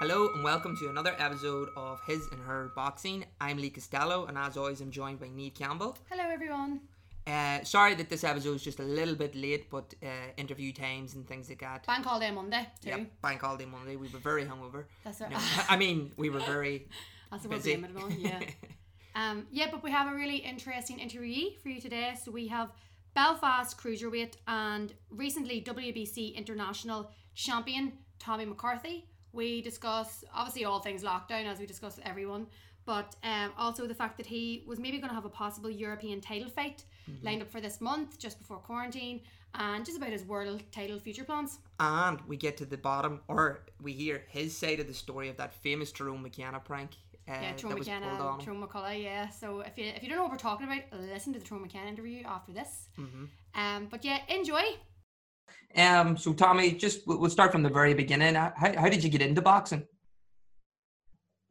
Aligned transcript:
Hello 0.00 0.28
and 0.32 0.44
welcome 0.44 0.76
to 0.76 0.88
another 0.88 1.14
episode 1.18 1.70
of 1.76 2.00
His 2.06 2.28
and 2.30 2.40
Her 2.42 2.70
Boxing. 2.76 3.24
I'm 3.40 3.56
Lee 3.58 3.70
Costello 3.70 4.26
and 4.26 4.38
as 4.38 4.56
always 4.56 4.80
I'm 4.80 4.92
joined 4.92 5.18
by 5.18 5.28
Neve 5.28 5.54
Campbell. 5.54 5.98
Hello, 6.08 6.22
everyone. 6.30 6.80
Uh, 7.26 7.64
sorry 7.64 7.94
that 7.94 8.08
this 8.08 8.22
episode 8.22 8.54
is 8.54 8.62
just 8.62 8.78
a 8.78 8.84
little 8.84 9.16
bit 9.16 9.34
late, 9.34 9.68
but 9.68 9.92
uh, 10.02 10.06
interview 10.36 10.72
times 10.72 11.14
and 11.14 11.26
things 11.26 11.48
like 11.48 11.60
that. 11.60 11.84
Bank 11.84 12.04
holiday 12.04 12.30
Monday 12.30 12.66
too. 12.80 12.90
Yep, 12.90 13.20
bank 13.22 13.40
holiday 13.40 13.66
Monday. 13.66 13.96
We 13.96 14.08
were 14.08 14.20
very 14.20 14.44
hungover. 14.44 14.84
That's 15.02 15.20
it. 15.20 15.30
No, 15.30 15.38
I 15.68 15.76
mean, 15.76 16.12
we 16.16 16.30
were 16.30 16.40
very 16.40 16.86
That's 17.32 17.42
what 17.44 17.50
we're 17.50 17.56
busy. 17.56 17.76
blaming 17.76 18.12
it. 18.12 18.18
Yeah. 18.20 18.40
um, 19.16 19.46
yeah, 19.50 19.66
but 19.70 19.82
we 19.82 19.90
have 19.90 20.12
a 20.12 20.14
really 20.14 20.36
interesting 20.36 20.98
interviewee 20.98 21.58
for 21.60 21.70
you 21.70 21.80
today. 21.80 22.14
So 22.24 22.30
we 22.30 22.46
have 22.46 22.70
Belfast 23.14 23.76
cruiserweight 23.76 24.34
and 24.46 24.94
recently 25.10 25.60
WBC 25.60 26.36
international 26.36 27.10
champion 27.34 27.94
Tommy 28.20 28.44
McCarthy. 28.44 29.07
We 29.32 29.60
discuss 29.62 30.24
obviously 30.34 30.64
all 30.64 30.80
things 30.80 31.02
lockdown 31.02 31.46
as 31.46 31.58
we 31.58 31.66
discuss 31.66 31.96
with 31.96 32.06
everyone, 32.06 32.46
but 32.86 33.14
um, 33.22 33.52
also 33.58 33.86
the 33.86 33.94
fact 33.94 34.16
that 34.16 34.26
he 34.26 34.64
was 34.66 34.78
maybe 34.78 34.98
going 34.98 35.10
to 35.10 35.14
have 35.14 35.24
a 35.26 35.28
possible 35.30 35.70
European 35.70 36.20
title 36.20 36.48
fight 36.48 36.84
Mm-hmm. 37.10 37.24
lined 37.26 37.40
up 37.40 37.48
for 37.50 37.58
this 37.62 37.80
month 37.80 38.18
just 38.18 38.38
before 38.38 38.58
quarantine, 38.58 39.22
and 39.54 39.82
just 39.82 39.96
about 39.96 40.10
his 40.10 40.24
world 40.24 40.62
title 40.70 40.98
future 40.98 41.24
plans. 41.24 41.58
and 41.80 42.20
we 42.28 42.36
get 42.36 42.58
to 42.58 42.66
the 42.66 42.76
bottom, 42.76 43.22
or 43.28 43.60
we 43.80 43.94
hear 43.94 44.24
his 44.28 44.54
side 44.54 44.78
of 44.78 44.86
the 44.86 44.92
story 44.92 45.30
of 45.30 45.38
that 45.38 45.54
famous 45.54 45.90
Tyrone 45.90 46.20
McKenna 46.22 46.60
prank 46.60 46.90
uh, 47.26 47.32
Yeah, 47.40 47.52
Tro 47.52 47.70
that 47.70 47.78
was 47.78 47.86
McKenna 47.88 48.08
pulled 48.10 48.20
on 48.20 48.32
and 48.34 48.42
him. 48.42 48.46
Tro 48.58 48.66
McCullough, 48.68 49.02
yeah. 49.02 49.30
So 49.30 49.60
if 49.60 49.78
you 49.78 49.86
if 49.86 50.02
you 50.02 50.10
don't 50.10 50.18
know 50.18 50.24
what 50.24 50.32
we're 50.32 50.36
talking 50.38 50.66
about, 50.66 50.82
listen 51.00 51.32
to 51.32 51.38
the 51.38 51.44
Tro 51.46 51.58
McKenna 51.58 51.88
interview 51.88 52.24
after 52.26 52.52
this. 52.52 52.88
Mm-hmm. 52.98 53.24
Um, 53.58 53.86
but 53.90 54.04
yeah, 54.04 54.18
enjoy. 54.28 54.62
Um, 55.76 56.16
so 56.16 56.32
Tommy, 56.32 56.72
just 56.72 57.06
we'll 57.06 57.30
start 57.30 57.52
from 57.52 57.62
the 57.62 57.68
very 57.68 57.94
beginning. 57.94 58.34
How, 58.34 58.52
how 58.56 58.88
did 58.88 59.04
you 59.04 59.10
get 59.10 59.22
into 59.22 59.42
boxing? 59.42 59.84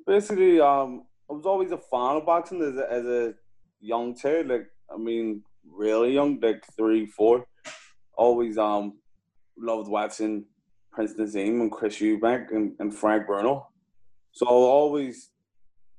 basically, 0.08 0.60
um, 0.60 1.04
I 1.30 1.34
was 1.34 1.46
always 1.46 1.72
a 1.72 1.78
fan 1.78 2.16
of 2.16 2.26
boxing 2.26 2.64
as 2.64 2.78
a, 2.78 2.92
as 2.92 3.06
a 3.06 3.34
young 3.82 4.16
child. 4.16 4.48
Like, 4.48 4.68
I 4.92 4.98
mean, 4.98 5.44
really 5.70 6.14
young, 6.14 6.40
like 6.40 6.64
three, 6.76 7.06
four. 7.06 7.46
Always 8.18 8.58
um 8.58 8.98
loved 9.58 9.90
watching 9.90 10.46
Prince 10.92 11.14
Naseem 11.14 11.62
and 11.62 11.72
Chris 11.72 11.98
Eubank 12.00 12.52
and, 12.52 12.74
and 12.80 12.96
Frank 12.96 13.28
Bruno. 13.28 13.68
So 14.32 14.48
always 14.48 15.30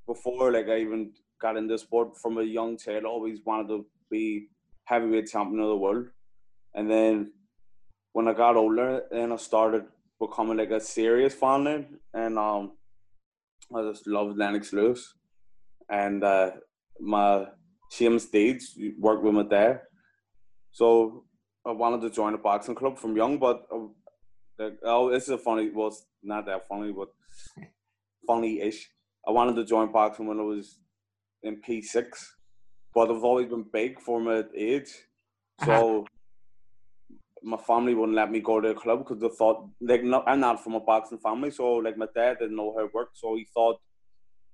before 0.06 0.50
like 0.50 0.69
I 0.69 0.78
even 0.78 1.12
got 1.41 1.56
into 1.56 1.78
sport 1.78 2.16
from 2.20 2.38
a 2.38 2.42
young 2.42 2.76
child, 2.76 3.04
always 3.04 3.38
wanted 3.44 3.69
to 3.69 3.86
be 4.10 4.48
heavyweight 4.86 5.30
champion 5.30 5.60
of 5.60 5.69
the 5.69 5.76
world. 5.76 6.06
And 6.74 6.91
then 6.91 7.32
when 8.19 8.27
I 8.27 8.33
got 8.33 8.56
older, 8.56 9.05
then 9.12 9.30
I 9.30 9.36
started 9.36 9.84
becoming 10.19 10.56
like 10.56 10.72
a 10.72 10.80
serious 10.80 11.34
fan. 11.34 11.86
And 12.12 12.36
um 12.36 12.72
I 13.72 13.83
just 13.83 14.08
loved 14.08 14.36
Lennox 14.36 14.72
Lewis. 14.72 15.14
And 15.88 16.25
uh, 16.25 16.50
my 16.98 17.47
Seamus 17.92 18.28
Deeds 18.33 18.77
worked 18.98 19.22
with 19.22 19.34
me 19.34 19.44
there, 19.48 19.84
So 20.72 20.88
I 21.64 21.70
wanted 21.70 22.00
to 22.02 22.10
join 22.10 22.34
a 22.34 22.38
boxing 22.38 22.75
club 22.75 22.98
from 22.98 23.16
young, 23.16 23.38
but 23.38 23.56
uh, 23.72 24.70
oh, 24.82 25.10
this 25.12 25.25
is 25.25 25.34
a 25.38 25.38
funny, 25.38 25.70
well, 25.72 25.88
it's 25.88 26.05
not 26.22 26.47
that 26.47 26.66
funny, 26.66 26.92
but 26.92 27.10
funny-ish. 28.27 28.80
I 29.28 29.30
wanted 29.30 29.56
to 29.56 29.64
join 29.64 29.92
boxing 29.92 30.27
when 30.27 30.41
I 30.41 30.48
was 30.55 30.78
in 31.44 31.62
P6, 31.62 32.05
but 32.94 33.10
I've 33.10 33.28
always 33.30 33.48
been 33.48 33.66
big 33.72 34.00
for 34.00 34.20
my 34.20 34.42
age. 34.56 34.92
So 35.64 36.06
my 37.42 37.56
family 37.56 37.94
wouldn't 37.94 38.17
let 38.17 38.31
me 38.31 38.41
go 38.41 38.61
to 38.61 38.69
a 38.69 38.75
club 38.75 39.00
because 39.00 39.20
they 39.20 39.28
thought 39.28 39.69
like 39.81 40.03
no, 40.03 40.22
I'm 40.27 40.41
not 40.41 40.62
from 40.62 40.75
a 40.75 40.81
boxing 40.81 41.19
family, 41.19 41.50
so 41.50 41.75
like 41.75 41.97
my 41.97 42.06
dad 42.14 42.39
didn't 42.41 42.56
know 42.56 42.75
how 42.77 42.84
it 42.84 42.94
worked, 42.94 43.19
so 43.19 43.34
he 43.36 43.47
thought 43.55 43.81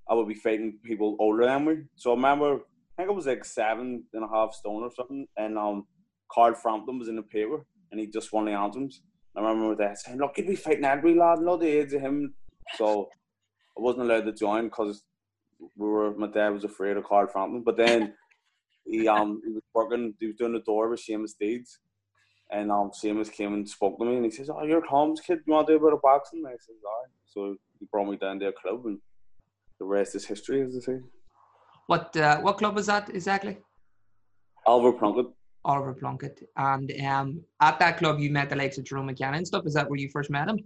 I 0.09 0.15
would 0.15 0.29
be 0.29 0.35
fighting 0.35 0.79
people 0.85 1.17
older 1.19 1.47
than 1.47 1.65
me. 1.65 1.77
So 1.97 2.12
I 2.12 2.15
remember, 2.15 2.55
I 2.55 2.59
think 2.97 3.11
I 3.11 3.12
was 3.12 3.27
like 3.27 3.44
seven 3.44 4.05
and 4.12 4.25
a 4.25 4.28
half 4.28 4.55
stone 4.55 4.83
or 4.83 4.91
something, 4.94 5.27
and 5.37 5.59
um, 5.59 5.87
Carl 6.31 6.55
Frampton 6.55 6.99
was 6.99 7.09
in 7.09 7.17
the 7.17 7.23
paper, 7.23 7.65
and 7.91 8.00
he 8.00 8.06
just 8.06 8.33
won 8.33 8.44
the 8.47 8.53
anthems. 8.53 9.03
I 9.37 9.41
remember 9.41 9.75
my 9.75 9.87
dad 9.87 9.99
saying, 9.99 10.19
"Look, 10.19 10.37
he'd 10.37 10.47
be 10.47 10.56
fighting 10.56 10.84
every 10.84 11.15
lad, 11.15 11.41
not 11.41 11.61
the 11.61 11.69
age 11.69 11.93
of 11.93 12.03
him." 12.03 12.34
So 12.77 13.09
I 13.77 13.81
wasn't 13.81 14.11
allowed 14.11 14.27
to 14.27 14.33
join 14.33 14.65
because 14.65 15.03
we 15.77 15.89
were. 15.89 16.15
My 16.15 16.28
dad 16.28 16.50
was 16.50 16.65
afraid 16.65 16.97
of 16.97 17.05
Carl 17.05 17.27
Frampton, 17.27 17.62
but 17.65 17.77
then 17.77 18.15
he 18.84 19.09
um 19.09 19.41
he 19.44 19.53
was 19.53 19.62
working, 19.75 20.15
he 20.21 20.27
was 20.27 20.37
doing 20.37 20.53
the 20.53 20.61
door 20.61 20.89
with 20.89 21.00
Seamus 21.00 21.33
Deeds. 21.39 21.78
And 22.50 22.71
um, 22.71 22.91
Seamus 22.91 23.32
came 23.32 23.55
and 23.55 23.69
spoke 23.69 23.99
to 23.99 24.05
me, 24.05 24.16
and 24.16 24.25
he 24.25 24.31
says, 24.31 24.50
"Oh, 24.50 24.65
you're 24.65 24.87
Tom's 24.87 25.21
kid. 25.21 25.41
You 25.47 25.53
want 25.53 25.66
to 25.66 25.72
do 25.72 25.77
a 25.78 25.87
bit 25.87 25.94
of 25.94 26.03
boxing?" 26.03 26.41
And 26.41 26.49
I 26.49 26.53
says, 26.53 26.77
"Aye." 26.87 27.10
So 27.27 27.56
he 27.81 27.87
brought 27.91 28.09
me 28.09 28.16
down 28.16 28.38
to 28.41 28.49
a 28.49 28.53
club, 28.53 28.87
and 28.87 28.99
the 29.78 29.87
rest 29.87 30.15
is 30.15 30.25
history, 30.25 30.62
as 30.62 30.75
they 30.75 30.81
say. 30.81 31.00
What 31.87 32.16
uh, 32.16 32.41
what 32.41 32.59
club 32.59 32.75
was 32.75 32.87
that 32.87 33.09
exactly? 33.10 33.59
Oliver 34.66 34.93
Plunkett. 34.93 35.27
Oliver 35.65 35.94
Plunkett. 35.94 36.49
And 36.56 36.93
um, 37.06 37.41
at 37.60 37.78
that 37.78 37.99
club, 37.99 38.19
you 38.19 38.31
met 38.31 38.50
the 38.50 38.56
likes 38.56 38.78
of 38.78 38.88
Tyrone 38.88 39.06
McKenna 39.06 39.38
and 39.38 39.47
stuff. 39.47 39.66
Is 39.66 39.75
that 39.75 39.88
where 39.88 39.99
you 39.99 40.09
first 40.11 40.31
met 40.31 40.49
him? 40.49 40.59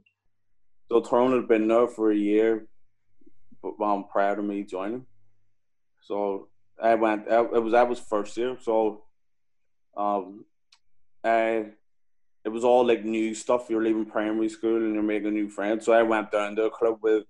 So 0.90 1.00
Tyrone 1.00 1.32
had 1.32 1.48
been 1.48 1.68
there 1.68 1.86
for 1.86 2.10
a 2.10 2.16
year, 2.16 2.66
but 3.62 3.80
um, 3.84 4.06
prior 4.10 4.36
to 4.36 4.42
me 4.42 4.64
joining. 4.64 5.04
So 6.02 6.48
I 6.82 6.94
went. 6.94 7.30
I, 7.30 7.40
it 7.40 7.62
was 7.62 7.74
I 7.74 7.82
was 7.82 7.98
first 7.98 8.36
year. 8.36 8.56
So, 8.60 9.02
um, 9.96 10.44
I 11.24 11.66
it 12.44 12.50
was 12.50 12.64
all 12.64 12.86
like 12.86 13.04
new 13.04 13.34
stuff. 13.34 13.66
You're 13.68 13.82
leaving 13.82 14.06
primary 14.06 14.48
school 14.48 14.76
and 14.76 14.94
you're 14.94 15.02
making 15.02 15.34
new 15.34 15.48
friends. 15.48 15.84
So 15.84 15.92
I 15.92 16.02
went 16.02 16.30
down 16.30 16.56
to 16.56 16.64
a 16.64 16.70
club 16.70 16.98
with 17.02 17.24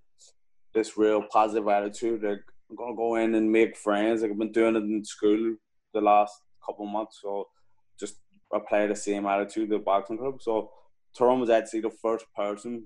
this 0.75 0.97
real 0.97 1.23
positive 1.23 1.67
attitude. 1.69 2.23
Like 2.23 2.43
I'm 2.71 2.77
gonna 2.77 2.95
go 2.95 3.17
in 3.17 3.35
and 3.35 3.51
make 3.51 3.77
friends. 3.77 4.23
Like 4.23 4.31
I've 4.31 4.39
been 4.39 4.53
doing 4.53 4.77
it 4.77 4.83
in 4.85 5.05
school 5.05 5.57
the 5.95 6.01
last 6.01 6.35
couple 6.65 6.87
of 6.87 6.93
months. 6.93 7.19
So 7.23 7.49
just 7.99 8.17
apply 8.53 8.87
the 8.87 8.95
same 8.97 9.27
attitude 9.27 9.71
to 9.71 9.79
the 9.79 9.83
boxing 9.83 10.19
club. 10.19 10.41
So 10.43 10.71
Tyrone 11.17 11.41
was 11.41 11.51
actually 11.51 11.81
the 11.81 11.91
first 11.91 12.27
person. 12.37 12.85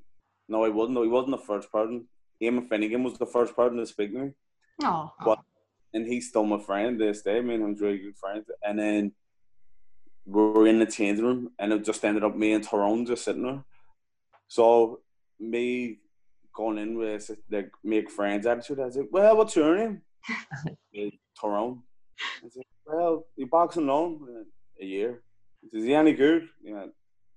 No, 0.49 0.65
he 0.65 0.71
wasn't. 0.71 0.95
No, 0.95 1.03
he 1.03 1.09
wasn't 1.09 1.33
the 1.33 1.47
first 1.47 1.71
person. 1.71 2.07
Eamon 2.43 2.69
Finnegan 2.69 3.05
was 3.05 3.19
the 3.19 3.27
first 3.27 3.55
person 3.55 3.77
to 3.79 3.87
speak 3.87 4.13
to 4.13 4.19
me 4.19 4.31
Oh, 4.83 5.13
But- 5.25 5.41
and 5.95 6.07
he's 6.07 6.29
still 6.31 6.45
my 6.45 6.59
friend 6.59 6.99
this 7.01 7.23
day. 7.23 7.41
Me 7.41 7.55
and 7.55 7.63
him's 7.63 7.81
really 7.81 7.99
good 7.99 8.17
friends. 8.17 8.51
And 8.65 8.79
then 8.79 9.13
we 10.25 10.41
were 10.41 10.67
in 10.67 10.79
the 10.79 10.87
changing 10.87 11.25
room, 11.25 11.51
and 11.59 11.73
it 11.73 11.85
just 11.85 12.05
ended 12.05 12.25
up 12.25 12.37
me 12.37 12.53
and 12.53 12.65
Tyrone 12.65 13.07
just 13.07 13.25
sitting 13.25 13.43
there. 13.43 13.65
So 14.49 15.01
me 15.41 15.99
going 16.55 16.79
in 16.79 16.97
with 16.97 17.31
like 17.51 17.71
make 17.83 18.11
friends 18.11 18.47
attitude. 18.47 18.81
I 18.81 18.91
said, 18.91 19.07
"Well, 19.11 19.37
what's 19.37 19.57
your 19.57 19.77
name?" 19.77 20.03
Tyrone. 21.41 21.83
I 22.45 22.49
said, 22.49 22.63
"Well, 22.87 23.27
you 23.37 23.47
boxing 23.47 23.87
long 23.87 24.45
a 24.81 24.85
year." 24.85 25.23
He 25.61 25.69
says, 25.71 25.87
"You 25.87 25.97
any 25.97 26.13
good?" 26.13 26.49
Yeah, 26.63 26.87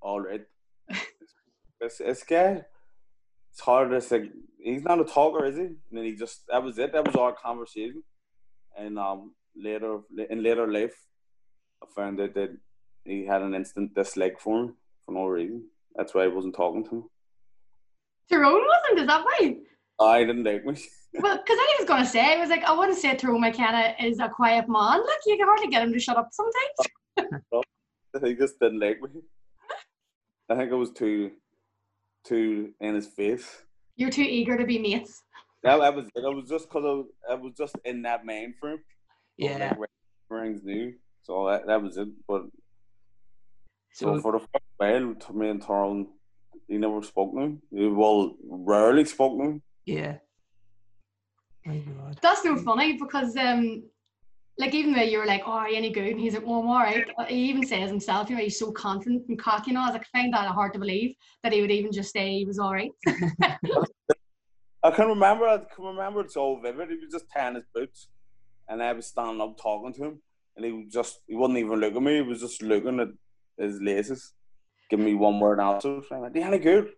all 0.01 0.21
right. 0.21 0.45
it's 1.81 1.99
it's 1.99 2.21
scary. 2.21 2.61
It's 3.51 3.61
hard. 3.61 3.91
to 3.91 4.01
say. 4.01 4.29
he's 4.59 4.83
not 4.83 4.99
a 4.99 5.05
talker, 5.05 5.45
is 5.45 5.55
he? 5.55 5.63
And 5.63 5.77
then 5.91 6.03
he 6.03 6.15
just 6.15 6.45
that 6.47 6.61
was 6.61 6.77
it. 6.77 6.93
That 6.93 7.05
was 7.07 7.15
our 7.15 7.33
conversation. 7.33 8.03
And 8.77 8.99
um, 8.99 9.33
later 9.55 9.99
in 10.29 10.43
later 10.43 10.67
life, 10.71 10.95
I 11.81 11.85
found 11.95 12.19
out 12.19 12.33
that 12.33 12.57
he 13.05 13.25
had 13.25 13.41
an 13.41 13.53
instant 13.53 13.93
dislike 13.93 14.39
for 14.39 14.63
me 14.63 14.71
for 15.05 15.13
no 15.13 15.25
reason. 15.25 15.63
That's 15.95 16.13
why 16.13 16.23
I 16.23 16.27
wasn't 16.27 16.55
talking 16.55 16.83
to 16.85 16.89
him. 16.89 17.03
Tyrone 18.29 18.65
wasn't. 18.65 18.99
Is 18.99 19.07
that 19.07 19.25
right? 19.25 19.57
I 19.99 20.23
didn't 20.23 20.43
like 20.43 20.65
me. 20.65 20.75
Well, 21.17 21.37
because 21.37 21.57
I 21.57 21.75
was 21.79 21.87
gonna 21.87 22.05
say, 22.05 22.35
I 22.35 22.41
was 22.41 22.49
like, 22.49 22.65
I 22.65 22.77
wouldn't 22.77 22.97
say 22.97 23.15
Tyrone 23.15 23.39
McKenna 23.39 23.95
is 24.01 24.19
a 24.19 24.27
quiet 24.27 24.67
man. 24.67 24.97
Look, 24.97 25.19
you 25.25 25.37
can 25.37 25.47
hardly 25.47 25.67
get 25.67 25.81
him 25.81 25.93
to 25.93 25.99
shut 25.99 26.17
up 26.17 26.27
sometimes. 26.33 27.63
he 28.21 28.33
just 28.35 28.59
didn't 28.59 28.81
like 28.81 28.99
me. 29.01 29.21
I 30.49 30.55
think 30.55 30.73
I 30.73 30.75
was 30.75 30.91
too, 30.91 31.31
too 32.25 32.73
in 32.81 32.95
his 32.95 33.07
face. 33.07 33.63
You're 33.95 34.09
too 34.09 34.23
eager 34.23 34.57
to 34.57 34.65
be 34.65 34.77
mates. 34.77 35.23
That, 35.63 35.77
that 35.77 35.95
was 35.95 36.07
it. 36.13 36.25
I 36.25 36.27
was 36.27 36.49
just 36.49 36.67
because 36.67 37.05
I, 37.29 37.31
I 37.31 37.35
was 37.35 37.53
just 37.57 37.77
in 37.85 38.01
that 38.01 38.25
mind 38.25 38.55
frame. 38.59 38.79
Yeah. 39.37 39.73
Like, 39.79 39.89
rings 40.29 40.65
new. 40.65 40.95
So 41.23 41.47
that, 41.47 41.65
that 41.67 41.81
was 41.81 41.95
it. 41.95 42.09
But 42.27 42.41
so, 43.95 44.15
So, 44.17 44.21
for 44.21 44.31
the 44.33 44.39
first 44.39 44.65
while, 44.77 45.15
t- 45.15 45.33
me 45.33 45.49
and 45.49 45.61
Tyrone, 45.61 46.07
he 46.67 46.77
never 46.77 47.01
spoke 47.01 47.31
to 47.33 47.39
me. 47.47 47.57
He 47.71 47.87
well 47.87 48.35
rarely 48.45 49.05
spoke 49.05 49.37
to 49.39 49.43
me. 49.45 49.61
yeah. 49.85 50.17
My 51.65 51.77
God. 51.77 52.19
That's 52.21 52.43
so 52.43 52.57
funny 52.57 52.97
because 52.97 53.35
um, 53.37 53.83
like 54.59 54.73
even 54.75 54.93
though 54.93 55.01
you 55.01 55.17
were 55.17 55.25
like, 55.25 55.43
oh, 55.47 55.51
are 55.53 55.69
you 55.69 55.77
any 55.77 55.89
good? 55.89 56.07
And 56.11 56.19
he's 56.19 56.33
like, 56.35 56.43
oh, 56.45 56.61
I'm 56.61 56.67
all 56.67 56.75
right. 56.79 57.07
Uh, 57.17 57.25
He 57.25 57.49
even 57.49 57.65
says 57.65 57.89
himself, 57.89 58.29
you 58.29 58.35
know, 58.35 58.43
he's 58.43 58.59
so 58.59 58.71
confident 58.71 59.23
and 59.29 59.39
cocky. 59.39 59.71
You 59.71 59.75
know, 59.75 59.81
I 59.81 59.85
was 59.87 59.93
like, 59.93 60.05
I 60.13 60.19
find 60.19 60.33
that 60.33 60.47
hard 60.51 60.73
to 60.73 60.79
believe 60.79 61.15
that 61.41 61.53
he 61.53 61.61
would 61.61 61.71
even 61.71 61.91
just 61.91 62.11
say 62.13 62.37
he 62.37 62.45
was 62.45 62.59
all 62.59 62.73
right. 62.73 62.91
I 64.83 64.91
can 64.91 65.07
remember. 65.07 65.45
I 65.47 65.57
can 65.57 65.85
remember 65.85 66.21
it 66.21 66.31
so 66.31 66.59
vivid. 66.61 66.89
He 66.89 66.97
was 66.97 67.11
just 67.11 67.25
tying 67.33 67.55
his 67.55 67.63
boots, 67.73 68.09
and 68.69 68.83
I 68.83 68.93
was 68.93 69.07
standing 69.07 69.41
up 69.41 69.57
talking 69.57 69.93
to 69.93 70.03
him, 70.03 70.21
and 70.55 70.65
he 70.65 70.71
was 70.71 70.93
just 70.93 71.19
he 71.27 71.35
wouldn't 71.35 71.57
even 71.57 71.79
look 71.79 71.95
at 71.95 72.01
me. 72.01 72.15
He 72.17 72.21
was 72.21 72.41
just 72.41 72.61
looking 72.61 72.99
at 72.99 73.07
his 73.57 73.81
laces, 73.81 74.33
Give 74.89 74.99
me 74.99 75.15
one 75.15 75.39
word 75.39 75.59
answers. 75.59 76.05
I'm 76.11 76.21
like, 76.21 76.35
"You 76.35 76.43
any 76.43 76.59
good?" 76.59 76.91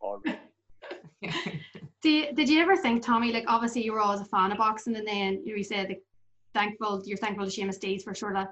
Or, 0.00 0.20
Did, 2.02 2.36
did 2.36 2.50
you 2.50 2.60
ever 2.60 2.76
think, 2.76 3.02
Tommy, 3.02 3.32
like 3.32 3.44
obviously 3.48 3.82
you 3.82 3.92
were 3.92 4.00
always 4.00 4.20
a 4.20 4.26
fan 4.26 4.52
of 4.52 4.58
boxing 4.58 4.94
and 4.94 5.08
then 5.08 5.42
you 5.46 5.64
said 5.64 5.88
like, 5.88 6.02
thankful, 6.52 7.02
you're 7.06 7.16
thankful 7.16 7.48
to 7.48 7.50
Seamus 7.50 7.80
Deeds 7.80 8.04
for 8.04 8.14
sort 8.14 8.36
of 8.36 8.46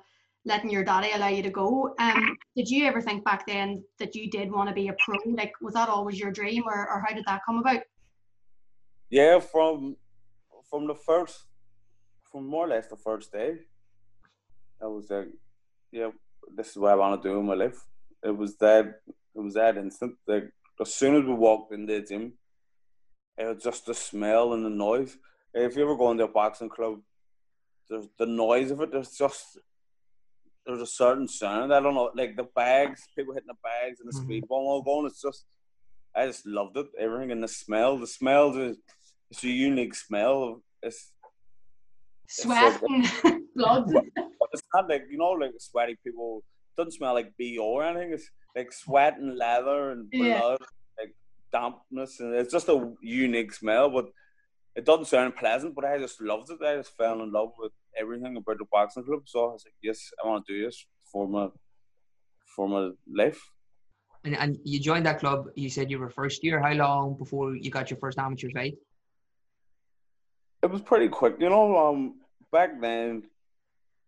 letting 0.46 0.70
your 0.70 0.82
daddy 0.82 1.10
allow 1.12 1.28
you 1.28 1.42
to 1.42 1.50
go. 1.50 1.94
Um, 1.98 2.34
did 2.56 2.66
you 2.70 2.86
ever 2.86 3.02
think 3.02 3.24
back 3.24 3.46
then 3.46 3.84
that 3.98 4.14
you 4.14 4.30
did 4.30 4.50
want 4.50 4.70
to 4.70 4.74
be 4.74 4.88
a 4.88 4.94
pro? 5.04 5.18
Like, 5.26 5.52
was 5.60 5.74
that 5.74 5.90
always 5.90 6.18
your 6.18 6.32
dream 6.32 6.62
or, 6.66 6.88
or 6.88 7.04
how 7.06 7.14
did 7.14 7.24
that 7.26 7.42
come 7.44 7.58
about? 7.58 7.82
Yeah, 9.10 9.38
from 9.38 9.96
from 10.70 10.86
the 10.86 10.94
first, 10.94 11.44
from 12.30 12.46
more 12.46 12.64
or 12.64 12.68
less 12.68 12.86
the 12.86 12.96
first 12.96 13.30
day, 13.30 13.56
I 14.82 14.86
was 14.86 15.10
like, 15.10 15.28
yeah, 15.90 16.08
this 16.56 16.70
is 16.70 16.76
what 16.76 16.92
I 16.92 16.96
want 16.96 17.22
to 17.22 17.28
do 17.28 17.38
in 17.38 17.46
my 17.46 17.54
life. 17.54 17.80
It 18.24 18.36
was 18.36 18.56
that, 18.58 19.00
it 19.34 19.40
was 19.40 19.54
that 19.54 19.76
instant. 19.76 20.14
Like, 20.26 20.50
as 20.80 20.94
soon 20.94 21.16
as 21.16 21.24
we 21.24 21.34
walked 21.34 21.72
in 21.72 21.86
the 21.86 22.00
gym, 22.00 22.34
it 23.38 23.46
was 23.46 23.62
just 23.62 23.86
the 23.86 23.94
smell 23.94 24.52
and 24.52 24.64
the 24.64 24.70
noise. 24.70 25.16
If 25.54 25.76
you 25.76 25.82
ever 25.82 25.96
go 25.96 26.10
into 26.10 26.24
a 26.24 26.28
boxing 26.28 26.68
club, 26.68 27.00
there's 27.88 28.08
the 28.18 28.26
noise 28.26 28.70
of 28.70 28.80
it. 28.80 28.92
There's 28.92 29.16
just 29.16 29.58
there's 30.66 30.80
a 30.80 30.86
certain 30.86 31.28
sound. 31.28 31.74
I 31.74 31.80
don't 31.80 31.94
know, 31.94 32.10
like 32.14 32.36
the 32.36 32.46
bags, 32.54 33.02
people 33.16 33.34
hitting 33.34 33.48
the 33.48 33.54
bags 33.62 34.00
and 34.00 34.08
the 34.08 34.16
mm-hmm. 34.16 34.26
speed 34.26 34.48
ball 34.48 34.68
all 34.68 34.82
going. 34.82 35.06
It's 35.06 35.20
just, 35.20 35.44
I 36.14 36.26
just 36.26 36.46
loved 36.46 36.76
it. 36.76 36.86
Everything 36.98 37.32
and 37.32 37.42
the 37.42 37.48
smell. 37.48 37.98
The 37.98 38.06
smell 38.06 38.56
is 38.56 38.76
it's 39.30 39.42
a 39.44 39.48
unique 39.48 39.94
smell. 39.94 40.62
It's 40.82 41.10
sweat, 42.28 42.80
it's 42.82 43.24
like, 43.24 43.42
blood. 43.56 43.92
It's 44.52 44.62
not 44.74 44.88
like 44.88 45.04
you 45.10 45.18
know, 45.18 45.30
like 45.30 45.52
sweaty 45.58 45.96
people. 46.04 46.42
It 46.70 46.80
doesn't 46.80 46.92
smell 46.92 47.14
like 47.14 47.32
bo 47.38 47.64
or 47.64 47.84
anything. 47.84 48.12
It's 48.12 48.30
like 48.56 48.72
sweat 48.72 49.18
and 49.18 49.36
leather 49.36 49.90
and 49.90 50.10
blood, 50.10 50.58
yeah. 50.60 50.66
like 50.98 51.14
dampness, 51.52 52.20
and 52.20 52.34
it's 52.34 52.52
just 52.52 52.68
a 52.68 52.92
unique 53.02 53.52
smell. 53.52 53.90
But 53.90 54.06
it 54.74 54.84
doesn't 54.84 55.06
sound 55.06 55.36
pleasant. 55.36 55.74
But 55.74 55.84
I 55.84 55.98
just 55.98 56.20
loved 56.20 56.50
it. 56.50 56.62
I 56.62 56.76
just 56.76 56.96
fell 56.96 57.22
in 57.22 57.32
love 57.32 57.52
with 57.58 57.72
everything 57.98 58.36
about 58.36 58.58
the 58.58 58.66
boxing 58.70 59.04
club. 59.04 59.22
So 59.26 59.40
I 59.40 59.52
was 59.52 59.64
like, 59.66 59.74
yes, 59.82 60.10
I 60.22 60.28
want 60.28 60.46
to 60.46 60.52
do 60.52 60.64
this 60.64 60.84
for 61.10 61.28
my 61.28 61.48
for 62.54 62.68
my 62.68 62.90
life. 63.12 63.40
And, 64.24 64.36
and 64.36 64.58
you 64.64 64.78
joined 64.78 65.06
that 65.06 65.18
club. 65.18 65.46
You 65.56 65.68
said 65.68 65.90
you 65.90 65.98
were 65.98 66.10
first 66.10 66.44
year. 66.44 66.60
How 66.60 66.72
long 66.72 67.16
before 67.18 67.56
you 67.56 67.70
got 67.70 67.90
your 67.90 67.98
first 67.98 68.18
amateur 68.18 68.50
fight? 68.50 68.76
It 70.62 70.70
was 70.70 70.80
pretty 70.80 71.08
quick, 71.08 71.36
you 71.40 71.50
know. 71.50 71.76
Um, 71.76 72.20
back 72.52 72.80
then, 72.80 73.24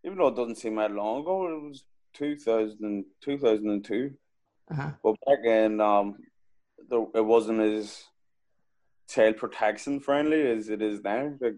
even 0.04 0.18
though 0.18 0.28
it 0.28 0.36
doesn't 0.36 0.56
seem 0.56 0.76
that 0.76 0.92
long 0.92 1.22
ago, 1.22 1.48
it 1.48 1.62
was 1.62 1.84
2000, 2.14 3.04
2002. 3.22 4.12
Uh-huh. 4.70 4.90
But 5.02 5.16
back 5.26 5.38
then, 5.42 5.80
um, 5.80 6.16
there, 6.88 7.04
it 7.14 7.24
wasn't 7.24 7.60
as 7.60 8.04
child 9.08 9.36
protection 9.36 10.00
friendly 10.00 10.46
as 10.46 10.68
it 10.68 10.82
is 10.82 11.02
now. 11.02 11.32
Like 11.40 11.56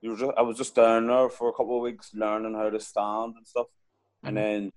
you 0.00 0.10
were 0.10 0.16
just, 0.16 0.32
I 0.36 0.42
was 0.42 0.56
just 0.56 0.74
down 0.74 1.06
there 1.06 1.28
for 1.28 1.48
a 1.48 1.52
couple 1.52 1.76
of 1.76 1.82
weeks 1.82 2.10
learning 2.14 2.54
how 2.54 2.70
to 2.70 2.80
stand 2.80 3.34
and 3.36 3.46
stuff, 3.46 3.66
mm-hmm. 3.66 4.28
and 4.28 4.36
then 4.36 4.72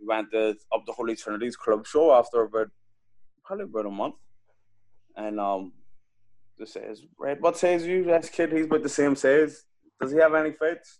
we 0.00 0.06
went 0.06 0.30
to 0.32 0.56
up 0.74 0.86
the 0.86 0.92
Holy 0.92 1.16
Trinity's 1.16 1.56
club 1.56 1.86
show 1.86 2.12
after 2.12 2.42
about 2.42 2.68
probably 3.44 3.64
about 3.64 3.86
a 3.86 3.90
month, 3.90 4.14
and 5.16 5.40
um, 5.40 5.72
just 6.58 6.72
says, 6.72 7.02
"Right, 7.18 7.40
what 7.40 7.58
says 7.58 7.86
you? 7.86 8.04
That 8.04 8.30
kid, 8.30 8.52
he's 8.52 8.66
about 8.66 8.82
the 8.82 8.88
same 8.88 9.16
size. 9.16 9.64
Does 10.00 10.12
he 10.12 10.18
have 10.18 10.34
any 10.34 10.52
fits? 10.52 10.98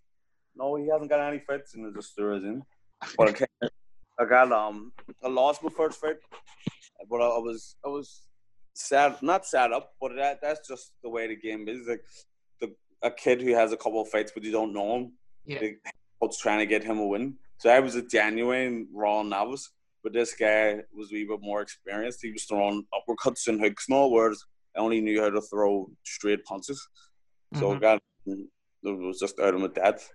No, 0.56 0.76
he 0.76 0.88
hasn't 0.88 1.10
got 1.10 1.20
any 1.20 1.38
fits, 1.38 1.74
and 1.74 1.86
it 1.86 1.94
just 1.94 2.14
threw 2.14 2.34
in. 2.34 2.62
But 3.16 3.40
I, 3.62 3.68
I 4.20 4.24
got 4.26 4.52
um, 4.52 4.92
I 5.24 5.28
lost 5.28 5.62
my 5.62 5.70
first 5.70 6.00
fight, 6.00 6.16
but 7.08 7.20
I, 7.20 7.26
I 7.26 7.38
was 7.38 7.76
I 7.84 7.88
was 7.88 8.26
sad, 8.74 9.16
not 9.22 9.46
sad 9.46 9.72
up, 9.72 9.94
but 10.00 10.14
that 10.16 10.40
that's 10.42 10.66
just 10.66 10.92
the 11.02 11.08
way 11.08 11.28
the 11.28 11.36
game 11.36 11.68
is. 11.68 11.86
Like 11.86 12.04
the 12.60 12.74
a 13.02 13.10
kid 13.10 13.40
who 13.40 13.54
has 13.54 13.72
a 13.72 13.76
couple 13.76 14.00
of 14.00 14.08
fights 14.08 14.32
but 14.34 14.44
you 14.44 14.52
don't 14.52 14.72
know 14.72 14.96
him. 14.96 15.12
Yeah. 15.46 15.60
Like, 15.60 15.80
trying 16.38 16.58
to 16.58 16.66
get 16.66 16.84
him 16.84 16.98
a 16.98 17.06
win. 17.06 17.36
So 17.58 17.70
I 17.70 17.80
was 17.80 17.94
a 17.94 18.02
genuine 18.02 18.88
raw 18.92 19.22
novice, 19.22 19.70
but 20.02 20.12
this 20.12 20.34
guy 20.34 20.80
was 20.92 21.10
a 21.10 21.14
wee 21.14 21.24
bit 21.24 21.40
more 21.40 21.62
experienced. 21.62 22.20
He 22.22 22.30
was 22.30 22.44
throwing 22.44 22.84
uppercuts 22.94 23.48
and 23.48 23.60
hooks 23.60 23.86
and 23.88 23.96
all, 23.96 24.12
whereas 24.12 24.42
I 24.76 24.80
only 24.80 25.00
knew 25.00 25.20
how 25.22 25.30
to 25.30 25.40
throw 25.40 25.90
straight 26.04 26.44
punches. 26.44 26.86
So 27.54 27.70
mm-hmm. 27.70 27.80
got 27.80 28.02
it 28.26 28.48
was 28.82 29.18
just 29.18 29.38
out 29.40 29.54
of 29.54 29.60
my 29.60 29.68
depth. 29.68 30.12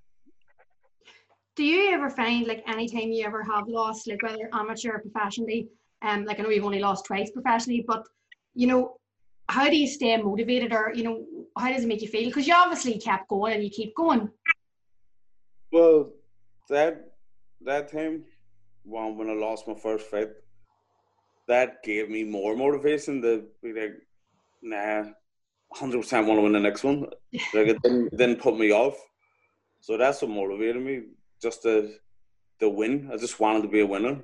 Do 1.56 1.64
you 1.64 1.94
ever 1.94 2.10
find 2.10 2.48
like 2.48 2.64
anytime 2.68 3.12
you 3.12 3.26
ever 3.26 3.42
have 3.44 3.68
lost, 3.68 4.08
like 4.08 4.22
whether 4.22 4.50
amateur 4.52 4.96
or 4.96 5.00
professionally, 5.00 5.70
um, 6.02 6.26
like 6.26 6.40
I 6.40 6.44
know 6.44 6.50
you've 6.50 6.66
only 6.66 6.80
lost 6.80 7.06
twice 7.06 7.32
professionally, 7.32 7.86
but 7.88 8.06
you 8.54 8.68
know, 8.68 8.98
how 9.48 9.70
do 9.70 9.78
you 9.78 9.88
stay 9.88 10.18
motivated 10.18 10.74
or 10.74 10.92
you 10.94 11.04
know 11.04 11.26
how 11.58 11.72
does 11.72 11.84
it 11.84 11.88
make 11.88 12.02
you 12.02 12.10
feel? 12.10 12.26
Because 12.26 12.48
you 12.48 12.54
obviously 12.54 13.00
kept 13.00 13.30
going 13.30 13.54
and 13.54 13.64
you 13.64 13.70
keep 13.70 13.96
going. 13.96 14.30
Well 15.72 16.12
that 16.70 17.12
that 17.62 17.92
time 17.92 18.26
when, 18.84 19.18
when 19.18 19.30
i 19.30 19.34
lost 19.34 19.68
my 19.68 19.76
first 19.76 20.08
fight 20.08 20.30
that 21.48 21.84
gave 21.84 22.10
me 22.10 22.24
more 22.24 22.56
motivation 22.56 23.22
to 23.22 23.46
be 23.62 23.72
like 23.72 23.94
nah 24.62 25.04
100% 25.76 26.26
want 26.26 26.38
to 26.38 26.42
win 26.42 26.54
the 26.54 26.60
next 26.60 26.84
one. 26.84 27.06
Like 27.54 27.68
it 27.68 27.82
didn't, 27.82 28.08
it 28.08 28.18
didn't 28.18 28.42
put 28.42 28.58
me 28.58 28.72
off. 28.72 28.96
So 29.82 29.98
that's 29.98 30.22
what 30.22 30.32
motivated 30.32 30.82
me 30.82 31.04
just 31.42 31.64
the 31.64 31.98
to 32.60 32.70
win 32.70 33.10
i 33.12 33.18
just 33.18 33.40
wanted 33.40 33.62
to 33.62 33.68
be 33.68 33.82
a 33.82 33.86
winner 33.86 34.20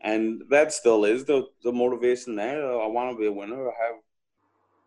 and 0.00 0.42
that 0.50 0.72
still 0.72 1.04
is 1.04 1.24
the, 1.24 1.46
the 1.62 1.72
motivation 1.72 2.34
there 2.34 2.64
i 2.80 2.86
want 2.86 3.10
to 3.10 3.18
be 3.18 3.26
a 3.26 3.32
winner 3.32 3.68
i 3.68 3.74
have 3.86 3.96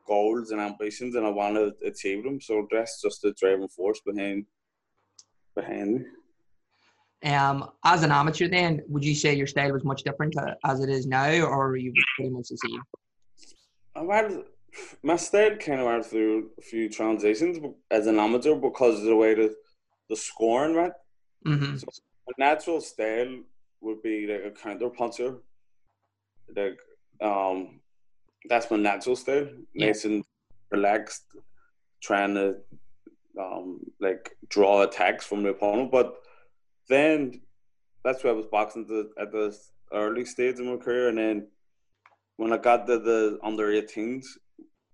goals 0.06 0.52
and 0.52 0.62
ambitions, 0.62 1.16
and 1.16 1.26
I 1.26 1.30
want 1.30 1.56
to 1.56 1.74
achieve 1.86 2.24
them. 2.24 2.40
So 2.40 2.68
that's 2.72 3.02
just 3.02 3.22
the 3.22 3.34
driving 3.34 3.68
force 3.68 4.00
behind 4.06 4.46
behind 5.56 5.96
me. 5.96 7.32
Um, 7.32 7.72
as 7.84 8.04
an 8.04 8.12
amateur, 8.12 8.48
then 8.48 8.82
would 8.88 9.04
you 9.04 9.16
say 9.16 9.34
your 9.34 9.48
style 9.48 9.72
was 9.72 9.84
much 9.84 10.04
different 10.04 10.36
as 10.64 10.80
it 10.82 10.90
is 10.90 11.08
now, 11.08 11.32
or 11.42 11.70
are 11.70 11.78
you 11.78 11.94
pretty 12.16 12.30
much 12.30 12.50
the 12.50 12.58
same? 12.58 12.82
I've 13.96 14.10
had 14.10 14.44
my 15.02 15.16
style 15.16 15.56
kind 15.56 15.80
of 15.80 15.88
went 15.88 16.06
through 16.06 16.52
a 16.58 16.62
few 16.62 16.90
transitions 16.90 17.58
as 17.90 18.08
an 18.08 18.20
amateur 18.20 18.56
because 18.56 19.00
of 19.00 19.06
the 19.06 19.16
way 19.16 19.34
the 19.34 19.56
the 20.10 20.16
scoring 20.16 20.76
went. 20.76 20.94
Mm-hmm. 21.46 21.78
So 21.78 21.88
a 22.28 22.40
natural 22.40 22.82
style 22.82 23.40
would 23.82 24.02
be 24.02 24.28
like 24.28 24.44
a 24.46 24.52
counter 24.52 24.90
puncher, 24.90 25.36
like 26.56 26.80
um, 27.22 27.80
that's 28.50 28.70
my 28.72 28.78
natural 28.78 29.16
style. 29.16 29.48
Yeah. 29.74 29.88
Nice 29.88 30.06
and 30.06 30.24
relaxed, 30.72 31.24
trying 32.02 32.34
to 32.36 32.58
um, 33.40 33.80
like 34.00 34.36
draw 34.50 34.84
attacks 34.84 35.26
from 35.26 35.44
the 35.44 35.50
opponent. 35.50 35.92
But 35.92 36.16
then 36.90 37.42
that's 38.04 38.24
where 38.24 38.34
I 38.34 38.36
was 38.36 38.46
boxing 38.48 38.84
at 38.84 38.88
the, 38.88 39.10
at 39.20 39.32
the 39.32 39.58
early 39.94 40.26
stage 40.26 40.60
of 40.60 40.66
my 40.66 40.78
career, 40.78 41.10
and 41.10 41.18
then 41.18 41.48
when 42.38 42.54
I 42.54 42.58
got 42.58 42.88
to 42.88 43.00
the 43.00 43.40
under 43.44 43.68
18s, 43.68 44.26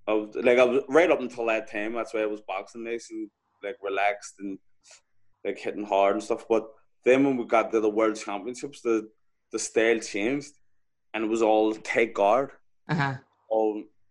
I 0.08 0.14
was 0.14 0.36
like 0.36 0.58
I 0.58 0.66
was 0.66 0.84
right 0.90 1.12
up 1.12 1.22
until 1.22 1.46
that 1.46 1.72
time. 1.72 1.94
That's 1.94 2.14
why 2.14 2.22
I 2.22 2.26
was 2.26 2.42
boxing 2.42 2.84
nice 2.84 3.10
and 3.12 3.30
like 3.64 3.78
relaxed 3.82 4.36
and 4.40 4.58
like 5.46 5.58
hitting 5.58 5.86
hard 5.86 6.16
and 6.16 6.24
stuff. 6.24 6.46
But 6.48 6.68
then 7.04 7.24
when 7.24 7.38
we 7.38 7.46
got 7.46 7.72
to 7.72 7.80
the 7.80 7.90
World 7.90 8.16
Championships, 8.16 8.82
the 8.82 9.10
the 9.52 9.60
style 9.60 10.00
changed, 10.00 10.54
and 11.14 11.24
it 11.24 11.28
was 11.28 11.42
all 11.42 11.74
take 11.74 12.16
guard. 12.16 12.52
Uh-huh. 12.90 13.16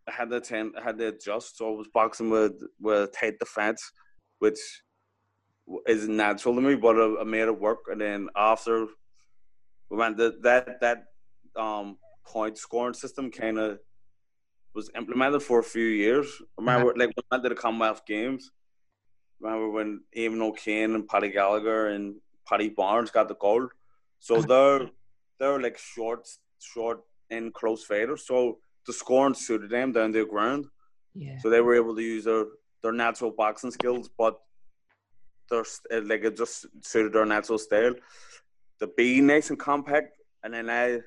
I 0.08 0.12
had 0.12 0.30
to 0.30 0.40
ten, 0.40 0.72
I 0.78 0.82
had 0.82 0.98
to 0.98 1.08
adjust. 1.08 1.56
So 1.56 1.72
I 1.72 1.76
was 1.76 1.88
boxing 1.94 2.30
with 2.30 2.60
with 2.80 3.12
tight 3.12 3.38
defense, 3.38 3.92
which 4.38 4.58
is 5.86 6.08
natural 6.08 6.54
to 6.56 6.60
me, 6.60 6.74
but 6.74 6.96
I, 6.96 7.20
I 7.20 7.24
made 7.24 7.42
it 7.42 7.60
work. 7.60 7.80
And 7.90 8.00
then 8.00 8.28
after 8.36 8.86
we 9.88 9.96
went 9.96 10.18
to, 10.18 10.34
that 10.42 10.80
that 10.80 11.04
um 11.56 11.96
point 12.26 12.58
scoring 12.58 12.94
system 12.94 13.30
kind 13.30 13.58
of 13.58 13.78
was 14.74 14.90
implemented 14.96 15.42
for 15.42 15.60
a 15.60 15.64
few 15.64 15.86
years. 15.86 16.26
I 16.40 16.60
remember 16.60 16.94
like 16.96 17.08
we 17.16 17.22
went 17.30 17.42
to 17.44 17.48
the 17.48 17.54
Commonwealth 17.54 18.04
Games. 18.06 18.50
Remember 19.40 19.70
when 19.70 20.02
Eamon 20.16 20.42
O'Kane 20.42 20.94
and 20.94 21.08
Paddy 21.08 21.30
Gallagher 21.30 21.88
and 21.88 22.16
Paddy 22.46 22.68
Barnes 22.68 23.10
got 23.10 23.28
the 23.28 23.34
gold. 23.34 23.70
So 24.18 24.36
uh-huh. 24.36 24.46
they're 24.46 24.90
they're 25.38 25.60
like 25.60 25.78
short 25.78 26.28
short 26.60 27.00
and 27.30 27.54
close 27.54 27.84
fighters. 27.84 28.26
So 28.26 28.58
the 28.86 28.92
scoring 28.92 29.34
suited 29.34 29.70
them 29.70 29.92
down 29.92 30.12
the 30.12 30.24
ground. 30.24 30.66
Yeah. 31.14 31.38
So 31.38 31.50
they 31.50 31.60
were 31.60 31.74
able 31.74 31.94
to 31.96 32.02
use 32.02 32.24
their, 32.24 32.44
their 32.82 32.92
natural 32.92 33.30
boxing 33.30 33.70
skills, 33.70 34.10
but 34.16 34.38
their 35.50 35.64
like 36.02 36.24
it 36.24 36.36
just 36.36 36.66
suited 36.82 37.12
their 37.12 37.26
natural 37.26 37.58
style. 37.58 37.94
The 38.78 38.86
be 38.86 39.20
nice 39.20 39.50
and 39.50 39.58
compact, 39.58 40.16
and 40.42 40.54
then 40.54 40.70
I, 40.70 41.00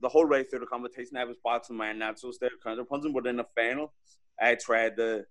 the 0.00 0.08
whole 0.08 0.26
way 0.26 0.42
through 0.42 0.60
the 0.60 0.66
competition, 0.66 1.16
I 1.16 1.24
was 1.24 1.36
boxing 1.44 1.76
my 1.76 1.92
natural 1.92 2.32
style, 2.32 2.50
counter 2.62 2.84
punching. 2.84 3.12
But 3.12 3.26
in 3.26 3.36
the 3.36 3.46
final, 3.54 3.92
I 4.40 4.56
tried 4.56 4.96
to 4.96 5.24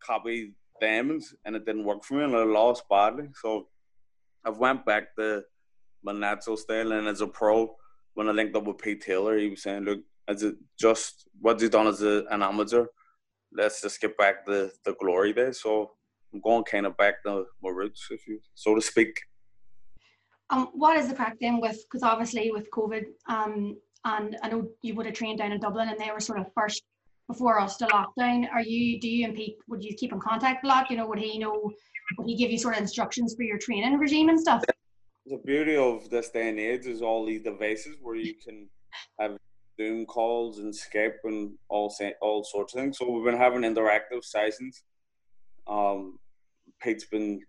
copy 0.00 0.54
Diamonds, 0.80 1.34
and 1.44 1.56
it 1.56 1.66
didn't 1.66 1.84
work 1.84 2.04
for 2.04 2.14
me, 2.14 2.24
and 2.24 2.36
I 2.36 2.42
lost 2.44 2.84
badly. 2.88 3.28
So 3.40 3.68
I've 4.44 4.58
went 4.58 4.84
back 4.86 5.14
to 5.16 5.42
my 6.02 6.12
natural 6.12 6.56
style, 6.56 6.92
and 6.92 7.06
as 7.08 7.20
a 7.20 7.26
pro, 7.26 7.74
when 8.14 8.28
I 8.28 8.32
linked 8.32 8.56
up 8.56 8.64
with 8.64 8.78
Pete 8.78 9.02
Taylor, 9.02 9.38
he 9.38 9.50
was 9.50 9.62
saying, 9.62 9.84
"Look, 9.84 10.00
as 10.28 10.42
it 10.42 10.56
just 10.78 11.28
what 11.40 11.60
he's 11.60 11.70
done 11.70 11.86
as 11.86 12.02
a, 12.02 12.24
an 12.30 12.42
amateur 12.42 12.86
let's 13.52 13.82
just 13.82 14.00
get 14.00 14.16
back 14.16 14.46
the 14.46 14.72
the 14.84 14.94
glory 15.00 15.32
days. 15.32 15.60
So 15.62 15.90
I'm 16.32 16.40
going 16.40 16.64
kind 16.64 16.86
of 16.86 16.96
back 16.96 17.22
to 17.24 17.44
my 17.62 17.70
roots, 17.70 18.06
if 18.10 18.26
you 18.26 18.40
so 18.54 18.74
to 18.74 18.80
speak. 18.80 19.20
Um, 20.50 20.68
what 20.72 20.96
is 20.96 21.08
the 21.08 21.14
crack 21.14 21.36
then 21.40 21.60
with 21.60 21.82
because 21.84 22.02
obviously 22.02 22.50
with 22.50 22.70
COVID, 22.70 23.04
um, 23.28 23.76
and 24.04 24.36
I 24.42 24.48
know 24.48 24.68
you 24.82 24.94
would 24.94 25.06
have 25.06 25.14
trained 25.14 25.38
down 25.38 25.52
in 25.52 25.60
Dublin, 25.60 25.88
and 25.88 25.98
they 25.98 26.10
were 26.10 26.20
sort 26.20 26.40
of 26.40 26.46
first 26.54 26.82
before 27.30 27.60
us 27.60 27.76
to 27.76 27.86
lockdown. 27.86 28.50
Are 28.52 28.62
you 28.62 29.00
do 29.00 29.08
you 29.08 29.24
and 29.26 29.34
Pete 29.34 29.56
would 29.68 29.84
you 29.84 29.94
keep 29.94 30.12
in 30.12 30.20
contact 30.20 30.64
a 30.64 30.68
lot? 30.68 30.90
You 30.90 30.96
know, 30.96 31.06
would 31.06 31.18
he 31.18 31.38
know? 31.38 31.72
Would 32.18 32.28
he 32.28 32.34
give 32.34 32.50
you 32.50 32.58
sort 32.58 32.74
of 32.74 32.80
instructions 32.80 33.34
for 33.36 33.44
your 33.44 33.58
training 33.58 33.96
regime 33.98 34.28
and 34.28 34.40
stuff? 34.40 34.64
The 35.26 35.38
beauty 35.44 35.76
of 35.76 36.10
this 36.10 36.30
day 36.30 36.48
and 36.48 36.58
age 36.58 36.86
is 36.86 37.02
all 37.02 37.24
these 37.24 37.42
devices 37.42 37.96
where 38.02 38.16
you 38.16 38.34
can 38.34 38.68
have 39.20 39.36
Zoom 39.80 40.06
calls 40.06 40.58
and 40.58 40.74
Skype 40.74 41.22
and 41.24 41.52
all 41.68 41.94
all 42.20 42.42
sorts 42.42 42.74
of 42.74 42.80
things. 42.80 42.98
So 42.98 43.08
we've 43.08 43.24
been 43.24 43.40
having 43.40 43.62
interactive 43.62 44.24
sessions. 44.24 44.82
Um, 45.68 46.18
Pete's 46.82 47.04
been, 47.04 47.40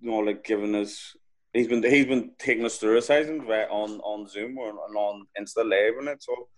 you 0.00 0.10
know, 0.10 0.18
like 0.18 0.42
giving 0.42 0.74
us. 0.74 1.14
He's 1.52 1.68
been 1.68 1.82
he's 1.82 2.06
been 2.06 2.30
taking 2.38 2.64
us 2.64 2.78
through 2.78 2.96
a 2.96 3.02
session 3.02 3.40
on 3.42 4.00
on 4.00 4.26
Zoom 4.26 4.56
or 4.56 4.70
on 4.70 5.26
Insta 5.38 5.68
Live 5.68 5.98
and 5.98 6.08
it. 6.08 6.22
So 6.22 6.48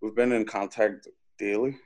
we've 0.00 0.16
been 0.16 0.32
in 0.32 0.44
contact 0.44 1.06
daily. 1.38 1.76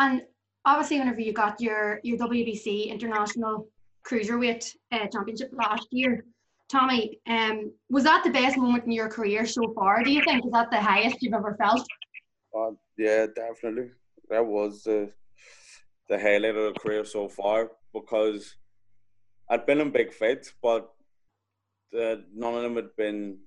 And 0.00 0.22
obviously, 0.64 0.98
whenever 0.98 1.20
you 1.20 1.34
got 1.34 1.60
your 1.60 2.00
your 2.02 2.16
WBC 2.16 2.88
International 2.88 3.68
Cruiserweight 4.08 4.64
uh, 4.92 5.06
Championship 5.12 5.50
last 5.52 5.88
year, 5.90 6.24
Tommy, 6.70 7.20
um, 7.26 7.70
was 7.90 8.04
that 8.04 8.24
the 8.24 8.30
best 8.30 8.56
moment 8.56 8.84
in 8.86 8.92
your 8.92 9.10
career 9.10 9.44
so 9.44 9.62
far? 9.74 10.02
Do 10.02 10.10
you 10.10 10.22
think 10.24 10.46
is 10.46 10.52
that 10.52 10.70
the 10.70 10.80
highest 10.80 11.16
you've 11.20 11.34
ever 11.34 11.54
felt? 11.62 11.86
Uh, 12.56 12.70
yeah, 12.96 13.26
definitely. 13.42 13.90
That 14.30 14.44
was 14.46 14.84
the 14.84 15.12
the 16.08 16.18
highlight 16.18 16.56
of 16.56 16.72
the 16.72 16.80
career 16.80 17.04
so 17.04 17.28
far 17.28 17.70
because 17.92 18.56
I'd 19.50 19.66
been 19.66 19.82
in 19.82 19.90
big 19.90 20.14
fights, 20.14 20.54
but 20.62 20.90
the, 21.92 22.24
none 22.34 22.54
of 22.54 22.62
them 22.62 22.76
had 22.76 22.96
been 22.96 23.38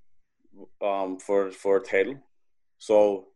um, 0.83 1.17
for 1.17 1.49
for 1.49 1.77
a 1.77 1.83
title. 1.83 2.19
So 2.77 3.32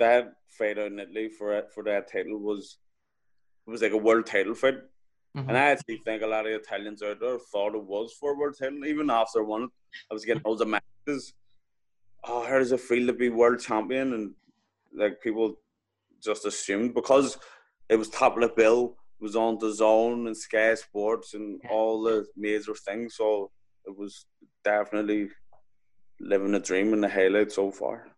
that 0.00 0.32
fight 0.48 0.78
out 0.78 0.92
in 0.92 0.98
Italy 0.98 1.28
for 1.28 1.62
for 1.74 1.84
that 1.84 2.10
title 2.10 2.38
was 2.38 2.78
it 3.66 3.70
was 3.70 3.82
like 3.82 3.92
a 3.92 3.96
world 3.96 4.26
title 4.26 4.54
fight. 4.54 4.78
Mm-hmm. 5.36 5.48
And 5.48 5.56
I 5.56 5.70
actually 5.70 5.98
think 5.98 6.22
a 6.22 6.26
lot 6.26 6.46
of 6.46 6.52
Italians 6.52 7.02
out 7.02 7.20
there 7.20 7.38
thought 7.38 7.76
it 7.76 7.84
was 7.84 8.12
for 8.18 8.32
a 8.32 8.36
world 8.36 8.56
title. 8.58 8.84
Even 8.84 9.10
after 9.10 9.44
one, 9.44 9.68
I 10.10 10.14
was 10.14 10.24
getting 10.24 10.42
all 10.42 10.56
the 10.56 10.66
messages. 10.66 11.32
Oh, 12.24 12.44
how 12.44 12.58
does 12.58 12.72
it 12.72 12.80
feel 12.80 13.06
to 13.06 13.12
be 13.12 13.28
world 13.28 13.60
champion? 13.60 14.12
And 14.12 14.34
like 14.92 15.20
people 15.22 15.54
just 16.22 16.46
assumed 16.46 16.94
because 16.94 17.38
it 17.88 17.96
was 17.96 18.08
top 18.08 18.36
of 18.36 18.42
the 18.42 18.48
bill, 18.48 18.96
it 19.20 19.22
was 19.22 19.36
on 19.36 19.58
DAZN 19.58 20.26
and 20.26 20.36
Sky 20.36 20.74
Sports 20.74 21.34
and 21.34 21.60
all 21.70 22.02
the 22.02 22.26
major 22.36 22.74
things. 22.74 23.14
So 23.16 23.50
it 23.84 23.96
was 23.96 24.26
definitely 24.64 25.28
living 26.18 26.54
a 26.54 26.60
dream 26.60 26.92
and 26.92 27.04
the 27.04 27.08
highlight 27.08 27.52
so 27.52 27.70
far. 27.70 28.08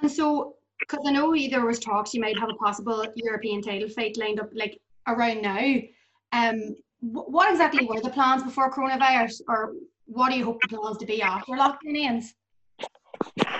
And 0.00 0.10
so, 0.10 0.55
because 0.80 1.04
I 1.06 1.12
know 1.12 1.34
there 1.50 1.64
was 1.64 1.78
talks 1.78 2.14
you 2.14 2.20
might 2.20 2.38
have 2.38 2.50
a 2.50 2.54
possible 2.54 3.04
European 3.16 3.62
title 3.62 3.88
fight 3.88 4.16
lined 4.16 4.40
up 4.40 4.50
like 4.54 4.80
around 5.06 5.42
now. 5.42 5.76
Um, 6.32 6.76
what 7.00 7.50
exactly 7.50 7.86
were 7.86 8.00
the 8.00 8.10
plans 8.10 8.42
before 8.42 8.72
coronavirus, 8.72 9.42
or 9.48 9.74
what 10.06 10.30
do 10.30 10.38
you 10.38 10.44
hope 10.44 10.60
the 10.62 10.76
plans 10.76 10.98
to 10.98 11.06
be 11.06 11.22
after 11.22 11.52
lockdown 11.52 11.96
ends? 11.96 12.34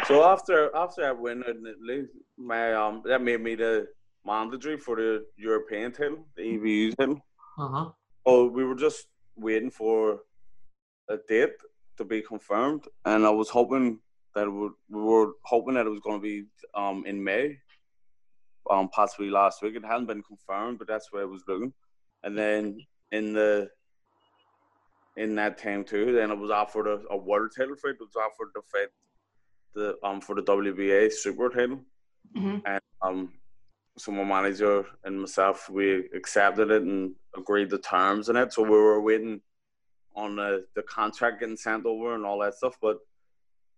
So 0.07 0.25
after 0.25 0.75
after 0.75 1.05
I 1.05 1.13
win 1.13 1.43
in 1.49 1.67
Italy, 1.67 2.07
my 2.37 2.75
um 2.75 3.03
that 3.05 3.23
made 3.23 3.41
me 3.41 3.55
the 3.55 3.87
mandatory 4.25 4.77
for 4.77 4.97
the 4.97 5.25
European 5.37 5.93
title, 5.93 6.27
the 6.37 6.43
EBU 6.43 6.97
title. 6.97 7.21
Uh 7.59 7.69
huh. 7.69 7.91
So 8.27 8.47
we 8.47 8.65
were 8.65 8.75
just 8.75 9.07
waiting 9.37 9.71
for 9.71 10.21
a 11.09 11.19
date 11.29 11.57
to 11.97 12.05
be 12.05 12.21
confirmed, 12.23 12.85
and 13.05 13.27
I 13.27 13.31
was 13.31 13.49
hoping 13.49 14.01
that 14.37 14.53
would, 14.53 14.73
we 14.91 15.01
were 15.01 15.33
hoping 15.45 15.75
that 15.75 15.87
it 15.87 15.91
was 15.91 16.01
going 16.01 16.19
to 16.19 16.23
be 16.23 16.45
um, 16.75 17.05
in 17.07 17.25
May, 17.25 17.57
um, 18.71 18.89
possibly 18.91 19.31
last 19.31 19.63
week. 19.63 19.75
It 19.75 19.85
hadn't 19.85 20.07
been 20.07 20.23
confirmed, 20.23 20.79
but 20.79 20.87
that's 20.87 21.11
where 21.11 21.23
it 21.23 21.31
was 21.31 21.43
looking. 21.49 21.73
And 22.23 22.37
then 22.37 22.79
in 23.11 23.33
the 23.33 23.71
in 25.17 25.35
that 25.37 25.57
time 25.57 25.85
too, 25.85 26.13
then 26.13 26.31
it 26.31 26.39
was 26.39 26.51
offered 26.51 26.87
a, 26.87 27.01
a 27.11 27.17
world 27.17 27.51
title 27.57 27.77
fight. 27.77 27.95
It 27.95 28.01
was 28.01 28.17
offered 28.17 28.53
to 28.55 28.63
fight 28.71 28.89
the 29.75 29.97
um 30.07 30.21
for 30.21 30.35
the 30.35 30.43
WBA 30.43 31.13
super 31.13 31.49
title, 31.49 31.81
mm-hmm. 32.37 32.59
and 32.67 32.81
um 33.01 33.33
so 33.97 34.13
my 34.13 34.25
manager 34.25 34.85
and 35.05 35.21
myself 35.21 35.71
we 35.71 36.11
accepted 36.15 36.71
it 36.71 36.83
and 36.83 37.15
agreed 37.35 37.71
the 37.71 37.79
terms 37.79 38.29
in 38.29 38.37
it. 38.37 38.53
So 38.53 38.63
we 38.63 38.71
were 38.71 39.01
waiting 39.01 39.41
on 40.15 40.37
the, 40.37 40.67
the 40.75 40.83
contract 40.83 41.41
getting 41.41 41.57
sent 41.57 41.87
over 41.87 42.15
and 42.15 42.27
all 42.27 42.41
that 42.41 42.55
stuff, 42.55 42.77
but 42.83 42.99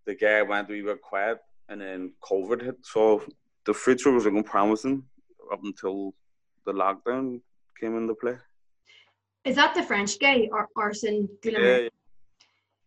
the 0.09 0.15
guy 0.15 0.41
went 0.41 0.71
we 0.71 0.83
were 0.83 0.97
quiet 0.97 1.39
and 1.69 1.83
then 1.83 2.13
COVID 2.23 2.63
hit. 2.63 2.79
So 2.83 3.23
the 3.67 3.75
future 3.75 4.11
was 4.11 4.25
looking 4.25 4.43
promising 4.43 5.03
up 5.53 5.61
until 5.63 6.15
the 6.65 6.73
lockdown 6.73 7.43
came 7.79 7.95
into 7.99 8.15
play. 8.15 8.37
Is 9.45 9.57
that 9.57 9.75
the 9.75 9.83
French 9.83 10.19
guy, 10.19 10.49
or 10.51 10.67
Arsene 10.77 11.29
Yeah, 11.45 11.89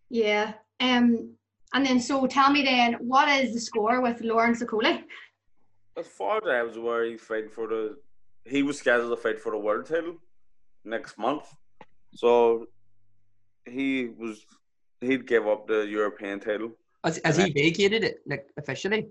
yeah. 0.10 0.54
Um, 0.80 1.36
and 1.74 1.86
then 1.86 2.00
so 2.00 2.26
tell 2.26 2.52
me 2.52 2.64
then, 2.64 2.94
what 3.14 3.30
is 3.30 3.54
the 3.54 3.60
score 3.60 4.02
with 4.02 4.22
Lawrence 4.22 4.64
Okolie? 4.64 5.04
As 5.96 6.08
far 6.08 6.38
as 6.38 6.48
I 6.48 6.64
was 6.64 6.78
aware, 6.78 7.06
he's 7.06 7.22
fighting 7.22 7.52
for 7.52 7.68
the. 7.68 7.98
He 8.46 8.64
was 8.64 8.80
scheduled 8.80 9.12
to 9.16 9.22
fight 9.22 9.40
for 9.40 9.52
the 9.52 9.60
world 9.60 9.86
title 9.86 10.16
next 10.84 11.20
month, 11.20 11.46
so 12.16 12.68
he 13.66 14.10
was 14.18 14.46
he'd 15.02 15.28
give 15.28 15.48
up 15.48 15.68
the 15.68 15.82
European 15.82 16.40
title. 16.40 16.72
Has, 17.04 17.20
has 17.26 17.38
he 17.38 17.52
vacated 17.52 18.04
it 18.04 18.22
like 18.28 18.48
officially? 18.58 19.08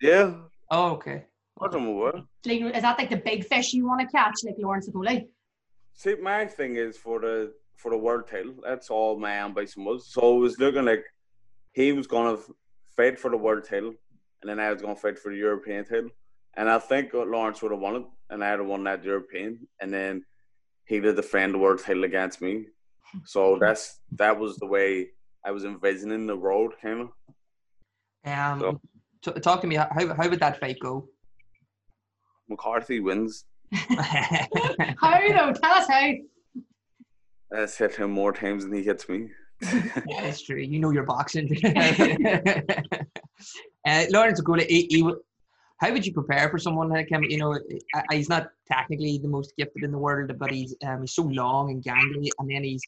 Yeah. 0.00 0.34
Oh, 0.70 0.92
okay. 0.92 1.24
I 1.60 1.68
don't 1.68 1.84
know 1.84 1.90
what. 1.90 2.14
Like, 2.44 2.76
is 2.76 2.82
that 2.82 2.98
like 2.98 3.10
the 3.10 3.16
big 3.16 3.46
fish 3.46 3.72
you 3.72 3.86
want 3.86 4.00
to 4.00 4.06
catch, 4.06 4.36
like 4.44 4.56
Lawrence 4.58 4.88
Okolie? 4.88 5.26
See, 5.94 6.14
my 6.16 6.46
thing 6.46 6.76
is 6.76 6.96
for 6.96 7.20
the 7.20 7.52
for 7.76 7.90
the 7.90 7.98
world 7.98 8.26
title. 8.28 8.54
That's 8.62 8.90
all 8.90 9.18
my 9.18 9.32
ambition 9.32 9.84
was. 9.84 10.06
So 10.12 10.36
it 10.36 10.40
was 10.40 10.58
looking 10.58 10.84
like 10.84 11.04
he 11.72 11.92
was 11.92 12.06
gonna 12.06 12.38
fight 12.96 13.18
for 13.18 13.30
the 13.30 13.36
world 13.36 13.64
title, 13.64 13.94
and 14.40 14.48
then 14.48 14.60
I 14.60 14.72
was 14.72 14.82
gonna 14.82 14.96
fight 14.96 15.18
for 15.18 15.30
the 15.30 15.38
European 15.38 15.84
title. 15.84 16.10
And 16.54 16.70
I 16.70 16.78
think 16.78 17.12
Lawrence 17.12 17.60
would 17.60 17.72
have 17.72 17.80
won 17.80 17.96
it, 17.96 18.04
and 18.30 18.42
I'd 18.42 18.58
have 18.58 18.66
won 18.66 18.84
that 18.84 19.04
European, 19.04 19.66
and 19.80 19.92
then 19.92 20.24
he 20.86 21.00
did 21.00 21.16
defend 21.16 21.54
the 21.54 21.58
world 21.58 21.80
title 21.80 22.04
against 22.04 22.40
me. 22.40 22.66
So 23.24 23.56
that's 23.58 24.00
that 24.12 24.38
was 24.38 24.56
the 24.56 24.66
way 24.66 25.10
I 25.46 25.52
was 25.52 25.64
envisioning 25.64 26.26
the 26.26 26.36
road, 26.36 26.72
kind 26.82 27.02
of. 27.02 27.10
Um, 28.24 28.80
so. 29.22 29.32
t- 29.32 29.40
talk 29.40 29.60
to 29.60 29.68
me. 29.68 29.76
How 29.76 29.88
how 29.90 30.28
would 30.28 30.40
that 30.40 30.58
fight 30.58 30.80
go? 30.80 31.08
McCarthy 32.48 32.98
wins. 32.98 33.44
how 33.72 34.90
though? 35.00 35.52
Tell 35.52 35.72
us 35.72 35.86
how. 35.88 36.12
That's 37.50 37.78
hit 37.78 37.94
him 37.94 38.10
more 38.10 38.32
times 38.32 38.64
than 38.64 38.74
he 38.74 38.82
hits 38.82 39.08
me. 39.08 39.30
yeah, 39.62 40.22
that's 40.22 40.42
true. 40.42 40.58
You 40.58 40.80
know 40.80 40.90
your 40.90 41.04
boxing. 41.04 41.48
uh, 41.64 42.24
Lawrence 44.10 44.40
Okolie, 44.40 44.66
he, 44.66 44.88
he, 44.90 45.08
how 45.78 45.92
would 45.92 46.04
you 46.04 46.12
prepare 46.12 46.50
for 46.50 46.58
someone 46.58 46.88
like 46.88 47.08
him? 47.08 47.22
You 47.22 47.38
know, 47.38 47.56
he's 48.10 48.28
not 48.28 48.48
technically 48.66 49.18
the 49.18 49.28
most 49.28 49.54
gifted 49.56 49.84
in 49.84 49.92
the 49.92 49.98
world, 49.98 50.36
but 50.38 50.50
he's 50.50 50.74
um, 50.84 51.02
he's 51.02 51.14
so 51.14 51.22
long 51.22 51.70
and 51.70 51.84
gangly, 51.84 52.30
and 52.40 52.50
then 52.50 52.64
he's 52.64 52.82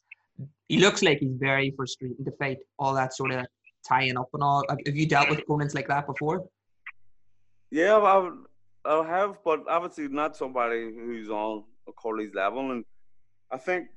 he 0.67 0.77
looks 0.79 1.01
like 1.01 1.19
he's 1.19 1.37
very 1.37 1.71
frustrating 1.75 2.23
to 2.25 2.31
fight. 2.39 2.57
All 2.77 2.93
that 2.93 3.13
sort 3.13 3.31
of 3.31 3.45
tying 3.87 4.17
up 4.17 4.29
and 4.33 4.43
all. 4.43 4.63
Have 4.69 4.95
you 4.95 5.05
dealt 5.05 5.29
with 5.29 5.39
opponents 5.39 5.73
like 5.73 5.87
that 5.87 6.05
before? 6.05 6.47
Yeah, 7.71 7.97
I've, 7.97 8.33
I 8.85 9.07
have, 9.07 9.37
but 9.43 9.63
obviously 9.67 10.07
not 10.07 10.35
somebody 10.35 10.83
who's 10.83 11.29
on 11.29 11.63
Okolie's 11.87 12.33
level. 12.33 12.71
And 12.71 12.85
I 13.51 13.57
think 13.57 13.89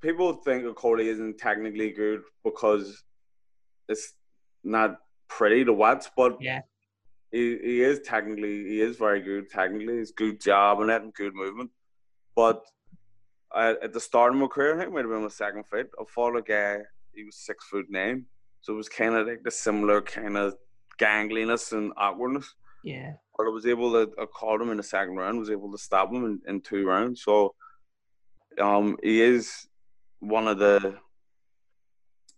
people 0.00 0.32
think 0.34 0.64
Okolie 0.64 1.06
isn't 1.06 1.38
technically 1.38 1.90
good 1.90 2.22
because 2.44 3.02
it's 3.88 4.14
not 4.64 4.98
pretty 5.28 5.64
to 5.64 5.72
watch, 5.72 6.06
but 6.16 6.38
yeah. 6.40 6.60
He, 7.32 7.58
he 7.58 7.82
is 7.82 8.00
technically 8.00 8.64
he 8.68 8.80
is 8.80 8.96
very 8.96 9.20
good 9.20 9.50
technically. 9.50 9.98
He's 9.98 10.12
good 10.12 10.40
job 10.40 10.80
and 10.80 10.88
that 10.88 11.02
and 11.02 11.12
good 11.12 11.34
movement. 11.34 11.70
But 12.36 12.64
at 13.56 13.92
the 13.92 14.00
start 14.00 14.32
of 14.32 14.38
my 14.38 14.46
career, 14.46 14.74
I 14.74 14.78
think 14.78 14.88
it 14.88 14.94
might 14.94 15.00
have 15.00 15.10
been 15.10 15.22
my 15.22 15.28
second 15.28 15.64
fight. 15.66 15.86
I 15.98 16.04
fought 16.04 16.36
a 16.36 16.42
guy. 16.42 16.80
He 17.14 17.24
was 17.24 17.36
six 17.36 17.64
foot 17.66 17.86
nine, 17.88 18.26
so 18.60 18.74
it 18.74 18.76
was 18.76 18.88
kind 18.88 19.14
of 19.14 19.26
like 19.26 19.42
the 19.42 19.50
similar 19.50 20.02
kind 20.02 20.36
of 20.36 20.54
gangliness 20.98 21.72
and 21.72 21.92
awkwardness. 21.96 22.54
Yeah. 22.84 23.14
But 23.36 23.46
I 23.46 23.50
was 23.50 23.66
able 23.66 23.92
to 23.92 24.12
I 24.20 24.26
caught 24.26 24.60
him 24.60 24.70
in 24.70 24.76
the 24.76 24.82
second 24.82 25.16
round. 25.16 25.38
Was 25.38 25.50
able 25.50 25.72
to 25.72 25.78
stop 25.78 26.12
him 26.12 26.24
in, 26.24 26.40
in 26.46 26.60
two 26.60 26.86
rounds. 26.86 27.22
So, 27.22 27.54
um, 28.60 28.96
he 29.02 29.20
is 29.22 29.66
one 30.20 30.48
of 30.48 30.58
the 30.58 30.96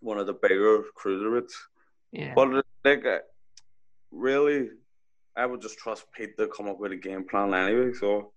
one 0.01 0.19
of 0.19 0.27
the 0.27 0.35
bigger 0.35 0.85
cruiserweights. 0.97 1.53
Yeah. 2.13 2.33
But 2.35 2.65
like, 2.85 3.05
uh, 3.05 3.19
really, 4.11 4.71
I 5.37 5.47
would 5.47 5.61
just 5.61 5.79
trust 5.79 6.07
Pete 6.13 6.37
to 6.39 6.49
come 6.49 6.69
up 6.69 6.79
with 6.79 6.93
a 6.93 6.97
game 6.97 7.25
plan 7.29 7.55
anyway. 7.55 7.93
So 7.93 8.33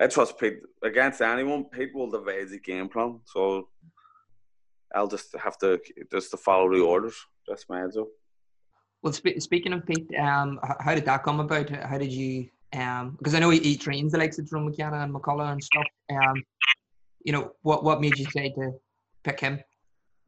I 0.00 0.06
trust 0.06 0.38
Pete 0.38 0.58
against 0.82 1.20
anyone. 1.20 1.64
Pete 1.64 1.94
will 1.94 2.10
devise 2.10 2.52
a 2.52 2.58
game 2.58 2.88
plan, 2.88 3.20
so 3.24 3.68
I'll 4.94 5.08
just 5.08 5.36
have 5.36 5.58
to 5.58 5.80
just 6.10 6.30
to 6.30 6.36
follow 6.36 6.72
the 6.72 6.80
orders. 6.80 7.16
That's 7.46 7.68
my 7.68 7.80
answer. 7.80 8.04
Well, 9.02 9.12
spe- 9.12 9.38
speaking 9.38 9.72
of 9.72 9.86
Pete, 9.86 10.08
um, 10.18 10.60
how 10.80 10.94
did 10.94 11.04
that 11.06 11.22
come 11.22 11.40
about? 11.40 11.70
How 11.70 11.98
did 11.98 12.12
you? 12.12 12.48
Um, 12.72 13.16
because 13.18 13.34
I 13.34 13.38
know 13.38 13.50
he, 13.50 13.58
he 13.60 13.76
trains 13.76 14.12
the 14.12 14.18
likes 14.18 14.38
of 14.38 14.48
Tyrone 14.48 14.66
McKenna 14.66 15.00
and 15.00 15.14
McCullough 15.14 15.52
and 15.52 15.62
stuff. 15.62 15.86
Um, 16.10 16.42
you 17.24 17.32
know, 17.32 17.52
what 17.62 17.82
what 17.82 18.00
made 18.00 18.18
you 18.18 18.26
say 18.26 18.50
to 18.50 18.72
pick 19.24 19.40
him? 19.40 19.60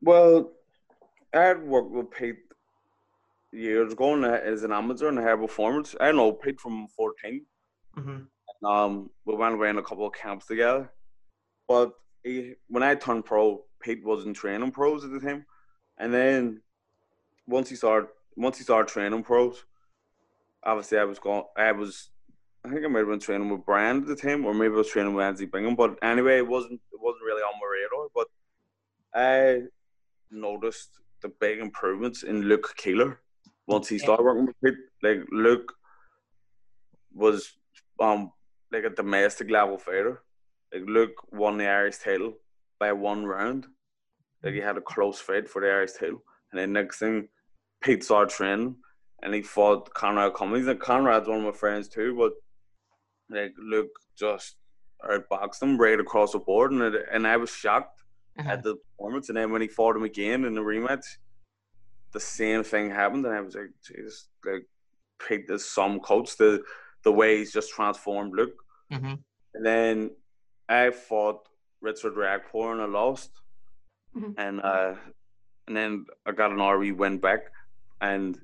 Well, 0.02 0.52
I 1.34 1.42
had 1.42 1.62
worked 1.62 1.90
with 1.90 2.10
Pete 2.10 2.36
years 3.52 3.92
ago 3.92 4.22
as 4.24 4.62
an 4.62 4.72
amateur 4.72 5.08
in 5.08 5.16
hair 5.16 5.36
performance. 5.36 5.94
I 6.00 6.12
know 6.12 6.32
Pete 6.32 6.60
from 6.60 6.88
14. 6.96 7.44
Mm-hmm. 7.98 8.18
Um, 8.64 9.10
we 9.24 9.34
went 9.34 9.54
away 9.54 9.70
in 9.70 9.78
a 9.78 9.82
couple 9.82 10.06
of 10.06 10.12
camps 10.12 10.46
together. 10.46 10.90
But 11.68 11.92
he, 12.22 12.54
when 12.68 12.82
I 12.82 12.94
turned 12.94 13.24
pro, 13.24 13.64
Pete 13.82 14.04
wasn't 14.04 14.36
training 14.36 14.72
pros 14.72 15.04
at 15.04 15.10
the 15.12 15.20
time. 15.20 15.46
And 15.98 16.12
then 16.12 16.62
once 17.46 17.68
he 17.68 17.76
started 17.76 18.08
once 18.36 18.58
he 18.58 18.64
started 18.64 18.92
training 18.92 19.22
pros, 19.22 19.64
obviously 20.62 20.98
I 20.98 21.04
was 21.04 21.18
going 21.18 21.44
I 21.56 21.72
was 21.72 22.10
I 22.64 22.68
think 22.68 22.84
I 22.84 22.88
might 22.88 23.00
have 23.00 23.08
been 23.08 23.20
training 23.20 23.48
with 23.48 23.64
Brian 23.64 24.02
at 24.02 24.06
the 24.06 24.16
time, 24.16 24.44
or 24.44 24.52
maybe 24.52 24.74
I 24.74 24.78
was 24.78 24.88
training 24.88 25.14
with 25.14 25.24
Anthony 25.24 25.46
Bingham. 25.46 25.76
But 25.76 25.98
anyway, 26.02 26.38
it 26.38 26.46
wasn't 26.46 26.80
it 26.92 27.00
wasn't 27.00 27.24
really 27.24 27.42
on 27.42 27.54
my 27.60 27.66
radar. 27.66 28.08
But 28.14 28.26
I 29.14 29.62
noticed 30.30 30.90
the 31.22 31.28
big 31.28 31.58
improvements 31.58 32.22
in 32.22 32.42
Luke 32.42 32.74
Keeler 32.76 33.20
once 33.66 33.88
he 33.88 33.98
started 33.98 34.22
working 34.24 34.46
with 34.46 34.56
Pete. 34.62 34.74
Like 35.02 35.26
Luke 35.30 35.72
was 37.14 37.52
um 37.98 38.32
like 38.72 38.84
a 38.84 38.90
domestic 38.90 39.50
level 39.50 39.78
fighter. 39.78 40.22
Like 40.72 40.84
Luke 40.86 41.14
won 41.32 41.58
the 41.58 41.66
Irish 41.66 41.98
title 41.98 42.34
by 42.78 42.92
one 42.92 43.26
round. 43.26 43.66
Like 44.42 44.54
he 44.54 44.60
had 44.60 44.76
a 44.76 44.80
close 44.80 45.20
fight 45.20 45.48
for 45.48 45.60
the 45.60 45.68
Irish 45.68 45.92
title. 45.92 46.22
And 46.52 46.60
then 46.60 46.72
next 46.72 46.98
thing 46.98 47.28
Pete 47.82 48.04
started 48.04 48.34
training 48.34 48.76
and 49.22 49.34
he 49.34 49.42
fought 49.42 49.92
Conrad 49.94 50.34
Cummings. 50.34 50.66
And 50.66 50.80
Conrad's 50.80 51.28
one 51.28 51.38
of 51.38 51.44
my 51.44 51.52
friends 51.52 51.88
too, 51.88 52.14
but 52.16 52.32
like 53.36 53.52
Luke 53.58 53.90
just 54.18 54.56
outboxed 55.04 55.62
him 55.62 55.78
right 55.78 55.98
across 55.98 56.32
the 56.32 56.38
board 56.38 56.72
and 56.72 56.82
it, 56.82 57.06
and 57.12 57.26
I 57.26 57.36
was 57.36 57.50
shocked 57.50 58.02
Uh-huh. 58.38 58.50
at 58.50 58.62
the 58.62 58.76
performance. 58.76 59.28
And 59.28 59.36
then 59.36 59.50
when 59.52 59.62
he 59.62 59.68
fought 59.68 59.96
him 59.96 60.04
again 60.04 60.44
in 60.44 60.54
the 60.54 60.60
rematch, 60.60 61.04
the 62.12 62.20
same 62.20 62.62
thing 62.64 62.90
happened, 62.90 63.24
and 63.26 63.34
I 63.34 63.40
was 63.40 63.54
like, 63.54 63.70
Jesus, 63.86 64.28
like 64.44 64.64
Pete 65.26 65.48
is 65.48 65.64
some 65.64 66.00
coach. 66.00 66.36
The 66.36 66.62
the 67.04 67.12
way 67.12 67.38
he's 67.38 67.52
just 67.52 67.70
transformed 67.70 68.34
Luke. 68.34 68.56
Mm-hmm. 68.92 69.14
And 69.54 69.66
then 69.66 70.10
I 70.68 70.90
fought 70.90 71.48
Richard 71.80 72.14
Riakporhe 72.14 72.72
and 72.72 72.82
I 72.82 72.86
lost. 72.86 73.30
Mhm. 74.16 74.34
And 74.38 74.60
uh 74.60 74.94
and 75.66 75.76
then 75.76 76.06
I 76.26 76.32
got 76.32 76.50
an 76.50 76.60
RE 76.60 76.92
win 76.92 77.18
back 77.18 77.40
and 78.00 78.38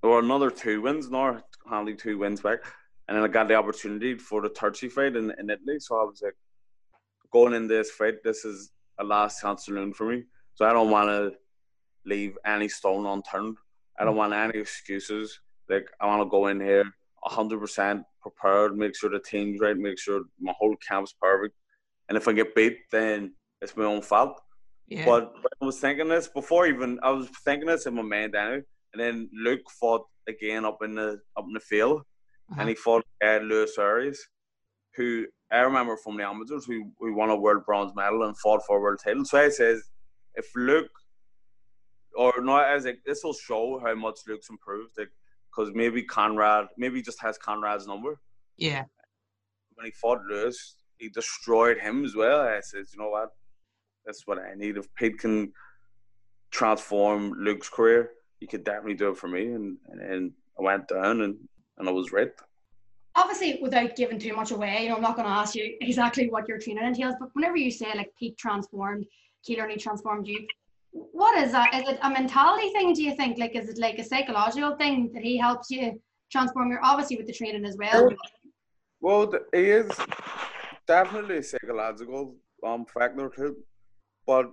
there 0.00 0.10
were 0.10 0.20
another 0.20 0.50
two 0.50 0.80
wins, 0.82 1.10
nor 1.10 1.42
handily 1.68 1.94
two 1.94 2.18
wins 2.18 2.40
back. 2.40 2.60
And 3.06 3.16
then 3.16 3.24
I 3.24 3.28
got 3.28 3.48
the 3.48 3.54
opportunity 3.54 4.16
for 4.16 4.40
the 4.40 4.48
Turchi 4.48 4.90
fight 4.90 5.16
in, 5.16 5.30
in 5.38 5.50
Italy. 5.50 5.78
So 5.78 6.00
I 6.00 6.04
was 6.04 6.22
like 6.22 6.36
going 7.30 7.54
in 7.54 7.66
this 7.68 7.90
fight, 7.90 8.22
this 8.22 8.44
is 8.44 8.70
a 8.98 9.04
last 9.04 9.40
chance 9.40 9.66
saloon 9.66 9.92
for 9.92 10.06
me. 10.06 10.24
So 10.54 10.64
I 10.64 10.72
don't 10.72 10.90
wanna 10.90 11.32
leave 12.06 12.38
any 12.46 12.68
stone 12.68 13.06
unturned. 13.06 13.56
I 13.98 14.04
don't 14.04 14.16
want 14.16 14.32
any 14.32 14.58
excuses. 14.58 15.40
Like 15.68 15.90
I 16.00 16.06
wanna 16.06 16.26
go 16.26 16.46
in 16.46 16.60
here 16.60 16.84
hundred 17.24 17.60
percent 17.60 18.02
prepared, 18.20 18.76
make 18.76 18.96
sure 18.96 19.10
the 19.10 19.18
team's 19.20 19.60
right, 19.60 19.76
make 19.76 19.98
sure 19.98 20.22
my 20.40 20.52
whole 20.58 20.76
camp's 20.86 21.14
perfect. 21.20 21.54
And 22.08 22.18
if 22.18 22.28
I 22.28 22.32
get 22.32 22.54
beat, 22.54 22.78
then 22.92 23.34
it's 23.62 23.76
my 23.76 23.84
own 23.84 24.02
fault. 24.02 24.40
Yeah. 24.88 25.06
But 25.06 25.32
when 25.34 25.52
I 25.62 25.64
was 25.64 25.80
thinking 25.80 26.08
this 26.08 26.28
before 26.28 26.66
even 26.66 26.98
I 27.02 27.10
was 27.10 27.28
thinking 27.44 27.66
this 27.68 27.86
in 27.86 27.94
my 27.94 28.02
mind 28.02 28.34
anyway. 28.34 28.62
And 28.92 29.00
then 29.00 29.30
Luke 29.34 29.68
fought 29.80 30.06
again 30.28 30.64
up 30.64 30.78
in 30.82 30.94
the 30.94 31.20
up 31.36 31.44
in 31.46 31.54
the 31.54 31.60
field 31.60 32.02
Uh-huh. 32.50 32.60
and 32.60 32.68
he 32.68 32.74
fought 32.74 33.04
uh, 33.26 33.38
Luis 33.38 33.78
Arias, 33.78 34.20
who 34.96 35.24
I 35.50 35.60
remember 35.60 35.96
from 35.96 36.16
the 36.18 36.24
amateurs 36.24 36.68
we, 36.68 36.84
we 37.00 37.10
won 37.10 37.30
a 37.30 37.36
world 37.36 37.64
bronze 37.64 37.92
medal 37.96 38.24
and 38.24 38.36
fought 38.38 38.62
for 38.66 38.76
a 38.76 38.80
world 38.80 39.00
title. 39.02 39.24
So 39.24 39.38
I 39.38 39.48
says 39.48 39.82
if 40.34 40.46
Luke 40.54 40.90
or 42.16 42.34
not 42.40 42.68
as 42.68 42.84
like 42.84 43.00
this 43.06 43.24
will 43.24 43.34
show 43.34 43.80
how 43.84 43.94
much 43.94 44.18
Luke's 44.28 44.50
improved, 44.50 44.92
like 44.98 45.10
because 45.54 45.72
maybe 45.74 46.02
Conrad 46.02 46.66
maybe 46.76 46.96
he 46.96 47.02
just 47.02 47.20
has 47.20 47.38
Conrad's 47.38 47.86
number. 47.86 48.18
yeah. 48.56 48.84
When 49.74 49.86
he 49.86 49.92
fought 49.92 50.20
Lewis, 50.30 50.76
he 50.98 51.08
destroyed 51.08 51.78
him 51.78 52.04
as 52.04 52.14
well. 52.14 52.40
I 52.40 52.60
said, 52.60 52.84
you 52.92 53.00
know 53.00 53.10
what? 53.10 53.30
That's 54.06 54.22
what 54.24 54.38
I 54.38 54.54
need. 54.54 54.76
If 54.76 54.86
Pete 54.94 55.18
can 55.18 55.52
transform 56.52 57.32
Luke's 57.38 57.68
career, 57.68 58.10
he 58.38 58.46
could 58.46 58.62
definitely 58.62 58.94
do 58.94 59.10
it 59.10 59.16
for 59.16 59.26
me. 59.26 59.46
And 59.46 59.78
and, 59.88 60.00
and 60.00 60.32
I 60.58 60.62
went 60.62 60.86
down 60.86 61.22
and, 61.22 61.36
and 61.78 61.88
I 61.88 61.92
was 61.92 62.12
right. 62.12 62.30
Obviously, 63.16 63.58
without 63.62 63.96
giving 63.96 64.18
too 64.18 64.34
much 64.34 64.50
away, 64.52 64.82
you 64.82 64.88
know, 64.88 64.96
I'm 64.96 65.02
not 65.02 65.16
going 65.16 65.28
to 65.28 65.34
ask 65.34 65.54
you 65.54 65.76
exactly 65.80 66.28
what 66.30 66.48
your 66.48 66.58
training 66.58 66.84
entails, 66.84 67.14
but 67.18 67.28
whenever 67.32 67.56
you 67.56 67.70
say 67.70 67.92
like 67.94 68.10
Pete 68.18 68.36
transformed, 68.36 69.06
Keeler 69.44 69.64
only 69.64 69.76
transformed 69.76 70.26
you, 70.26 70.46
what 70.94 71.36
is 71.36 71.50
that? 71.50 71.74
Is 71.74 71.88
it 71.88 71.98
a 72.02 72.10
mentality 72.10 72.70
thing, 72.70 72.92
do 72.92 73.02
you 73.02 73.16
think? 73.16 73.36
Like, 73.38 73.56
is 73.56 73.68
it 73.68 73.78
like 73.78 73.98
a 73.98 74.04
psychological 74.04 74.76
thing 74.76 75.10
that 75.12 75.22
he 75.22 75.36
helps 75.36 75.68
you 75.68 76.00
transform 76.30 76.70
your, 76.70 76.80
obviously 76.84 77.16
with 77.16 77.26
the 77.26 77.32
training 77.32 77.64
as 77.64 77.76
well? 77.76 78.10
Well, 79.00 79.26
th- 79.26 79.42
he 79.52 79.70
is 79.70 79.90
definitely 80.86 81.38
a 81.38 81.42
psychological 81.42 82.36
um, 82.64 82.86
factor 82.86 83.28
to 83.28 83.46
it. 83.46 83.54
But 84.24 84.52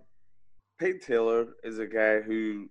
Pete 0.80 1.04
Taylor 1.04 1.50
is 1.64 1.78
a 1.78 1.86
guy 1.86 2.22
who 2.22 2.70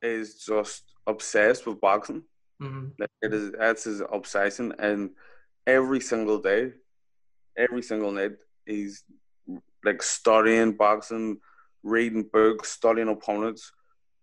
is 0.00 0.36
just 0.36 0.84
obsessed 1.06 1.66
with 1.66 1.80
boxing. 1.80 2.22
Mm-hmm. 2.62 2.86
Like 3.00 3.10
it 3.22 3.34
is 3.34 3.50
that's 3.58 3.84
his 3.84 4.00
obsession, 4.12 4.72
and 4.78 5.10
every 5.66 6.00
single 6.00 6.38
day, 6.38 6.72
every 7.58 7.82
single 7.82 8.12
night, 8.12 8.36
he's 8.64 9.02
like 9.84 10.00
studying 10.00 10.72
boxing, 10.72 11.40
reading 11.82 12.28
books, 12.32 12.70
studying 12.70 13.08
opponents. 13.08 13.72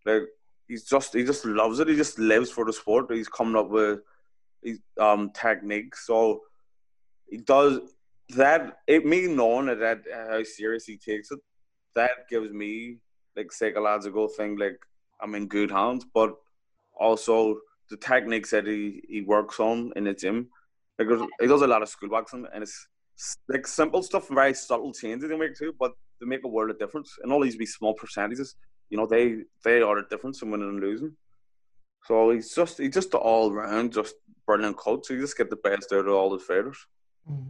Like 0.06 0.24
he's 0.68 0.84
just 0.84 1.14
he 1.14 1.24
just 1.24 1.46
loves 1.46 1.80
it. 1.80 1.88
He 1.88 1.96
just 1.96 2.20
lives 2.20 2.50
for 2.52 2.66
the 2.66 2.74
sport. 2.74 3.12
He's 3.12 3.30
coming 3.30 3.56
up 3.56 3.70
with 3.70 4.00
his 4.62 4.80
um 5.00 5.32
techniques. 5.32 6.06
So 6.06 6.42
he 7.30 7.38
does 7.38 7.80
that. 8.30 8.78
It 8.88 9.06
me 9.06 9.28
knowing 9.28 9.68
that, 9.68 9.80
that 9.80 10.04
how 10.14 10.44
serious 10.44 10.86
he 10.86 10.98
takes 10.98 11.32
it, 11.32 11.40
that 11.96 12.30
gives 12.30 12.52
me 12.52 12.98
like 13.36 13.52
psychological 13.52 14.28
thing. 14.28 14.58
Like 14.58 14.80
I'm 15.22 15.36
in 15.36 15.48
good 15.48 15.72
hands, 15.72 16.06
but 16.14 16.36
also 17.00 17.60
the 17.90 17.98
techniques 17.98 18.52
that 18.52 18.68
he, 18.68 19.02
he 19.08 19.22
works 19.22 19.60
on 19.60 19.92
in 19.96 20.04
the 20.04 20.14
gym. 20.14 20.50
Like 20.98 21.08
he 21.40 21.48
does 21.48 21.62
a 21.62 21.68
lot 21.68 21.82
of 21.82 21.90
school 21.90 22.10
boxing, 22.10 22.46
and 22.54 22.64
it's 22.64 22.88
like 23.48 23.66
simple 23.68 24.04
stuff, 24.04 24.28
very 24.30 24.54
subtle 24.54 24.94
changes 24.94 25.30
they 25.30 25.38
make 25.38 25.56
too, 25.56 25.74
but 25.80 25.94
they 26.20 26.26
make 26.28 26.44
a 26.44 26.48
world 26.48 26.72
of 26.72 26.80
difference. 26.80 27.18
And 27.22 27.32
all 27.32 27.42
these 27.42 27.56
be 27.56 27.66
small 27.66 27.94
percentages, 27.94 28.56
you 28.90 28.98
know, 28.98 29.06
they 29.06 29.44
they 29.64 29.82
are 29.82 29.96
the 30.02 30.08
difference 30.10 30.42
in 30.42 30.52
winning 30.52 30.70
and 30.70 30.80
losing. 30.80 31.16
So 32.06 32.32
he's 32.32 32.54
just 32.54 32.78
he's 32.78 32.94
just 32.94 33.14
all 33.14 33.52
round 33.52 33.94
just 33.94 34.16
brilliant 34.46 34.78
coach. 34.78 35.08
So 35.08 35.14
you 35.14 35.22
just 35.22 35.38
get 35.38 35.50
the 35.50 35.56
best 35.58 35.92
out 35.94 36.08
of 36.08 36.14
all 36.14 36.30
the 36.30 36.40
fighters. 36.40 36.78
Mm-hmm. 37.30 37.50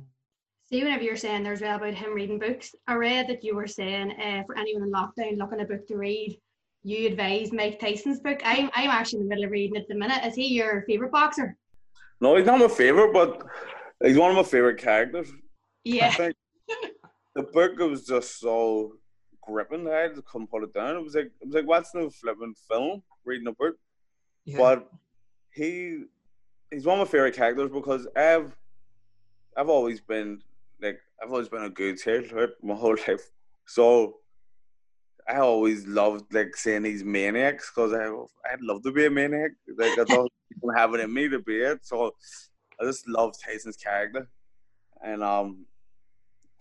See, 0.72 0.84
whenever 0.84 1.02
you're 1.02 1.18
saying 1.18 1.44
there's 1.44 1.62
well 1.62 1.78
about 1.78 1.96
him 1.96 2.14
reading 2.14 2.38
books, 2.38 2.76
I 2.88 2.94
read 2.94 3.28
that 3.28 3.44
you 3.44 3.56
were 3.56 3.66
saying 3.66 4.12
uh, 4.12 4.44
for 4.46 4.56
anyone 4.56 4.84
in 4.84 4.92
lockdown 4.92 5.38
looking 5.40 5.62
a 5.62 5.66
book 5.66 5.88
to 5.88 5.98
read, 5.98 6.40
you 6.84 7.08
advise 7.08 7.52
Mike 7.52 7.80
Tyson's 7.80 8.20
book. 8.20 8.40
I'm, 8.46 8.70
I'm 8.76 8.92
actually 8.92 9.22
in 9.22 9.24
the 9.26 9.30
middle 9.30 9.46
of 9.46 9.52
reading 9.52 9.78
it 9.78 9.82
at 9.82 9.88
the 9.88 9.96
minute. 9.96 10.24
Is 10.24 10.36
he 10.36 10.48
your 10.50 10.84
favourite 10.84 11.12
boxer? 11.12 11.58
No, 12.22 12.36
he's 12.36 12.46
not 12.46 12.60
my 12.60 12.68
favorite, 12.68 13.14
but 13.14 13.42
he's 14.04 14.18
one 14.18 14.30
of 14.30 14.38
my 14.38 14.44
favorite 14.44 14.78
characters. 14.78 15.32
I 15.32 15.36
Yeah. 15.86 16.12
think 16.12 16.36
the 17.40 17.52
book 17.52 17.80
was 17.80 18.06
just 18.06 18.40
so 18.40 18.96
gripping. 19.42 19.88
I 19.88 20.00
had 20.00 20.16
to 20.16 20.22
come 20.22 20.48
put 20.48 20.64
it 20.64 20.74
down. 20.74 20.98
It 20.98 21.04
was 21.04 21.16
like 21.16 21.32
it 21.42 21.46
was 21.46 21.56
like 21.56 21.68
watching 21.68 22.06
a 22.06 22.10
flipping 22.10 22.54
film, 22.70 23.02
reading 23.24 23.48
a 23.48 23.54
book. 23.54 23.76
Yeah. 24.46 24.58
But 24.58 24.90
he 25.52 26.04
he's 26.70 26.86
one 26.86 27.00
of 27.00 27.08
my 27.08 27.12
favorite 27.12 27.36
characters 27.36 27.72
because 27.72 28.08
I've 28.16 28.56
I've 29.56 29.70
always 29.70 30.02
been 30.02 30.42
like 30.82 31.00
I've 31.22 31.32
always 31.32 31.50
been 31.50 31.64
a 31.64 31.70
good 31.70 31.98
right, 32.06 32.50
my 32.62 32.76
whole 32.76 32.98
life. 33.08 33.32
So 33.66 34.18
I 35.28 35.38
always 35.38 35.88
loved 35.88 36.34
like 36.34 36.56
seeing 36.56 36.84
these 36.84 37.04
maniacs 37.04 37.72
because 37.74 37.94
I 37.94 38.08
I'd 38.52 38.62
love 38.62 38.84
to 38.84 38.92
be 38.92 39.06
a 39.06 39.10
maniac. 39.10 39.52
Like 39.78 39.98
I 39.98 40.04
don't 40.04 40.32
even 40.58 40.76
have 40.76 40.94
it 40.94 41.02
in 41.02 41.14
me 41.14 41.30
to 41.30 41.40
be 41.40 41.58
it. 41.58 41.86
So 41.86 42.14
I 42.82 42.86
just 42.86 43.08
love 43.08 43.34
Tyson's 43.40 43.78
character, 43.78 44.28
and 45.02 45.24
um, 45.24 45.66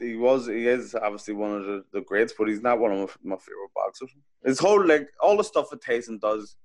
he 0.00 0.14
was 0.16 0.46
he 0.46 0.66
is 0.68 0.94
obviously 0.94 1.34
one 1.34 1.54
of 1.56 1.64
the, 1.66 1.84
the 1.92 2.00
greats, 2.02 2.34
but 2.36 2.48
he's 2.48 2.62
not 2.62 2.78
one 2.78 2.92
of 2.92 2.98
my, 3.22 3.34
my 3.34 3.36
favorite 3.36 3.74
boxers. 3.74 4.10
His 4.44 4.58
whole 4.58 4.84
like 4.86 5.08
all 5.20 5.36
the 5.36 5.44
stuff 5.44 5.70
that 5.70 5.82
Tyson 5.82 6.18
does, 6.18 6.56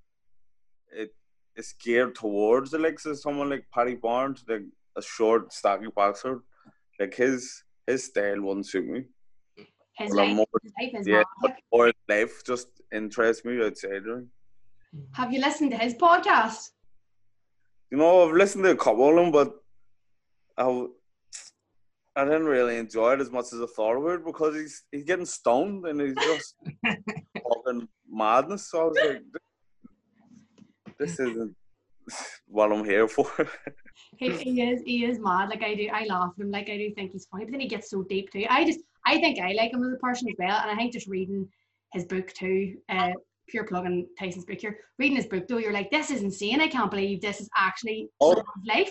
it 0.92 1.12
is 1.56 1.74
geared 1.84 2.16
towards 2.16 2.72
the 2.72 2.78
likes 2.80 3.06
of 3.06 3.20
someone 3.20 3.50
like 3.50 3.66
Paddy 3.74 3.96
Barnes, 3.96 4.44
like 4.48 4.64
a 4.96 5.02
short, 5.02 5.52
stocky 5.54 5.88
boxer. 5.96 6.44
Like 7.00 7.14
his 7.16 7.64
his 7.88 8.06
style 8.06 8.42
wouldn't 8.42 8.68
suit 8.68 8.88
me. 8.88 9.06
His 9.98 10.10
Well, 10.12 10.26
life, 10.26 10.36
more- 10.36 10.48
his 10.64 10.74
life 10.80 11.02
is 11.02 11.08
Yeah, 11.08 11.24
more 11.72 11.92
life 12.10 12.44
just 12.46 12.68
interests 12.92 13.46
me 13.46 13.64
outside. 13.64 14.06
Right? 14.06 14.24
Have 15.14 15.32
you 15.34 15.40
listened 15.40 15.72
to 15.72 15.78
his 15.78 15.96
podcast? 15.96 16.70
You 17.92 17.98
know, 17.98 18.28
I've 18.28 18.36
listened 18.36 18.64
to 18.64 18.72
a 18.72 18.76
couple 18.76 19.10
of 19.10 19.16
them, 19.16 19.32
but 19.32 19.54
I, 20.58 20.88
I 22.16 22.26
didn't 22.26 22.46
really 22.46 22.78
enjoy 22.78 23.14
it 23.14 23.22
as 23.22 23.32
much 23.32 23.46
as 23.54 23.62
I 23.62 23.66
thought 23.76 23.96
I 23.96 23.98
would 23.98 24.26
because 24.26 24.56
he's 24.56 24.84
he's 24.92 25.04
getting 25.04 25.26
stoned 25.26 25.86
and 25.86 26.00
he's 26.00 26.16
just 26.16 26.56
talking 27.38 27.88
madness. 28.10 28.70
So 28.70 28.82
I 28.82 28.84
was 28.86 28.98
like, 29.04 29.22
this 31.00 31.20
isn't 31.20 31.56
what 32.48 32.72
I'm 32.72 32.86
here 32.86 33.08
for. 33.08 33.30
He, 34.18 34.32
he 34.32 34.62
is 34.62 34.82
he 34.86 35.06
is 35.06 35.20
mad. 35.20 35.50
Like 35.50 35.64
I 35.64 35.74
do, 35.76 35.88
I 35.92 36.06
laugh 36.06 36.32
at 36.38 36.44
him. 36.44 36.52
Like 36.52 36.70
I 36.70 36.78
do 36.78 36.92
think 36.94 37.12
he's 37.12 37.26
funny, 37.26 37.46
but 37.46 37.52
then 37.52 37.60
he 37.60 37.68
gets 37.68 37.90
so 37.90 38.04
deep 38.04 38.32
too. 38.32 38.46
I 38.50 38.64
just 38.64 38.80
I 39.06 39.20
think 39.20 39.40
I 39.40 39.54
like 39.54 39.72
him 39.74 39.84
as 39.84 39.94
a 39.94 39.98
person 39.98 40.28
as 40.30 40.36
well, 40.40 40.60
and 40.62 40.70
I 40.70 40.76
think 40.76 40.94
just 40.94 41.08
reading 41.08 41.48
his 41.94 42.06
book 42.06 42.32
too. 42.34 42.76
Uh, 42.90 43.12
pure 43.50 43.66
plug 43.66 43.86
in 43.86 44.08
Tyson's 44.20 44.46
book 44.46 44.60
here. 44.60 44.78
Reading 45.00 45.18
his 45.18 45.26
book 45.28 45.48
though, 45.48 45.58
you're 45.58 45.74
like, 45.74 45.92
this 45.92 46.10
is 46.12 46.22
insane. 46.22 46.62
I 46.62 46.68
can't 46.68 46.90
believe 46.92 47.22
this 47.22 47.42
is 47.42 47.50
actually 47.58 48.10
Oh. 48.22 48.42
life. 48.68 48.90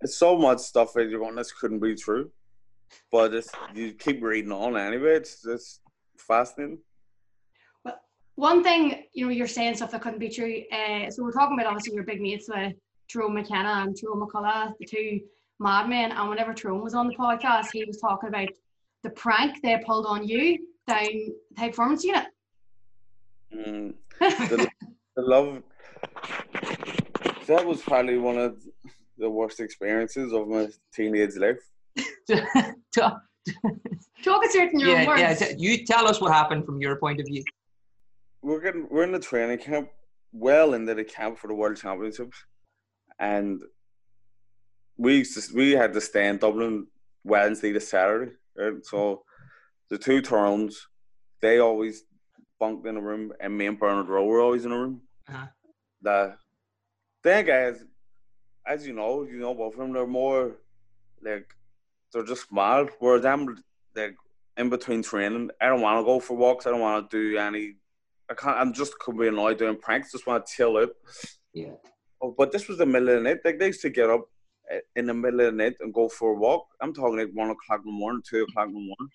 it's 0.00 0.16
so 0.16 0.36
much 0.36 0.58
stuff 0.60 0.92
that 0.94 1.08
you're 1.08 1.20
going, 1.20 1.34
this 1.34 1.52
couldn't 1.52 1.80
be 1.80 1.94
true. 1.94 2.30
But 3.10 3.34
it's, 3.34 3.50
you 3.74 3.92
keep 3.92 4.22
reading 4.22 4.52
on 4.52 4.76
anyway. 4.76 5.16
It's 5.16 5.42
just 5.42 5.80
fascinating. 6.18 6.78
Well, 7.84 7.98
one 8.36 8.62
thing, 8.62 9.04
you 9.12 9.26
know, 9.26 9.32
you're 9.32 9.46
saying 9.46 9.76
stuff 9.76 9.90
that 9.92 10.02
couldn't 10.02 10.18
be 10.18 10.28
true. 10.28 10.62
Uh, 10.72 11.10
so 11.10 11.22
we're 11.22 11.32
talking 11.32 11.58
about 11.58 11.66
obviously 11.66 11.94
your 11.94 12.04
big 12.04 12.20
mates 12.20 12.48
with 12.48 12.74
Tyrone 13.12 13.34
McKenna 13.34 13.82
and 13.84 13.96
Tyrone 13.96 14.26
McCullough, 14.26 14.72
the 14.78 14.86
two 14.86 15.20
madmen. 15.58 16.12
And 16.12 16.28
whenever 16.28 16.54
Tyrone 16.54 16.82
was 16.82 16.94
on 16.94 17.08
the 17.08 17.14
podcast, 17.14 17.68
he 17.72 17.84
was 17.84 17.98
talking 17.98 18.28
about 18.28 18.48
the 19.02 19.10
prank 19.10 19.62
they 19.62 19.82
pulled 19.84 20.06
on 20.06 20.26
you 20.26 20.58
down 20.86 21.04
the 21.04 21.34
high 21.58 21.68
performance 21.68 22.04
unit. 22.04 22.26
Mm. 23.54 23.94
the, 24.20 24.68
the 25.16 25.22
love 25.22 25.62
that 27.46 27.66
was 27.66 27.82
probably 27.82 28.18
one 28.18 28.38
of 28.38 28.62
the 29.18 29.28
worst 29.28 29.60
experiences 29.60 30.32
of 30.32 30.48
my 30.48 30.68
teenage 30.94 31.36
life. 31.36 31.60
Talk 32.94 33.22
us 34.44 34.52
through 34.52 34.62
it 34.62 34.72
in 34.72 34.80
your 34.80 34.90
own 34.90 35.02
yeah, 35.02 35.06
words. 35.06 35.20
yeah. 35.20 35.34
t- 35.34 35.54
You 35.58 35.84
tell 35.84 36.06
us 36.06 36.20
what 36.20 36.32
happened 36.32 36.64
from 36.64 36.80
your 36.80 36.96
point 36.96 37.20
of 37.20 37.26
view. 37.26 37.42
We're 38.42 38.60
getting 38.60 38.86
we're 38.90 39.04
in 39.04 39.12
the 39.12 39.18
training 39.20 39.58
camp, 39.58 39.88
well 40.32 40.74
into 40.74 40.94
the 40.94 41.04
camp 41.04 41.38
for 41.38 41.48
the 41.48 41.54
World 41.54 41.76
Championships, 41.76 42.36
and 43.18 43.60
we 44.96 45.18
used 45.18 45.34
to, 45.50 45.56
we 45.56 45.72
had 45.72 45.92
to 45.94 46.00
stay 46.00 46.28
in 46.28 46.38
Dublin 46.38 46.86
Wednesday 47.24 47.72
to 47.72 47.80
Saturday. 47.80 48.32
Right? 48.56 48.84
So 48.84 49.22
the 49.90 49.98
two 49.98 50.20
turns, 50.20 50.86
they 51.40 51.58
always 51.58 52.04
bunked 52.60 52.86
in 52.86 52.96
a 52.96 53.00
room, 53.00 53.32
and 53.40 53.56
me 53.56 53.66
and 53.66 53.78
Bernard 53.78 54.08
Rowe 54.08 54.24
were 54.24 54.40
always 54.40 54.64
in 54.64 54.72
a 54.72 54.78
room. 54.78 55.02
Uh-huh. 55.28 55.46
The 56.02 56.36
then 57.24 57.46
guys, 57.46 57.84
as 58.66 58.86
you 58.86 58.92
know, 58.92 59.22
you 59.22 59.38
know 59.38 59.54
both 59.54 59.74
of 59.74 59.78
them, 59.78 59.92
they're 59.92 60.06
more 60.06 60.56
like 61.22 61.54
they're 62.12 62.24
just 62.24 62.52
mad. 62.52 62.90
Whereas 62.98 63.24
I'm 63.24 63.56
like 63.94 64.16
in 64.56 64.68
between 64.68 65.02
training, 65.02 65.50
I 65.60 65.66
don't 65.66 65.80
want 65.80 66.00
to 66.00 66.04
go 66.04 66.20
for 66.20 66.36
walks. 66.36 66.66
I 66.66 66.70
don't 66.70 66.80
want 66.80 67.10
to 67.10 67.32
do 67.32 67.38
any. 67.38 67.76
I 68.30 68.34
can't. 68.34 68.56
I'm 68.56 68.72
just 68.72 68.98
could 68.98 69.18
be 69.18 69.28
annoyed 69.28 69.58
doing 69.58 69.78
pranks. 69.78 70.12
Just 70.12 70.26
want 70.26 70.46
to 70.46 70.52
chill 70.52 70.76
out. 70.76 70.90
Yeah. 71.52 71.72
Oh, 72.22 72.34
but 72.36 72.52
this 72.52 72.68
was 72.68 72.78
the 72.78 72.86
middle 72.86 73.08
of 73.08 73.16
the 73.16 73.28
night. 73.28 73.38
Like 73.44 73.58
they 73.58 73.66
used 73.66 73.82
to 73.82 73.90
get 73.90 74.10
up 74.10 74.26
eh, 74.70 74.80
in 74.96 75.06
the 75.06 75.14
middle 75.14 75.40
of 75.40 75.46
the 75.46 75.52
night 75.52 75.74
and 75.80 75.92
go 75.92 76.08
for 76.08 76.32
a 76.32 76.38
walk. 76.38 76.66
I'm 76.80 76.94
talking 76.94 77.18
like 77.18 77.30
one 77.32 77.50
o'clock 77.50 77.80
in 77.84 77.92
the 77.92 77.98
morning, 77.98 78.22
two 78.28 78.42
o'clock 78.42 78.68
in 78.68 78.74
the 78.74 78.80
morning. 78.80 79.08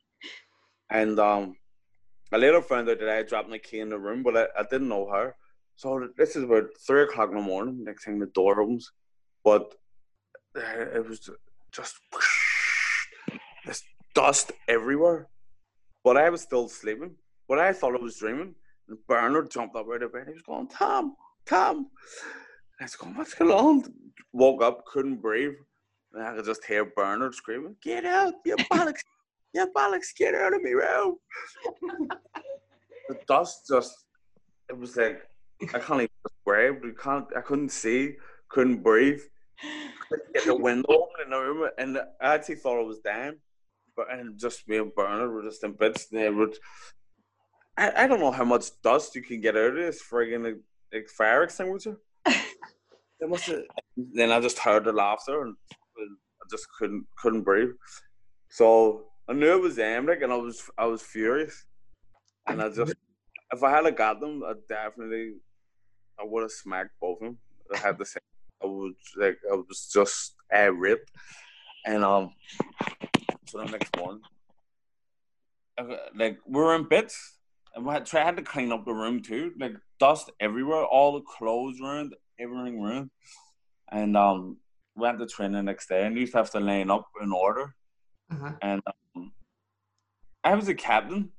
And 0.90 1.20
um, 1.20 1.56
I 2.32 2.38
later 2.38 2.62
found 2.62 2.90
out 2.90 3.00
that 3.00 3.10
I 3.10 3.16
had 3.16 3.28
dropped 3.28 3.50
my 3.50 3.58
key 3.58 3.80
in 3.80 3.90
the 3.90 3.98
room, 3.98 4.24
but 4.24 4.36
I, 4.36 4.48
I 4.60 4.64
didn't 4.70 4.90
know 4.90 5.10
her. 5.10 5.36
So 5.76 6.10
this 6.18 6.36
is 6.36 6.44
about 6.44 6.66
three 6.86 7.04
o'clock 7.04 7.30
in 7.30 7.38
the 7.38 7.42
morning. 7.42 7.84
Next 7.84 8.06
thing 8.06 8.20
the 8.20 8.26
door 8.28 8.60
opens, 8.60 8.92
but 9.44 9.74
uh, 10.56 10.62
it 10.96 11.08
was 11.08 11.30
just 11.72 11.96
this 13.68 13.84
dust 14.16 14.52
everywhere. 14.68 15.28
But 16.04 16.18
I 16.18 16.30
was 16.30 16.42
still 16.42 16.68
sleeping. 16.68 17.16
But 17.48 17.60
I 17.60 17.74
thought 17.74 17.96
I 17.96 18.02
was 18.02 18.18
dreaming. 18.18 18.56
And 18.90 18.98
Bernard 19.08 19.52
jumped 19.52 19.76
up 19.76 19.86
out 19.94 20.04
of 20.04 20.14
bed. 20.14 20.24
He 20.28 20.34
was 20.34 20.42
going, 20.42 20.68
Tom, 20.70 21.16
Tom. 21.46 21.78
And 21.78 21.86
I 22.82 22.84
was 22.86 22.96
going, 22.96 23.16
what's 23.16 23.34
going 23.34 23.52
on? 23.52 23.84
Woke 24.34 24.64
up, 24.64 24.86
couldn't 24.86 25.22
breathe. 25.22 25.54
And 26.14 26.24
I 26.24 26.36
could 26.36 26.46
just 26.46 26.64
hear 26.66 26.86
Bernard 26.86 27.36
screaming, 27.36 27.76
get 27.84 28.06
out, 28.06 28.34
you 28.46 28.56
bollocks, 28.72 29.02
you 29.54 29.68
bollocks, 29.76 30.16
get 30.18 30.36
out 30.36 30.54
of 30.54 30.62
me 30.62 30.72
room. 30.72 31.18
the 33.10 33.18
dust 33.28 33.66
just, 33.70 34.06
it 34.70 34.78
was 34.78 34.96
like, 34.96 35.22
I 35.74 35.80
can't 35.80 36.02
even 36.02 36.10
describe. 36.26 36.84
You 36.84 36.94
can't, 36.94 37.26
I 37.36 37.42
couldn't 37.42 37.70
see, 37.70 38.16
couldn't 38.50 38.84
breathe. 38.84 39.22
Couldn't 40.08 40.34
get 40.34 40.46
the 40.46 40.56
window 40.56 40.88
open 40.90 41.26
in 41.26 41.30
the 41.32 41.40
room. 41.40 41.70
And 41.78 41.98
I 42.22 42.36
actually 42.36 42.56
thought 42.56 42.80
I 42.80 42.84
was 42.84 43.00
dying. 43.00 43.38
But 43.98 44.14
and 44.14 44.40
just 44.40 44.70
me 44.70 44.78
and 44.78 44.96
Bernard 44.96 45.32
were 45.32 45.44
just 45.44 45.64
in 45.64 45.74
bits. 45.74 46.08
And 46.12 46.22
they 46.22 46.30
would, 46.30 46.56
I, 47.76 48.04
I 48.04 48.08
don't 48.08 48.20
know 48.20 48.32
how 48.32 48.46
much 48.46 48.66
dust 48.84 49.16
you 49.16 49.24
can 49.24 49.42
get 49.42 49.58
out 49.58 49.72
of 49.72 49.76
this 49.76 50.02
friggin' 50.02 50.44
like, 50.44 50.60
like 50.94 51.10
fire 51.10 51.44
extinguisher. 51.44 51.98
They 53.20 53.28
must 53.28 53.48
have. 53.48 53.64
Then 53.96 54.32
I 54.32 54.40
just 54.40 54.60
heard 54.60 54.84
the 54.84 54.94
laughter 54.94 55.42
and 55.42 55.56
I 55.72 56.46
just 56.52 56.68
couldn't 56.78 57.06
couldn't 57.18 57.42
breathe. 57.42 57.72
So 58.50 59.06
I 59.28 59.34
knew 59.34 59.54
it 59.54 59.62
was 59.62 59.76
them, 59.76 60.06
like, 60.06 60.22
and 60.22 60.32
I 60.32 60.38
was 60.38 60.70
I 60.78 60.86
was 60.86 61.02
furious. 61.02 61.66
And 62.48 62.62
I 62.62 62.70
just, 62.70 62.94
if 63.52 63.64
I 63.64 63.72
had 63.72 63.86
a 63.86 63.92
got 63.92 64.22
them, 64.22 64.42
I 64.46 64.54
definitely, 64.70 65.34
I 66.20 66.24
would 66.24 66.44
have 66.44 66.52
smacked 66.52 66.92
both 67.02 67.18
of 67.22 67.26
them. 67.26 67.38
I 67.74 67.78
had 67.78 67.98
the 67.98 68.06
same. 68.06 68.22
I 68.64 68.68
would 68.68 68.94
like 69.18 69.38
I 69.52 69.56
was 69.56 69.90
just 69.92 70.36
uh, 70.56 70.72
ripped, 70.72 71.12
and 71.86 72.04
um, 72.04 72.34
so 73.48 73.60
the 73.60 73.66
next 73.66 73.92
got- 75.78 76.16
like 76.16 76.40
we 76.46 76.60
were 76.62 76.76
in 76.76 76.88
bits, 76.88 77.38
and 77.76 77.86
we 77.86 77.94
had 77.94 78.06
tried 78.06 78.24
had 78.26 78.38
to 78.38 78.44
clean 78.44 78.72
up 78.72 78.86
the 78.86 78.94
room 78.94 79.22
too, 79.22 79.54
like 79.60 79.74
dust 80.00 80.30
everywhere, 80.40 80.84
all 80.86 81.14
the 81.14 81.22
clothes 81.22 81.80
ruined, 81.80 82.16
everything 82.40 82.82
ruined, 82.82 83.10
and 83.92 84.18
um, 84.18 84.58
went 84.96 85.20
to 85.20 85.28
training 85.28 85.54
the 85.54 85.64
next 85.64 85.88
day, 85.88 86.06
and 86.06 86.18
used 86.18 86.32
to 86.34 86.40
have 86.40 86.52
to 86.52 86.60
line 86.60 86.90
up 86.90 87.06
in 87.22 87.32
order, 87.32 87.76
Uh-huh. 88.32 88.54
and 88.62 88.82
um, 89.16 89.32
I 90.44 90.56
was 90.56 90.68
a 90.68 90.76
captain 90.76 91.32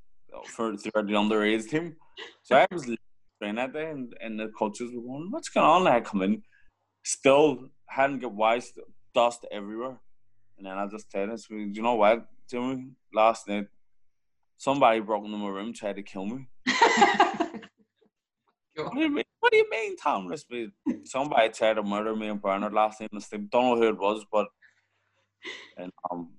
for 0.46 0.76
throughout 0.76 1.06
the 1.06 1.14
underage 1.14 1.68
team, 1.68 1.96
so 2.42 2.56
I 2.56 2.66
was 2.70 2.84
training 3.40 3.56
that 3.56 3.72
day, 3.72 3.90
and, 3.90 4.14
and 4.20 4.38
the 4.38 4.48
coaches 4.48 4.90
were 4.94 5.02
going, 5.02 5.30
"What's 5.30 5.48
going 5.48 5.66
on?" 5.66 5.86
And 5.86 5.96
I 5.96 6.00
come 6.00 6.22
in, 6.22 6.42
still 7.04 7.70
hadn't 7.86 8.20
got 8.20 8.32
wise, 8.34 8.72
dust 9.14 9.46
everywhere, 9.50 10.00
and 10.58 10.66
then 10.66 10.76
I 10.76 10.86
just 10.86 11.10
tell 11.10 11.26
"Do 11.26 11.56
you 11.56 11.82
know 11.82 11.94
what, 11.94 12.26
Jimmy? 12.50 12.88
Last 13.14 13.48
night, 13.48 13.68
somebody 14.56 15.00
broke 15.00 15.24
into 15.24 15.38
my 15.38 15.48
room, 15.48 15.72
tried 15.72 15.96
to 15.96 16.02
kill 16.02 16.26
me." 16.26 16.48
What 18.78 18.94
do 18.94 19.00
you 19.00 19.10
mean? 19.10 19.24
What 19.40 19.50
do 19.52 19.58
you 19.58 19.70
mean, 19.70 19.96
Tom? 19.96 20.32
Somebody 21.04 21.48
tried 21.50 21.74
to 21.74 21.82
murder 21.82 22.14
me 22.14 22.28
and 22.28 22.40
Bernard 22.40 22.72
last 22.72 23.00
night 23.00 23.10
in 23.12 23.18
the 23.18 23.20
sleep. 23.20 23.50
Don't 23.50 23.64
know 23.64 23.76
who 23.76 23.88
it 23.88 23.98
was, 23.98 24.24
but 24.30 24.46
and 25.76 25.90
um 26.10 26.30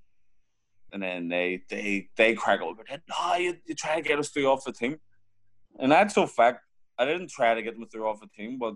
and 0.91 1.03
then 1.03 1.27
they 1.27 1.63
they 1.69 2.07
they 2.15 2.33
crack 2.33 2.61
over. 2.61 2.83
No, 2.89 3.35
you 3.35 3.57
you 3.65 3.75
try 3.75 3.95
to 3.95 4.01
get 4.01 4.19
us 4.19 4.29
through 4.29 4.47
off 4.47 4.63
the 4.63 4.71
team. 4.71 4.97
And 5.79 5.91
that's 5.91 6.17
a 6.17 6.27
fact. 6.27 6.61
I 6.97 7.05
didn't 7.05 7.29
try 7.29 7.53
to 7.53 7.61
get 7.61 7.75
them 7.75 7.87
through 7.89 8.07
off 8.07 8.19
the 8.19 8.27
team, 8.27 8.57
but 8.57 8.75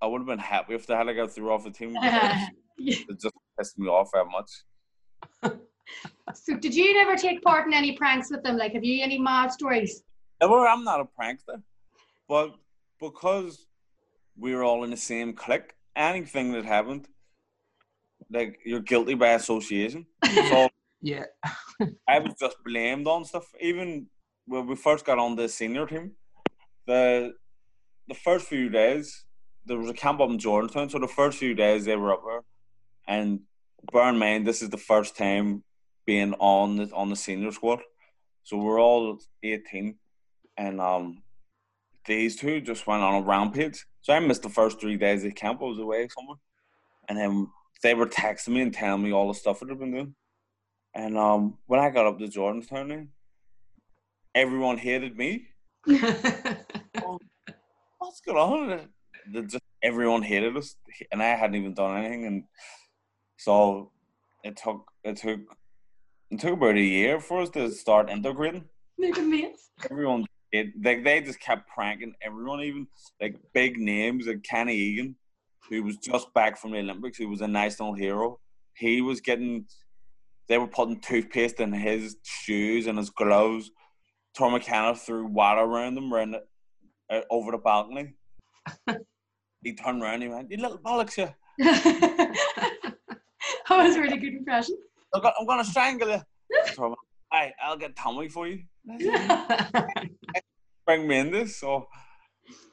I 0.00 0.06
would 0.06 0.20
have 0.20 0.26
been 0.26 0.38
happy 0.38 0.74
if 0.74 0.86
they 0.86 0.94
had 0.94 1.04
to 1.04 1.14
go 1.14 1.26
through 1.26 1.50
off 1.50 1.64
the 1.64 1.70
team. 1.70 1.94
because 1.94 2.48
it 2.78 3.20
just 3.20 3.34
pissed 3.58 3.78
me 3.78 3.88
off 3.88 4.10
that 4.12 4.26
much. 4.30 4.50
So 6.34 6.56
did 6.56 6.74
you 6.74 6.94
never 6.94 7.16
take 7.16 7.42
part 7.42 7.66
in 7.66 7.72
any 7.72 7.96
pranks 7.96 8.30
with 8.30 8.42
them? 8.42 8.56
Like, 8.56 8.72
have 8.72 8.84
you 8.84 9.02
any 9.02 9.18
mad 9.18 9.52
stories? 9.52 10.02
Well, 10.40 10.66
I'm 10.66 10.84
not 10.84 11.00
a 11.00 11.04
prankster, 11.04 11.62
but 12.28 12.54
because 13.00 13.66
we 14.36 14.54
were 14.54 14.64
all 14.64 14.84
in 14.84 14.90
the 14.90 14.96
same 14.96 15.32
clique, 15.32 15.74
anything 15.94 16.52
that 16.52 16.64
happened, 16.64 17.08
like 18.30 18.58
you're 18.64 18.80
guilty 18.80 19.14
by 19.14 19.28
association. 19.28 20.06
So 20.48 20.68
Yeah. 21.00 21.24
I 22.08 22.18
was 22.18 22.34
just 22.38 22.56
blamed 22.64 23.06
on 23.06 23.24
stuff. 23.24 23.46
Even 23.60 24.06
when 24.46 24.66
we 24.66 24.76
first 24.76 25.04
got 25.04 25.18
on 25.18 25.36
the 25.36 25.48
senior 25.48 25.86
team, 25.86 26.12
the 26.86 27.34
the 28.08 28.14
first 28.14 28.46
few 28.46 28.68
days 28.68 29.24
there 29.64 29.78
was 29.78 29.90
a 29.90 29.94
camp 29.94 30.20
up 30.20 30.30
in 30.30 30.38
Jordanstown. 30.38 30.90
So 30.90 30.98
the 30.98 31.08
first 31.08 31.38
few 31.38 31.54
days 31.54 31.84
they 31.84 31.96
were 31.96 32.12
up 32.12 32.22
there, 32.24 32.42
and 33.08 33.40
bear 33.92 34.08
in 34.08 34.18
mind 34.18 34.46
this 34.46 34.62
is 34.62 34.70
the 34.70 34.78
first 34.78 35.16
time 35.16 35.62
being 36.06 36.34
on 36.34 36.76
the 36.76 36.90
on 36.94 37.10
the 37.10 37.16
senior 37.16 37.52
squad. 37.52 37.80
So 38.44 38.56
we're 38.56 38.80
all 38.80 39.18
eighteen, 39.42 39.96
and 40.56 40.80
um, 40.80 41.22
these 42.06 42.36
two 42.36 42.60
just 42.60 42.86
went 42.86 43.02
on 43.02 43.22
a 43.22 43.26
rampage. 43.26 43.84
So 44.02 44.12
I 44.12 44.20
missed 44.20 44.42
the 44.42 44.48
first 44.48 44.80
three 44.80 44.96
days 44.96 45.24
of 45.24 45.34
camp. 45.34 45.60
I 45.60 45.64
was 45.64 45.78
away 45.78 46.08
somewhere, 46.08 46.38
and 47.08 47.18
then 47.18 47.48
they 47.82 47.94
were 47.94 48.06
texting 48.06 48.48
me 48.48 48.62
and 48.62 48.72
telling 48.72 49.02
me 49.02 49.12
all 49.12 49.28
the 49.28 49.34
stuff 49.34 49.60
that 49.60 49.66
they've 49.66 49.78
been 49.78 49.92
doing. 49.92 50.14
And 50.94 51.18
um, 51.18 51.58
when 51.66 51.80
I 51.80 51.90
got 51.90 52.06
up 52.06 52.18
to 52.18 52.26
Jordanstown, 52.26 53.08
everyone 54.34 54.78
hated 54.78 55.16
me. 55.16 55.48
What's 55.84 56.00
going 58.24 58.38
on? 58.38 58.88
Just 59.48 59.64
everyone 59.82 60.22
hated 60.22 60.56
us, 60.56 60.76
and 61.10 61.22
I 61.22 61.34
hadn't 61.34 61.56
even 61.56 61.74
done 61.74 61.98
anything, 61.98 62.26
and 62.26 62.44
so 63.36 63.90
it 64.44 64.56
took 64.56 64.84
it 65.04 65.16
took 65.16 65.40
it 66.30 66.40
took 66.40 66.54
about 66.54 66.76
a 66.76 66.80
year 66.80 67.20
for 67.20 67.42
us 67.42 67.50
to 67.50 67.70
start 67.70 68.10
integrating. 68.10 68.64
Making 68.98 69.30
mates. 69.30 69.70
Everyone 69.90 70.26
it 70.52 70.68
like 70.82 71.04
they 71.04 71.20
just 71.20 71.40
kept 71.40 71.68
pranking 71.68 72.14
everyone, 72.22 72.60
even 72.60 72.86
like 73.20 73.36
big 73.52 73.78
names 73.78 74.26
like 74.26 74.42
Kenny 74.42 74.74
Egan, 74.74 75.16
who 75.68 75.82
was 75.82 75.96
just 75.98 76.32
back 76.34 76.56
from 76.56 76.72
the 76.72 76.78
Olympics, 76.78 77.18
who 77.18 77.28
was 77.28 77.40
a 77.40 77.48
national 77.48 77.94
hero. 77.94 78.38
He 78.74 79.00
was 79.00 79.20
getting 79.20 79.66
they 80.48 80.58
were 80.58 80.68
putting 80.68 81.00
toothpaste 81.00 81.60
in 81.60 81.72
his 81.72 82.16
shoes 82.22 82.86
and 82.86 82.98
his 82.98 83.10
gloves. 83.10 83.70
Tom 84.36 84.52
McKenna 84.52 84.94
threw 84.94 85.26
water 85.26 85.62
around 85.62 85.94
them 85.94 86.12
around 86.12 86.36
uh, 87.10 87.20
over 87.30 87.52
the 87.52 87.58
balcony. 87.58 88.14
he 89.62 89.74
turned 89.74 90.02
around 90.02 90.14
and 90.14 90.22
he 90.22 90.28
went, 90.28 90.50
You 90.50 90.58
little 90.58 90.78
bollocks, 90.78 91.16
you. 91.16 91.28
that 93.78 93.86
was 93.86 93.96
a 93.96 94.00
really 94.00 94.16
good 94.18 94.34
impression. 94.34 94.76
I'm 95.14 95.22
gonna, 95.22 95.34
I'm 95.40 95.46
gonna 95.46 95.64
strangle 95.64 96.08
you. 96.08 96.94
Hey, 97.32 97.52
I'll 97.60 97.76
get 97.76 97.96
Tommy 97.96 98.28
for 98.28 98.46
you. 98.46 98.60
Bring 100.86 101.08
me 101.08 101.18
in 101.18 101.32
this. 101.32 101.58
So, 101.58 101.88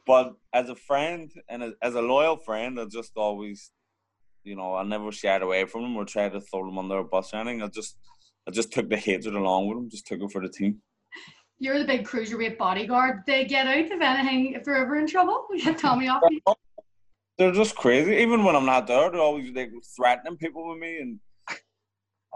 but 0.06 0.36
as 0.54 0.70
a 0.70 0.76
friend 0.76 1.32
and 1.50 1.63
as, 1.63 1.74
as 1.82 1.96
a 1.96 2.02
loyal 2.02 2.38
friend, 2.38 2.80
I 2.80 2.86
just 2.86 3.13
always, 3.16 3.72
you 4.44 4.56
know, 4.56 4.76
I 4.76 4.84
never 4.84 5.12
shied 5.12 5.42
away 5.42 5.66
from 5.66 5.82
them 5.82 5.98
or 5.98 6.06
tried 6.06 6.34
to 6.34 6.39
throw 6.39 6.68
them 6.68 6.78
under 6.78 7.00
a 7.00 7.04
bus 7.04 7.34
or 7.34 7.38
anything. 7.38 7.63
I 7.63 7.68
just, 7.68 7.98
I 8.48 8.52
just 8.52 8.72
took 8.72 8.89
the 8.89 8.96
hatred 8.96 9.34
along 9.34 9.68
with 9.68 9.78
them. 9.78 9.89
Just 9.89 10.06
took 10.06 10.22
it 10.22 10.32
for 10.32 10.39
the 10.39 10.50
team. 10.50 10.84
You're 11.58 11.80
the 11.80 11.86
big 11.86 12.06
cruiserweight 12.06 12.60
bodyguard. 12.60 13.24
They 13.26 13.46
get 13.46 13.66
out 13.66 13.78
if 13.80 13.92
anything, 13.92 14.54
if 14.54 14.63
they're 14.63 14.76
ever 14.76 14.98
in 14.98 15.08
trouble. 15.08 15.48
We 15.50 15.63
get 15.63 15.80
Tommy 15.80 16.10
off. 16.10 16.22
You. 17.38 17.46
They're 17.46 17.54
just 17.54 17.76
crazy. 17.76 18.15
Even 18.17 18.43
when 18.43 18.56
I'm 18.56 18.65
not 18.65 18.88
there, 18.88 19.10
they're 19.10 19.22
always 19.22 19.52
like 19.54 19.72
threatening 19.96 20.38
people 20.38 20.69
with 20.69 20.80
me, 20.80 21.00
and 21.00 21.19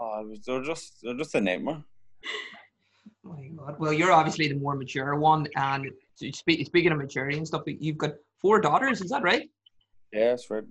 oh, 0.00 0.34
they're 0.46 0.62
just, 0.62 0.98
they're 1.02 1.16
just 1.16 1.34
a 1.34 1.40
nightmare. 1.40 1.82
My 3.22 3.48
God. 3.56 3.76
Well, 3.78 3.92
you're 3.92 4.12
obviously 4.12 4.48
the 4.48 4.54
more 4.54 4.76
mature 4.76 5.14
one, 5.16 5.46
and 5.56 5.90
spe- 6.16 6.64
speaking 6.64 6.92
of 6.92 6.98
maturity 6.98 7.36
and 7.36 7.46
stuff, 7.46 7.62
you've 7.66 7.98
got 7.98 8.12
four 8.40 8.60
daughters. 8.60 9.00
Is 9.00 9.10
that 9.10 9.22
right? 9.22 9.48
Yeah, 10.12 10.30
that's 10.30 10.50
right. 10.50 10.64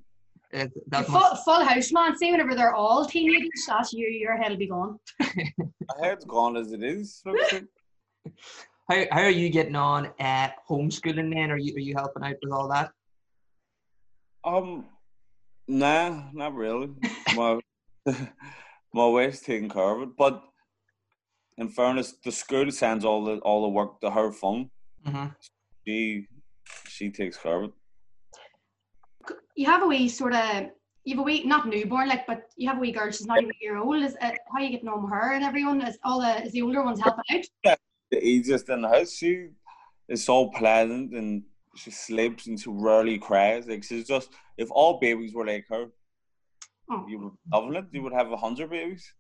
Uh, 0.54 0.66
that 0.88 1.06
full, 1.06 1.36
full 1.44 1.66
house, 1.66 1.92
man. 1.92 2.18
See, 2.18 2.32
whenever 2.32 2.56
they're 2.56 2.74
all 2.74 3.06
teenagers, 3.06 3.66
that's 3.68 3.92
you. 3.92 4.08
Your 4.08 4.38
head 4.38 4.52
will 4.52 4.58
be 4.58 4.68
gone. 4.68 4.98
My 5.20 5.28
head's 6.02 6.26
gone 6.26 6.56
as 6.56 6.72
it 6.72 6.84
is. 6.84 7.22
how, 8.90 9.04
how 9.12 9.22
are 9.22 9.30
you 9.30 9.50
getting 9.50 9.76
on 9.76 10.10
at 10.20 10.56
homeschooling 10.70 11.34
then? 11.34 11.52
Are 11.52 11.58
you 11.58 11.76
are 11.76 11.80
you 11.80 11.96
helping 11.96 12.24
out 12.24 12.36
with 12.42 12.54
all 12.54 12.70
that? 12.70 12.92
Um, 14.48 14.86
nah, 15.68 16.24
not 16.34 16.56
really. 16.56 16.90
My 17.36 17.60
my 18.94 19.06
wife's 19.06 19.42
taking 19.42 19.70
care 19.70 19.96
of 19.96 20.02
it, 20.04 20.10
but 20.18 20.42
in 21.58 21.68
fairness, 21.68 22.14
the 22.24 22.32
school 22.32 22.72
sends 22.72 23.04
all 23.04 23.26
the 23.26 23.38
all 23.40 23.64
the 23.64 23.70
work 23.70 24.00
to 24.00 24.10
her 24.10 24.32
phone. 24.32 24.70
Mm-hmm. 25.06 25.28
She 25.86 26.28
she 26.88 27.12
takes 27.12 27.38
care 27.38 27.64
of 27.64 27.64
it. 27.66 29.36
You 29.58 29.66
have 29.66 29.84
a 29.84 29.88
wee 29.88 30.08
sort 30.08 30.34
of, 30.34 30.68
you 31.04 31.16
have 31.16 31.20
a 31.20 31.24
wee, 31.24 31.44
not 31.44 31.68
newborn, 31.68 32.08
like, 32.08 32.26
but 32.26 32.44
you 32.56 32.70
have 32.70 32.78
a 32.78 32.80
wee 32.80 32.94
girl. 32.94 33.12
She's 33.12 33.28
not 33.28 33.42
even 33.42 33.52
a 33.52 33.60
year 33.64 33.78
old. 33.78 34.02
Is 34.02 34.16
uh, 34.22 34.32
how 34.54 34.62
you 34.62 34.70
getting 34.70 34.88
on 34.88 35.04
with 35.04 35.12
her 35.12 35.34
and 35.34 35.44
everyone? 35.44 35.82
Is 35.82 35.98
all 36.06 36.22
the 36.22 36.46
is 36.46 36.54
the 36.54 36.62
older 36.62 36.84
ones 36.84 37.02
helping 37.02 37.44
out? 37.66 37.78
The 38.12 38.24
easiest 38.24 38.70
in 38.70 38.84
the 38.84 38.88
house. 38.88 39.12
She 39.12 39.50
is 40.08 40.24
so 40.24 40.48
pleasant 40.48 41.14
and 41.14 41.44
she 41.78 41.92
sleeps 41.92 42.48
and 42.48 42.60
she 42.60 42.70
rarely 42.70 43.18
cries. 43.18 43.68
Like 43.68 43.84
she's 43.84 44.08
just 44.08 44.30
if 44.58 44.70
all 44.72 45.00
babies 45.00 45.34
were 45.34 45.46
like 45.46 45.66
her, 45.70 45.86
Oh. 46.90 47.06
you 47.08 47.20
would 47.20 47.34
love 47.52 47.74
it. 47.76 47.86
You 47.92 48.02
would 48.04 48.14
have 48.14 48.32
a 48.32 48.38
hundred 48.38 48.70
babies. 48.70 49.14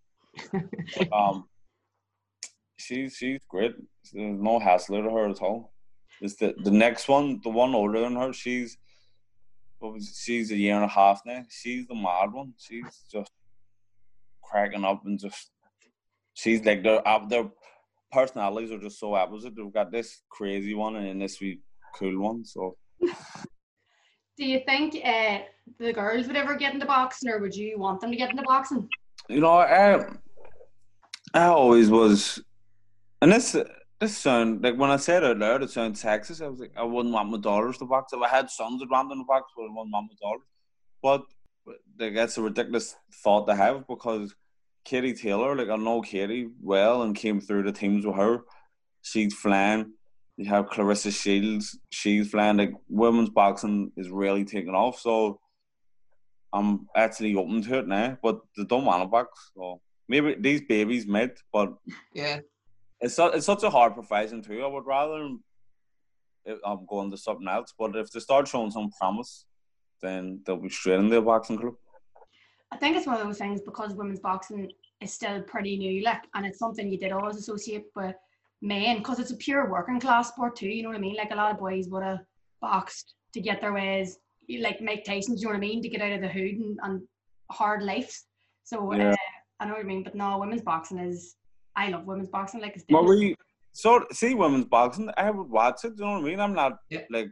um, 1.11 1.45
she's 2.77 3.15
she's 3.15 3.41
great. 3.49 3.75
There's 4.13 4.39
no 4.39 4.59
hassle 4.59 5.01
to 5.03 5.09
her 5.09 5.29
at 5.29 5.41
all. 5.41 5.73
It's 6.21 6.35
the 6.35 6.55
the 6.63 6.71
next 6.71 7.07
one, 7.07 7.39
the 7.43 7.49
one 7.49 7.75
older 7.75 7.99
than 7.99 8.15
her. 8.15 8.33
She's 8.33 8.77
she's 10.15 10.51
a 10.51 10.55
year 10.57 10.75
and 10.75 10.85
a 10.85 10.87
half 10.87 11.21
now. 11.25 11.43
She's 11.49 11.87
the 11.87 11.95
mad 11.95 12.31
one. 12.33 12.53
She's 12.57 13.03
just 13.11 13.31
cracking 14.43 14.85
up 14.85 15.05
and 15.05 15.19
just 15.19 15.51
she's 16.33 16.63
like 16.65 16.83
their 16.83 17.05
uh, 17.07 17.25
their 17.27 17.49
personalities 18.11 18.71
are 18.71 18.79
just 18.79 18.99
so 18.99 19.13
opposite. 19.13 19.55
They've 19.55 19.73
got 19.73 19.91
this 19.91 20.21
crazy 20.29 20.73
one 20.73 20.95
and 20.95 21.05
then 21.05 21.19
this 21.19 21.39
wee 21.41 21.59
cool 21.95 22.19
one. 22.19 22.45
So 22.45 22.77
Do 23.01 24.45
you 24.45 24.61
think 24.65 24.95
uh, 25.03 25.39
the 25.79 25.93
girls 25.93 26.27
would 26.27 26.35
ever 26.35 26.55
get 26.55 26.73
into 26.73 26.85
boxing, 26.85 27.29
or 27.29 27.39
would 27.39 27.55
you 27.55 27.79
want 27.79 28.01
them 28.01 28.11
to 28.11 28.17
get 28.17 28.29
into 28.29 28.43
boxing? 28.43 28.87
you 29.29 29.39
know, 29.39 29.57
I 29.57 30.05
I 31.33 31.45
always 31.45 31.89
was, 31.89 32.41
and 33.21 33.31
this 33.31 33.55
this 33.99 34.17
sound 34.17 34.63
like 34.63 34.77
when 34.77 34.91
I 34.91 34.97
said 34.97 35.23
it 35.23 35.31
out 35.31 35.37
loud, 35.37 35.63
it 35.63 35.71
sounds 35.71 36.01
sexist. 36.01 36.43
I 36.43 36.49
was 36.49 36.59
like, 36.59 36.73
I 36.77 36.83
wouldn't 36.83 37.13
want 37.13 37.29
my 37.29 37.37
daughters 37.37 37.77
to 37.79 37.85
box. 37.85 38.13
If 38.13 38.21
I 38.21 38.29
had 38.29 38.49
sons 38.49 38.79
that 38.79 38.89
wanted 38.89 39.15
to 39.15 39.25
box, 39.25 39.51
but 39.55 39.63
I 39.63 39.69
wouldn't 39.69 39.91
want 39.91 40.11
my 40.11 40.15
daughters. 40.21 40.47
But 41.01 41.23
like 41.99 42.15
that's 42.15 42.37
a 42.37 42.41
ridiculous 42.41 42.95
thought 43.23 43.47
to 43.47 43.55
have 43.55 43.87
because 43.87 44.33
Katie 44.85 45.13
Taylor, 45.13 45.55
like 45.55 45.69
I 45.69 45.75
know 45.75 46.01
Katie 46.01 46.49
well 46.61 47.01
and 47.03 47.15
came 47.15 47.41
through 47.41 47.63
the 47.63 47.71
teams 47.71 48.05
with 48.05 48.15
her. 48.15 48.41
She's 49.01 49.33
flying. 49.33 49.93
You 50.37 50.45
have 50.49 50.67
Claressa 50.67 51.11
Shields. 51.11 51.79
She's 51.89 52.29
flying. 52.29 52.57
Like 52.57 52.73
women's 52.87 53.29
boxing 53.31 53.91
is 53.97 54.09
really 54.09 54.45
taking 54.45 54.75
off. 54.75 54.99
So 54.99 55.39
I'm 56.53 56.87
actually 56.95 57.35
open 57.35 57.61
to 57.63 57.79
it 57.79 57.87
now, 57.87 58.17
but 58.21 58.39
they 58.55 58.63
don't 58.63 58.85
want 58.85 59.01
to 59.03 59.07
box. 59.07 59.51
So 59.55 59.81
maybe 60.07 60.35
these 60.39 60.61
babies 60.61 61.07
might, 61.07 61.37
but 61.51 61.73
Yeah. 62.13 62.39
it's 63.01 63.15
su- 63.15 63.31
it's 63.33 63.45
such 63.47 63.63
a 63.63 63.69
hard 63.69 63.95
profession 63.95 64.41
too. 64.43 64.63
I 64.63 64.67
would 64.67 64.85
rather 64.85 65.29
I'm 66.65 66.85
going 66.85 67.11
to 67.11 67.17
something 67.17 67.47
else. 67.47 67.73
But 67.77 67.95
if 67.95 68.09
they 68.11 68.19
start 68.21 68.47
showing 68.47 68.71
some 68.71 68.89
promise, 68.91 69.45
then 70.01 70.41
they'll 70.45 70.55
be 70.57 70.69
straight 70.69 70.99
in 70.99 71.09
the 71.09 71.21
boxing 71.21 71.57
club. 71.57 71.73
I 72.71 72.77
think 72.77 72.95
it's 72.95 73.07
one 73.07 73.19
of 73.19 73.25
those 73.25 73.37
things 73.39 73.59
because 73.61 73.95
women's 73.95 74.19
boxing 74.21 74.71
is 75.01 75.11
still 75.13 75.41
pretty 75.41 75.77
new, 75.77 76.03
like, 76.03 76.23
and 76.35 76.45
it's 76.45 76.59
something 76.59 76.87
you 76.89 76.97
did 76.97 77.11
always 77.11 77.35
associate 77.37 77.85
with 77.95 78.15
men 78.61 78.97
because 78.97 79.19
it's 79.19 79.31
a 79.31 79.37
pure 79.37 79.69
working 79.69 79.99
class 79.99 80.29
sport 80.29 80.55
too. 80.55 80.67
You 80.69 80.83
know 80.83 80.89
what 80.89 80.97
I 80.97 81.01
mean? 81.01 81.15
Like 81.15 81.31
a 81.31 81.35
lot 81.35 81.51
of 81.51 81.59
boys 81.59 81.87
would 81.89 82.03
have 82.03 82.19
boxed 82.61 83.15
to 83.33 83.41
get 83.41 83.61
their 83.61 83.73
ways, 83.73 84.17
like 84.59 84.81
Mike 84.81 85.03
Tyson's. 85.05 85.41
You 85.41 85.47
know 85.47 85.51
what 85.53 85.57
I 85.57 85.61
mean? 85.61 85.81
To 85.83 85.89
get 85.89 86.01
out 86.01 86.11
of 86.13 86.21
the 86.21 86.27
hood 86.27 86.55
and, 86.55 86.79
and 86.83 87.01
hard 87.51 87.83
life. 87.83 88.23
So 88.63 88.93
Yeah. 88.93 89.11
uh, 89.11 89.15
I 89.59 89.65
know 89.65 89.73
what 89.73 89.81
I 89.81 89.83
mean. 89.83 90.03
But 90.03 90.15
no, 90.15 90.37
women's 90.39 90.61
boxing 90.61 90.99
is. 90.99 91.35
I 91.75 91.89
love 91.89 92.05
women's 92.05 92.29
boxing. 92.29 92.59
Like 92.59 92.75
it's 92.75 92.85
Well, 92.89 93.03
different. 93.03 93.19
we 93.21 93.35
so 93.73 94.05
see 94.11 94.33
women's 94.33 94.65
boxing. 94.65 95.09
I 95.15 95.29
would 95.29 95.49
watch 95.49 95.85
it. 95.85 95.93
You 95.97 96.05
know 96.05 96.13
what 96.13 96.21
I 96.21 96.23
mean? 96.23 96.39
I'm 96.39 96.53
not 96.53 96.79
Yeah. 96.89 97.01
like 97.11 97.29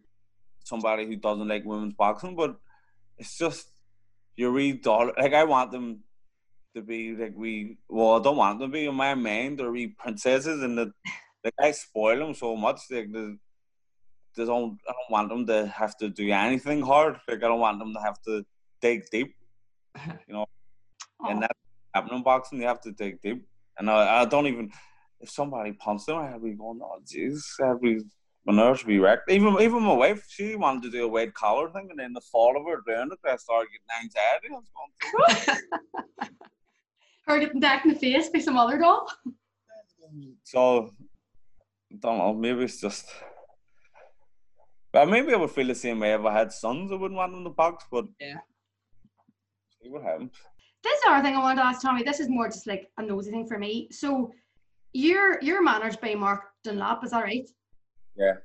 somebody 0.63 1.05
who 1.07 1.15
doesn't 1.15 1.47
like 1.47 1.65
women's 1.65 1.95
boxing, 1.95 2.35
but 2.35 2.55
it's 3.17 3.37
just 3.37 3.67
you 4.35 4.49
read 4.51 4.83
dollar. 4.83 5.13
Like 5.17 5.33
I 5.33 5.43
want 5.45 5.71
them 5.71 6.03
to 6.75 6.81
be 6.81 7.15
like 7.15 7.33
we. 7.35 7.77
Well, 7.89 8.19
I 8.19 8.21
don't 8.21 8.37
want 8.37 8.59
them 8.59 8.69
to 8.69 8.73
be 8.73 8.85
in 8.85 8.95
my 8.95 9.15
mind. 9.15 9.59
They're 9.59 9.71
wee 9.71 9.87
princesses, 9.87 10.61
and 10.61 10.77
the 10.77 10.91
like 11.43 11.53
I 11.59 11.71
spoil 11.71 12.19
them 12.19 12.33
so 12.33 12.55
much. 12.55 12.81
Like 12.91 13.11
the 13.11 13.37
they 14.35 14.45
don't. 14.45 14.79
I 14.87 14.91
don't 14.91 15.11
want 15.11 15.29
them 15.29 15.47
to 15.47 15.67
have 15.67 15.97
to 15.97 16.09
do 16.09 16.29
anything 16.31 16.81
hard. 16.81 17.19
Like 17.27 17.37
I 17.37 17.47
don't 17.47 17.59
want 17.59 17.79
them 17.79 17.93
to 17.93 18.01
have 18.01 18.21
to 18.23 18.45
dig 18.81 19.05
deep. 19.11 19.35
You 20.27 20.33
know, 20.33 20.45
oh, 21.21 21.25
And 21.29 21.41
that's 21.41 21.59
happening 21.93 22.17
in 22.17 22.23
boxing. 22.23 22.61
You 22.61 22.67
have 22.67 22.81
to 22.81 22.91
dig 22.91 23.21
deep. 23.21 23.45
And 23.79 23.89
I, 23.89 24.21
I 24.21 24.25
don't 24.25 24.47
even. 24.47 24.71
If 25.21 25.29
somebody 25.29 25.71
punches 25.71 26.05
them, 26.07 26.17
I'd 26.17 26.43
be 26.43 26.51
going, 26.51 26.79
"Oh, 26.83 26.99
jeez!" 27.05 27.41
I'd 27.63 27.81
be 27.81 28.01
my 28.45 28.53
nerves 28.53 28.83
would 28.83 28.89
be 28.89 28.99
wrecked. 28.99 29.31
Even 29.31 29.59
even 29.59 29.81
my 29.81 29.93
wife, 29.93 30.25
she 30.29 30.55
wanted 30.55 30.83
to 30.83 30.91
do 30.91 31.05
a 31.05 31.07
weight 31.07 31.33
collar 31.33 31.69
thing, 31.69 31.87
and 31.89 31.99
then 31.99 32.13
the 32.13 32.21
thought 32.21 32.55
of 32.55 32.65
her 32.65 32.83
doing 32.85 33.09
it, 33.11 33.19
I 33.27 33.35
started 33.37 33.69
getting 33.71 34.03
anxiety. 34.03 34.49
I 34.51 34.53
was 34.53 34.69
going, 35.49 36.39
Or 37.27 37.39
getting 37.39 37.59
decked 37.59 37.85
er 37.85 37.89
in 37.89 37.93
the 37.95 37.99
face 37.99 38.29
by 38.29 38.39
some 38.39 38.57
other 38.57 38.77
doll. 38.77 39.09
so 40.43 40.91
I 41.91 41.95
don't 41.99 42.17
know. 42.17 42.33
Maybe 42.33 42.63
it's 42.63 42.79
just. 42.79 43.07
But 44.91 45.09
maybe 45.09 45.33
I 45.33 45.37
would 45.37 45.51
feel 45.51 45.67
the 45.67 45.75
same 45.75 45.99
way 45.99 46.13
if 46.13 46.23
I 46.23 46.31
had 46.31 46.51
sons. 46.51 46.91
I 46.91 46.95
wouldn't 46.95 47.17
want 47.17 47.33
them 47.33 47.43
to 47.43 47.49
box, 47.49 47.85
but 47.91 48.05
Yeah. 48.19 48.37
See 49.81 49.89
what 49.89 50.03
happens. 50.03 50.31
This 50.83 50.99
is 50.99 51.05
another 51.05 51.23
thing 51.23 51.35
I 51.35 51.39
wanted 51.39 51.61
to 51.61 51.67
ask 51.67 51.81
Tommy. 51.81 52.03
This 52.03 52.19
is 52.19 52.29
more 52.29 52.47
just 52.47 52.67
like 52.67 52.89
a 52.97 53.03
nosy 53.03 53.31
thing 53.31 53.47
for 53.47 53.57
me. 53.57 53.87
So 53.91 54.31
you're 54.93 55.41
you're 55.41 55.63
managed 55.63 55.99
by 55.99 56.15
Mark 56.15 56.43
Dunlop, 56.63 57.03
is 57.03 57.11
that 57.11 57.23
right? 57.23 57.49
Yeah. 58.15 58.35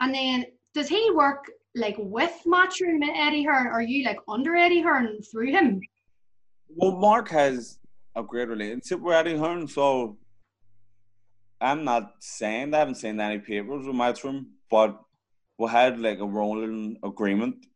And 0.00 0.14
then 0.14 0.46
does 0.74 0.88
he 0.88 1.10
work 1.14 1.50
like 1.74 1.96
with 1.98 2.32
Matchroom 2.46 3.02
and 3.02 3.16
Eddie 3.16 3.42
Hearn? 3.42 3.66
Or 3.66 3.72
are 3.72 3.82
you 3.82 4.04
like 4.04 4.18
under 4.28 4.54
Eddie 4.54 4.82
Hearn 4.82 5.20
through 5.22 5.50
him? 5.50 5.80
Well, 6.68 6.92
Mark 6.92 7.28
has 7.30 7.79
a 8.16 8.22
great 8.22 8.48
relationship 8.48 9.00
Eddie 9.06 9.36
Hearn, 9.36 9.68
so 9.68 10.18
I'm 11.60 11.84
not 11.84 12.14
saying 12.20 12.74
I 12.74 12.78
haven't 12.78 12.96
seen 12.96 13.20
any 13.20 13.38
papers 13.38 13.86
with 13.86 13.94
Matchroom, 13.94 14.46
but 14.70 15.00
we 15.58 15.68
had 15.68 16.00
like 16.00 16.18
a 16.18 16.26
rolling 16.26 16.96
agreement, 17.02 17.66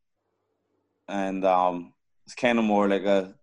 and 1.09 1.45
um, 1.45 1.93
it's 2.25 2.35
kind 2.35 2.59
of 2.59 2.65
more 2.65 2.89
like 2.89 3.05
a 3.05 3.35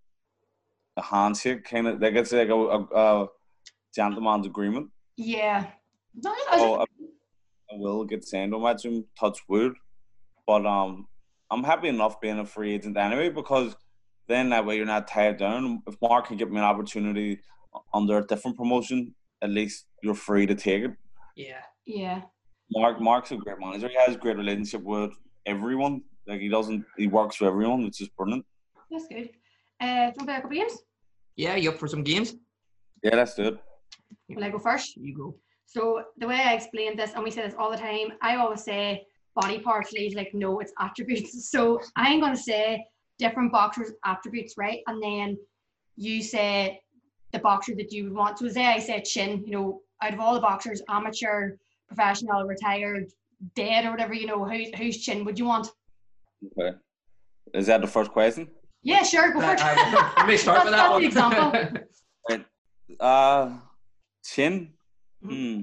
a 0.98 1.02
handshake, 1.02 1.64
kind 1.64 1.88
of 1.88 2.02
like 2.02 2.16
it's 2.16 2.32
like 2.32 2.50
a, 2.50 2.54
a, 2.54 2.80
a 2.96 3.28
gentleman's 3.96 4.46
agreement. 4.46 4.90
Yeah. 5.16 5.68
No, 6.16 6.34
So 6.58 6.76
I, 6.76 6.84
I 7.72 7.78
will 7.78 8.04
get 8.04 8.26
signed 8.26 8.54
on 8.54 8.62
Matchroom, 8.62 9.06
touch 9.18 9.40
wood, 9.48 9.74
but 10.46 10.66
um, 10.66 11.08
I'm 11.50 11.64
happy 11.64 11.88
enough 11.88 12.20
being 12.20 12.40
a 12.40 12.46
free 12.46 12.74
agent 12.74 12.98
anyway 12.98 13.30
because 13.30 13.76
then 14.32 14.50
that 14.50 14.66
way 14.66 14.78
you're 14.78 14.86
not 14.86 15.08
tied 15.08 15.38
down. 15.38 15.82
If 15.88 15.96
Mark 16.02 16.28
can 16.28 16.38
give 16.38 16.52
me 16.52 16.58
an 16.58 16.64
opportunity 16.64 17.40
under 17.94 18.18
a 18.20 18.26
different 18.26 18.58
promotion, 18.58 19.14
at 19.42 19.50
least 19.50 19.86
you're 20.04 20.16
free 20.16 20.46
to 20.46 20.56
take 20.56 20.84
it. 20.84 20.92
Yeah. 21.36 21.62
yeah. 21.86 22.22
Mark 22.72 23.02
Mark's 23.02 23.32
a 23.32 23.38
great 23.38 23.60
manager. 23.60 23.90
He 23.90 23.96
has 23.96 24.16
a 24.16 24.20
great 24.20 24.38
relationship 24.38 24.84
with 24.84 25.12
everyone. 25.46 26.04
Like 26.28 26.40
he 26.40 26.50
doesn't 26.50 26.86
he 26.98 27.08
works 27.08 27.36
for 27.36 27.46
everyone, 27.48 27.84
which 27.84 28.02
is 28.02 28.10
brilliant. 28.10 28.46
That's 28.90 29.08
good. 29.08 29.30
Uh, 29.80 29.86
do 29.86 29.90
you 29.90 29.96
want 29.96 30.14
to 30.20 30.26
play 30.26 30.36
a 30.36 30.42
couple 30.42 30.58
of 30.58 30.64
games? 30.64 30.78
Yeah, 31.36 31.56
you 31.56 31.72
up 31.72 31.78
for 31.78 31.88
some 31.88 32.04
games? 32.04 32.36
Yeah, 33.04 33.16
that's 33.16 33.36
good. 33.36 33.60
Will 34.30 34.44
I 34.44 34.50
go 34.50 34.60
first? 34.60 34.96
You 34.98 35.16
go. 35.16 35.36
So 35.66 36.04
the 36.18 36.28
way 36.28 36.36
I 36.36 36.54
explain 36.54 36.98
this, 36.98 37.14
and 37.14 37.24
we 37.24 37.32
say 37.32 37.42
this 37.42 37.56
all 37.58 37.72
the 37.72 37.78
time, 37.78 38.10
I 38.22 38.36
always 38.36 38.64
say 38.64 39.06
body 39.36 39.60
parts. 39.60 39.92
Lee's 39.94 40.16
like, 40.16 40.32
no, 40.34 40.60
it's 40.60 40.74
attributes. 40.80 41.32
So 41.54 41.80
I'm 41.96 42.20
going 42.20 42.36
to 42.36 42.42
say 42.42 42.86
different 43.22 43.52
boxers' 43.52 43.94
attributes, 44.04 44.56
right? 44.58 44.80
And 44.88 45.02
then 45.02 45.38
you 45.96 46.22
say 46.22 46.82
the 47.32 47.40
boxer 47.40 47.74
that 47.76 47.92
you 47.94 48.06
would 48.06 48.14
want. 48.14 48.40
So 48.40 48.50
say 48.50 48.66
I 48.66 48.80
say 48.80 49.02
chin, 49.02 49.44
you 49.46 49.54
know, 49.56 49.82
out 50.02 50.14
of 50.14 50.20
all 50.20 50.34
the 50.34 50.42
boxers, 50.42 50.82
amateur, 50.90 51.52
professional, 51.88 52.44
retired, 52.46 53.06
dead, 53.56 53.86
or 53.86 53.92
whatever, 53.92 54.14
you 54.14 54.28
know, 54.28 54.44
whose 54.44 54.70
whose 54.76 54.98
chin 55.06 55.24
would 55.26 55.38
you 55.40 55.46
want? 55.46 55.68
Okay. 56.60 56.76
Is 57.54 57.68
that 57.68 57.82
the 57.82 57.88
first 57.88 58.12
question? 58.12 58.50
Yeah, 58.84 59.04
sure, 59.04 59.32
go 59.32 59.42
for 59.42 59.54
it. 59.54 59.60
let 60.18 60.28
me 60.28 60.38
start 60.38 60.64
with 60.66 60.74
that 60.74 60.78
That's 60.78 60.92
one. 60.92 61.02
the 61.02 61.08
example. 61.08 62.46
Uh 63.00 63.58
chin. 64.26 64.74
Hmm. 65.24 65.62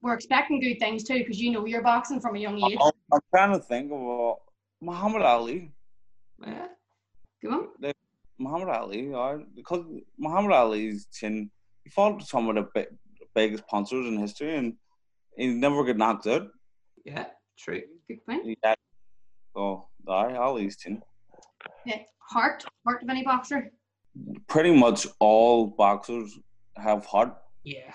We're 0.00 0.14
expecting 0.14 0.58
good 0.60 0.78
things 0.80 1.04
too, 1.04 1.18
because 1.18 1.38
you 1.40 1.50
know 1.52 1.66
you're 1.66 1.82
boxing 1.82 2.20
from 2.20 2.34
a 2.36 2.38
young 2.38 2.56
age. 2.64 2.78
I'm, 2.82 2.92
I'm 3.12 3.20
trying 3.34 3.52
to 3.52 3.60
think 3.60 3.92
of 3.92 4.00
uh, 4.00 4.34
Muhammad 4.80 5.22
Ali. 5.22 5.70
Yeah. 6.46 6.66
Go 7.42 7.50
on. 7.50 7.92
Muhammad 8.38 8.68
Ali, 8.70 9.12
because 9.54 9.84
Muhammad 10.18 10.52
Ali's 10.52 11.06
chin, 11.12 11.50
he 11.84 11.90
fought 11.90 12.22
some 12.22 12.48
of 12.48 12.56
the 12.56 12.68
bi- 12.74 12.86
biggest 13.34 13.66
punchers 13.68 14.06
in 14.06 14.16
history, 14.18 14.56
and 14.56 14.74
he 15.36 15.46
never 15.48 15.84
got 15.84 15.96
knocked 15.96 16.26
out. 16.26 16.48
Yeah, 17.04 17.26
true. 17.58 17.82
Good 18.08 18.24
point. 18.26 18.44
He 18.44 18.56
had, 18.64 18.76
so, 19.54 19.88
aye, 20.08 20.34
Ali's 20.36 20.76
chin. 20.76 21.02
Yeah. 21.86 21.98
Heart, 22.30 22.64
heart 22.86 23.02
of 23.02 23.08
any 23.08 23.22
boxer. 23.24 23.70
Pretty 24.48 24.74
much 24.74 25.06
all 25.20 25.66
boxers 25.66 26.38
have 26.76 27.04
heart, 27.06 27.36
Yeah. 27.64 27.94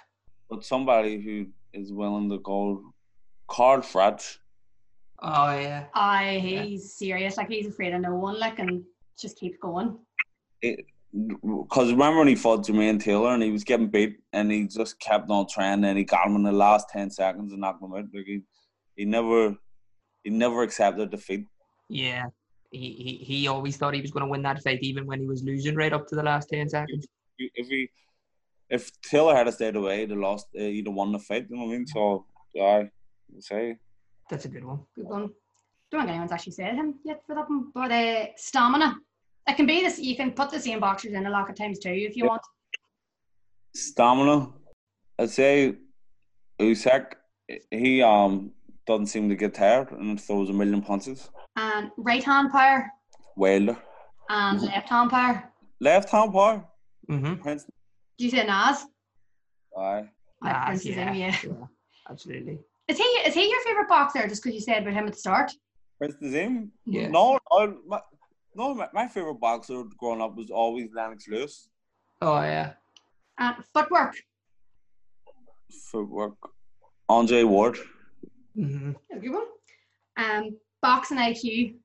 but 0.49 0.63
somebody 0.63 1.19
who 1.21 1.47
is 1.73 1.91
willing 1.91 2.29
to 2.29 2.39
go 2.39 2.93
Carl 3.47 3.81
Froch. 3.81 4.37
Oh 5.21 5.57
yeah. 5.59 5.85
Aye, 5.93 6.41
Yeah. 6.43 6.61
he's 6.63 6.93
serious. 6.93 7.37
Like 7.37 7.49
he's 7.49 7.67
afraid 7.67 7.93
of 7.93 8.01
no 8.01 8.15
one. 8.15 8.39
Like 8.39 8.59
and 8.59 8.83
just 9.19 9.37
keeps 9.39 9.57
going. 9.57 9.97
Because 10.61 11.91
remember 11.91 12.19
when 12.19 12.27
he 12.27 12.35
fought 12.35 12.65
Jermain 12.65 13.01
Taylor 13.01 13.29
and 13.33 13.41
he 13.41 13.51
was 13.51 13.63
getting 13.63 13.87
beat 13.89 14.17
and 14.33 14.51
he 14.51 14.67
just 14.67 14.99
kept 14.99 15.29
on 15.29 15.47
trying 15.47 15.83
and 15.83 15.97
he 15.97 16.03
got 16.03 16.27
him 16.27 16.35
in 16.35 16.43
the 16.43 16.51
last 16.51 16.89
ten 16.89 17.09
seconds 17.09 17.51
and 17.51 17.61
knocked 17.61 17.81
him 17.81 17.93
out. 17.93 18.05
Like 18.13 18.25
he, 18.25 18.41
he 18.95 19.05
never, 19.05 19.55
he 20.23 20.29
never 20.29 20.61
accepted 20.63 21.09
defeat. 21.09 21.45
Yeah. 21.89 22.25
He, 22.71 22.79
he 22.79 23.25
he 23.25 23.47
always 23.47 23.77
thought 23.77 23.93
he 23.93 24.01
was 24.01 24.11
going 24.11 24.25
to 24.25 24.29
win 24.29 24.41
that 24.43 24.61
fight, 24.61 24.79
even 24.81 25.05
when 25.05 25.21
he 25.21 25.25
was 25.25 25.41
losing 25.41 25.75
right 25.75 25.93
up 25.93 26.05
to 26.09 26.15
the 26.15 26.23
last 26.23 26.49
ten 26.49 26.67
seconds. 26.67 27.07
If 27.39 27.67
he, 27.69 27.89
if 28.69 28.91
Taylor 29.01 29.33
had 29.33 29.51
stayed 29.53 29.77
away, 29.77 30.05
they 30.05 30.15
lost. 30.15 30.47
Uh, 30.53 30.63
he'd 30.63 30.85
have 30.85 30.93
won 30.93 31.13
the 31.13 31.19
fight. 31.19 31.47
You 31.49 31.55
know 31.55 31.63
what 31.63 31.73
I 31.73 31.77
mean? 31.77 31.87
So 31.87 32.25
I 32.61 32.89
say 33.39 33.77
That's 34.29 34.45
a 34.45 34.49
good 34.49 34.65
one. 34.65 34.79
Good 34.95 35.05
one. 35.05 35.29
Don't 35.91 36.01
think 36.01 36.09
anyone's 36.09 36.31
actually 36.31 36.53
said 36.53 36.75
him 36.75 36.95
yet 37.05 37.21
for 37.25 37.35
that 37.35 37.49
one. 37.49 37.71
But 37.73 37.91
uh, 37.91 38.25
stamina. 38.35 38.95
It 39.47 39.55
can 39.55 39.65
be 39.65 39.81
this. 39.81 39.99
You 39.99 40.15
can 40.17 40.31
put 40.31 40.49
the 40.49 40.59
same 40.59 40.81
boxers 40.81 41.13
in 41.13 41.25
a 41.25 41.29
lot 41.29 41.49
of 41.49 41.55
times 41.55 41.79
too 41.79 41.91
if 41.91 42.17
you 42.17 42.25
want. 42.25 42.41
stamina. 43.73 44.51
I'd 45.19 45.29
say 45.29 45.75
Usyk. 46.59 47.13
He 47.71 48.01
um 48.01 48.51
doesn't 48.85 49.07
seem 49.07 49.29
to 49.29 49.35
get 49.35 49.53
tired 49.53 49.91
and 49.91 50.19
throws 50.19 50.49
a 50.49 50.53
million 50.53 50.81
punches. 50.81 51.29
And 51.55 51.91
right 51.97 52.23
hand 52.23 52.51
power 52.51 52.91
Wilder, 53.35 53.77
and 54.29 54.61
left 54.61 54.89
hand 54.89 55.09
power. 55.09 55.51
left 55.79 56.09
hand 56.09 56.33
power. 56.33 56.65
Mm-hmm. 57.09 57.35
Prince. 57.41 57.65
Do 58.17 58.25
you 58.25 58.31
say 58.31 58.45
Nas? 58.45 58.85
Aye. 59.77 60.09
Like 60.41 60.65
Prince 60.65 60.85
is 60.85 60.97
in, 60.97 61.15
yeah. 61.15 61.35
Absolutely. 62.09 62.59
Is 62.87 62.97
he 62.97 63.03
is 63.03 63.33
he 63.33 63.49
your 63.49 63.61
favorite 63.61 63.89
boxer? 63.89 64.27
Just 64.27 64.43
because 64.43 64.55
you 64.55 64.61
said 64.61 64.83
about 64.83 64.93
him 64.93 65.07
at 65.07 65.13
the 65.13 65.19
start. 65.19 65.51
Prince 65.97 66.15
Naseem. 66.21 66.69
Yeah. 66.85 67.07
No, 67.07 67.39
no, 67.51 67.77
my, 67.87 67.99
no. 68.55 68.73
My, 68.75 68.87
my 68.93 69.07
favorite 69.07 69.39
boxer 69.39 69.83
growing 69.97 70.21
up 70.21 70.35
was 70.35 70.49
always 70.49 70.89
Lennox 70.95 71.27
Lewis. 71.27 71.69
Oh 72.21 72.41
yeah. 72.41 72.73
And 73.39 73.55
footwork. 73.73 74.15
Footwork. 75.91 76.35
Andre 77.09 77.43
Ward. 77.43 77.77
Mm-hmm. 78.57 78.91
That's 79.09 79.23
a 79.23 79.27
good 79.27 79.33
one. 79.33 79.45
Um, 80.17 80.57
boxing 80.81 81.17
IQ. 81.17 81.75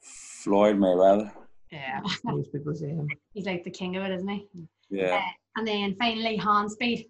Floyd 0.00 0.76
Mayweather. 0.76 1.30
Yeah. 1.70 2.00
Most 2.24 2.52
people 2.52 2.74
say 2.74 2.88
him. 2.88 3.08
He's 3.34 3.46
like 3.46 3.64
the 3.64 3.70
king 3.70 3.96
of 3.96 4.04
it, 4.04 4.12
isn't 4.12 4.28
he? 4.28 4.48
Yeah. 4.90 5.22
And 5.56 5.66
then 5.66 5.96
finally, 5.98 6.36
hand 6.36 6.70
speed. 6.70 7.06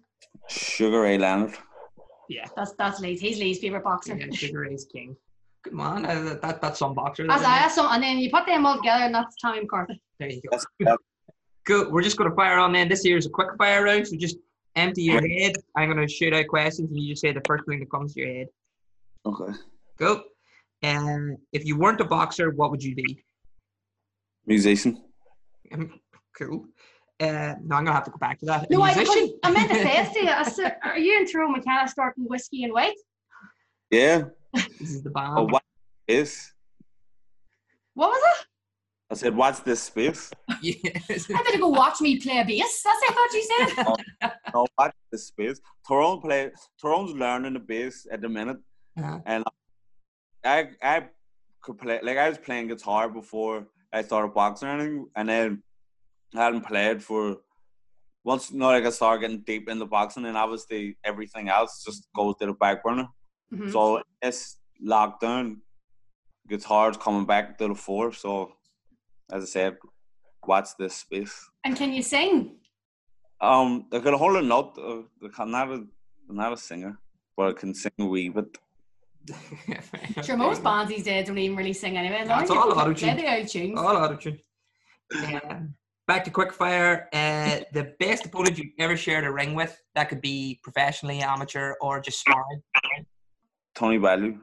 Sugar 0.49 1.01
Ray 1.01 1.17
Leonard. 1.17 1.53
Yeah. 2.29 2.47
That's 2.55 2.73
that's 2.73 2.99
Lee's. 2.99 3.19
He's 3.19 3.39
Lee's 3.39 3.59
favorite 3.59 3.83
boxer. 3.83 4.15
Yeah. 4.15 4.31
Sugar 4.31 4.59
Ray's 4.69 4.85
king. 4.85 5.15
Good 5.63 5.73
man. 5.73 6.05
Uh, 6.05 6.37
that 6.41 6.61
that's 6.61 6.79
some 6.79 6.93
boxer. 6.93 7.23
As 7.29 7.41
isn't 7.41 7.51
I 7.51 7.65
it? 7.67 7.95
and 7.95 8.03
then 8.03 8.17
you 8.17 8.29
put 8.29 8.45
them 8.45 8.65
all 8.65 8.77
together, 8.77 9.05
and 9.05 9.15
that's 9.15 9.35
Tommy 9.41 9.61
McCarthy. 9.61 10.01
There 10.19 10.29
you 10.29 10.41
go. 10.41 10.49
That's, 10.51 10.65
that, 10.81 10.97
Cool. 11.65 11.89
We're 11.91 12.01
just 12.01 12.17
going 12.17 12.29
to 12.29 12.35
fire 12.35 12.57
on 12.59 12.73
then. 12.73 12.89
This 12.89 13.03
here 13.03 13.17
is 13.17 13.25
a 13.25 13.29
quick 13.29 13.49
fire 13.57 13.83
round. 13.85 14.07
So 14.07 14.17
just 14.17 14.37
empty 14.75 15.03
your 15.03 15.25
head. 15.25 15.55
I'm 15.77 15.89
going 15.89 16.05
to 16.05 16.13
shoot 16.13 16.33
out 16.33 16.47
questions 16.47 16.89
and 16.89 16.99
you 16.99 17.13
just 17.13 17.21
say 17.21 17.31
the 17.31 17.41
first 17.47 17.65
thing 17.65 17.79
that 17.79 17.89
comes 17.89 18.13
to 18.13 18.19
your 18.19 18.33
head. 18.33 18.47
okay. 19.25 19.53
Go. 19.97 20.23
And 20.81 21.37
if 21.53 21.65
you 21.65 21.77
weren't 21.77 22.01
a 22.01 22.05
boxer, 22.05 22.49
what 22.51 22.71
would 22.71 22.83
you 22.83 22.95
be? 22.95 23.23
Musician. 24.45 25.01
Um, 25.71 25.99
cool. 26.37 26.65
Uh, 27.23 27.55
no, 27.63 27.75
I'm 27.77 27.85
going 27.85 27.85
to 27.85 27.93
have 27.93 28.03
to 28.05 28.11
go 28.11 28.17
back 28.17 28.39
to 28.39 28.45
that. 28.47 28.69
No, 28.69 28.81
I, 28.81 28.93
musician? 28.95 29.39
I 29.43 29.51
meant 29.51 29.69
to 29.69 29.75
say 29.75 30.01
it 30.01 30.13
to 30.13 30.19
you. 30.19 30.29
I 30.29 30.43
said, 30.43 30.77
are 30.83 30.97
you 30.97 31.19
in 31.19 31.25
Tyrone 31.31 31.53
McKenna 31.53 31.87
starting 31.87 32.25
whiskey 32.25 32.63
and 32.63 32.73
white? 32.73 32.97
Yeah. 33.89 34.25
This 34.53 34.91
is 34.91 35.03
the 35.03 35.09
band. 35.09 35.33
Oh, 35.37 35.45
what 35.45 35.63
is? 36.07 36.51
What 37.93 38.09
was 38.09 38.21
it? 38.39 38.47
I 39.11 39.15
said, 39.15 39.35
what's 39.35 39.59
this 39.59 39.81
space? 39.81 40.31
Yes. 40.61 41.29
I 41.29 41.43
better 41.43 41.59
go 41.59 41.69
watch 41.69 42.01
me 42.01 42.19
play 42.19 42.39
a 42.39 42.45
bass. 42.45 42.81
That's 42.83 43.01
what 43.01 43.11
I 43.11 43.13
thought 43.13 43.33
you 43.33 43.43
said. 43.51 44.31
no, 44.53 44.65
what's 44.75 44.97
this 45.11 45.27
space? 45.27 45.61
Tyrone 45.87 46.19
play. 46.19 46.51
Tyrone's 46.81 47.13
learning 47.13 47.53
the 47.53 47.59
bass 47.59 48.07
at 48.11 48.21
the 48.21 48.29
minute, 48.29 48.57
Uh, 48.97 49.19
and 49.25 49.43
I 50.43 50.69
I 50.81 50.95
could 51.61 51.77
play 51.77 51.99
like 52.01 52.17
I 52.17 52.29
was 52.29 52.37
playing 52.37 52.67
guitar 52.67 53.09
before 53.09 53.67
I 53.91 54.01
started 54.01 54.33
boxing 54.33 54.67
or 54.67 54.71
anything, 54.71 55.07
and 55.15 55.29
then 55.29 55.45
I 55.47 55.57
hadn't 56.33 56.65
played 56.65 57.03
for 57.03 57.37
once. 58.23 58.51
You 58.51 58.59
know, 58.59 58.67
like 58.67 58.85
I 58.85 58.89
started 58.89 59.21
getting 59.21 59.43
deep 59.45 59.67
the 59.67 59.85
boxing, 59.85 60.25
and 60.25 60.37
obviously 60.37 60.97
everything 61.03 61.49
else 61.49 61.83
just 61.85 62.07
goes 62.15 62.35
to 62.39 62.45
the 62.47 62.53
back 62.53 62.83
burner. 62.83 63.07
Mhm. 63.53 63.71
So 63.71 64.01
it's 64.21 64.57
lockdown. 64.85 65.57
Guitar's 66.49 66.97
coming 66.97 67.25
back 67.25 67.57
to 67.57 67.67
the 67.69 67.75
fore. 67.75 68.11
So, 68.11 68.53
as 69.31 69.43
I 69.43 69.47
said, 69.47 69.77
watch 70.45 70.69
this 70.77 70.95
space. 70.95 71.49
And 71.63 71.75
can 71.75 71.93
you 71.93 72.01
sing? 72.01 72.57
Um, 73.39 73.87
I 73.93 73.99
can 73.99 74.13
hold 74.13 74.35
a 74.37 74.41
note. 74.41 74.77
Uh, 74.77 75.27
I'm 75.37 75.51
not 75.51 75.69
a, 75.69 75.73
I'm 76.29 76.35
not 76.35 76.53
a 76.53 76.57
singer, 76.57 76.97
but 77.37 77.47
I 77.49 77.53
can 77.53 77.73
sing 77.73 77.91
a 77.99 78.05
wee 78.05 78.29
bit. 78.29 78.57
Sure, 80.23 80.35
most 80.37 80.61
bands 80.63 80.89
these 80.89 81.03
days 81.05 81.27
don't 81.27 81.37
even 81.37 81.55
really 81.57 81.73
sing 81.73 81.97
anyway. 81.97 82.23
That's 82.25 82.49
They 82.49 82.55
all 82.57 82.71
play 82.73 82.83
auto-tune. 82.83 83.17
the 83.17 83.35
old 83.37 83.47
tunes. 83.47 83.79
All 83.79 83.97
out 83.97 84.11
of 84.11 84.19
tune. 84.19 84.39
Uh, 85.15 85.59
back 86.07 86.23
to 86.25 86.31
quickfire. 86.31 87.05
Uh, 87.13 87.63
the 87.73 87.93
best 87.99 88.25
opponent 88.25 88.57
you've 88.57 88.73
ever 88.79 88.97
shared 88.97 89.23
a 89.23 89.31
ring 89.31 89.55
with. 89.55 89.79
That 89.95 90.09
could 90.09 90.21
be 90.21 90.59
professionally, 90.63 91.19
amateur, 91.21 91.75
or 91.81 91.99
just 91.99 92.19
sparring. 92.19 92.61
Tony 93.75 93.97
Bellew. 93.97 94.39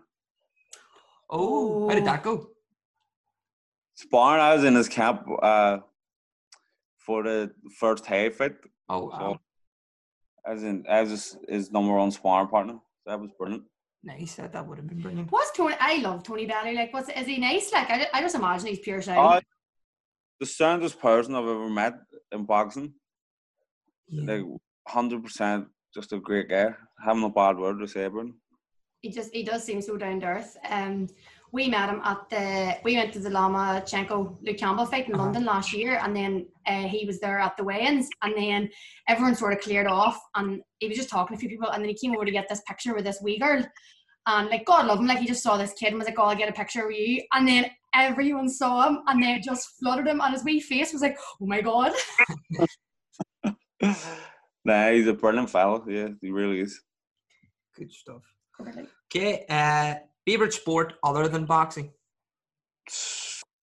Oh, 1.29 1.89
how 1.89 1.95
did 1.95 2.05
that 2.07 2.23
go? 2.23 2.49
Sparring, 3.95 4.43
I 4.43 4.55
was 4.55 4.65
in 4.65 4.75
his 4.75 4.89
camp 4.89 5.27
uh, 5.43 5.79
for 6.99 7.23
the 7.23 7.53
first 7.79 8.07
half 8.07 8.35
fight. 8.35 8.57
Oh 8.89 9.05
wow, 9.07 9.19
So, 9.19 9.41
as 10.53 10.65
in 10.65 10.85
as 10.89 11.11
his, 11.11 11.37
his 11.49 11.71
number 11.71 11.93
one 11.93 12.11
sparring 12.11 12.49
partner. 12.49 12.79
That 13.07 13.21
was 13.21 13.31
brilliant. 13.39 13.65
nice. 14.03 14.35
That 14.35 14.53
that 14.53 14.67
would 14.67 14.79
have 14.79 14.89
been 14.89 15.01
brilliant. 15.01 15.31
What's 15.31 15.53
Tony? 15.57 15.77
I 15.79 15.99
love 15.99 16.23
Tony 16.25 16.47
Bellew. 16.47 16.73
Like, 16.75 16.93
what's 16.93 17.09
is 17.11 17.27
he 17.27 17.39
nice? 17.39 17.73
Like, 17.73 17.89
I, 17.91 18.07
I 18.13 18.21
just 18.23 18.35
imagine 18.35 18.67
he's 18.69 18.81
pure 18.81 19.01
shine. 19.03 19.19
Uh, 19.19 19.41
the 20.41 20.47
soundest 20.47 20.99
person 21.01 21.35
I've 21.35 21.45
ever 21.45 21.69
met 21.69 21.95
in 22.33 22.45
boxing. 22.45 22.95
Yeah. 24.09 24.33
Like 24.33 24.45
hundred 24.89 25.23
percent, 25.23 25.67
just 25.95 26.13
a 26.13 26.19
great 26.19 26.49
guy. 26.49 26.75
Having 27.05 27.25
a 27.25 27.31
bad 27.31 27.57
word 27.59 27.79
to 27.81 27.87
say 27.89 28.05
about 28.05 28.23
him. 28.23 28.41
he 29.03 29.11
just 29.11 29.33
he 29.33 29.43
does 29.43 29.63
seem 29.65 29.81
so 29.83 29.97
down 29.97 30.21
to 30.21 30.27
earth. 30.27 30.57
Um, 30.69 31.07
we 31.53 31.69
met 31.69 31.89
him 31.91 32.01
at 32.05 32.29
the 32.31 32.77
we 32.85 32.97
went 32.97 33.13
to 33.13 33.19
the 33.19 33.31
Lomachenko 33.31 34.39
Luke 34.43 34.57
Campbell 34.59 34.87
fight 34.87 35.09
in 35.09 35.15
Uh-huh. 35.15 35.25
London 35.25 35.45
last 35.45 35.73
year, 35.73 35.99
and 36.03 36.15
then 36.15 36.47
uh, 36.67 36.87
he 36.95 37.05
was 37.07 37.19
there 37.21 37.39
at 37.41 37.57
the 37.57 37.65
weigh-ins, 37.65 38.09
and 38.23 38.35
then 38.37 38.69
everyone 39.09 39.35
sort 39.35 39.53
of 39.53 39.61
cleared 39.61 39.87
off, 39.87 40.19
and 40.37 40.61
he 40.79 40.89
was 40.89 40.97
just 40.97 41.11
talking 41.11 41.37
to 41.37 41.39
a 41.39 41.41
few 41.41 41.49
people, 41.49 41.69
and 41.71 41.83
then 41.83 41.89
he 41.89 41.95
came 42.03 42.15
over 42.15 42.25
to 42.25 42.31
get 42.39 42.49
this 42.49 42.63
picture 42.69 42.95
with 42.95 43.05
this 43.05 43.21
wee 43.23 43.39
girl, 43.39 43.65
and 44.27 44.49
like 44.49 44.65
God 44.67 44.87
love 44.87 44.99
him, 45.01 45.07
like 45.07 45.19
he 45.19 45.27
just 45.27 45.43
saw 45.43 45.57
this 45.57 45.73
kid 45.75 45.89
and 45.89 45.99
was 45.99 46.07
like, 46.07 46.19
"Oh, 46.19 46.25
I'll 46.25 46.37
get 46.37 46.49
a 46.49 46.61
picture 46.61 46.87
with 46.87 46.97
you," 46.97 47.23
and 47.33 47.47
then 47.49 47.67
everyone 47.95 48.49
saw 48.49 48.89
him, 48.89 48.99
and 49.07 49.23
they 49.23 49.41
just 49.41 49.69
flooded 49.79 50.07
him, 50.07 50.21
and 50.21 50.33
his 50.33 50.45
wee 50.45 50.61
face 50.61 50.93
was 50.93 51.03
like, 51.03 51.17
"Oh 51.41 51.47
my 51.47 51.61
God." 51.61 51.93
nah, 54.65 54.91
he's 54.91 55.07
a 55.07 55.13
brilliant 55.15 55.51
fellow. 55.51 55.85
Yeah, 55.89 56.09
he 56.21 56.31
really 56.31 56.61
is. 56.61 56.81
Good 57.77 57.93
stuff. 57.93 58.23
Okay. 59.15 59.45
Uh, 59.49 59.95
favorite 60.27 60.53
sport 60.53 60.95
other 61.03 61.29
than 61.29 61.47
boxing? 61.47 61.93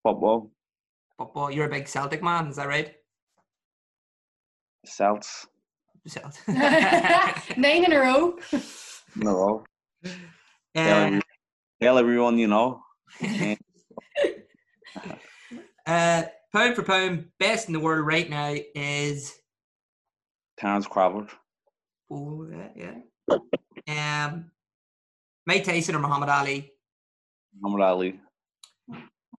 Football, 0.02 0.50
Football. 1.18 1.50
You're 1.50 1.66
a 1.66 1.70
big 1.70 1.86
Celtic 1.88 2.22
man, 2.22 2.48
is 2.48 2.56
that 2.56 2.68
right? 2.68 2.94
Celts, 4.86 5.46
Celt. 6.06 6.40
Nine 6.48 7.84
in 7.84 7.92
a 7.92 7.98
row. 8.00 8.38
no. 9.16 9.64
Tell, 10.74 11.02
uh, 11.02 11.06
every- 11.06 11.20
tell 11.82 11.98
everyone 11.98 12.38
you 12.38 12.46
know. 12.48 12.80
And 15.86 16.26
uh, 16.26 16.28
pound 16.52 16.76
for 16.76 16.82
pound, 16.82 17.26
best 17.38 17.68
in 17.68 17.72
the 17.72 17.80
world 17.80 18.06
right 18.06 18.28
now 18.28 18.54
is 18.74 19.34
Terence 20.58 20.86
Crawford, 20.86 21.28
oh 22.10 22.46
yeah, 22.50 22.92
yeah. 23.86 24.24
Um, 24.26 24.50
Mike 25.46 25.64
Tyson 25.64 25.94
or 25.94 26.00
Muhammad 26.00 26.28
Ali. 26.28 26.72
Muhammad 27.60 27.86
Ali, 27.86 28.20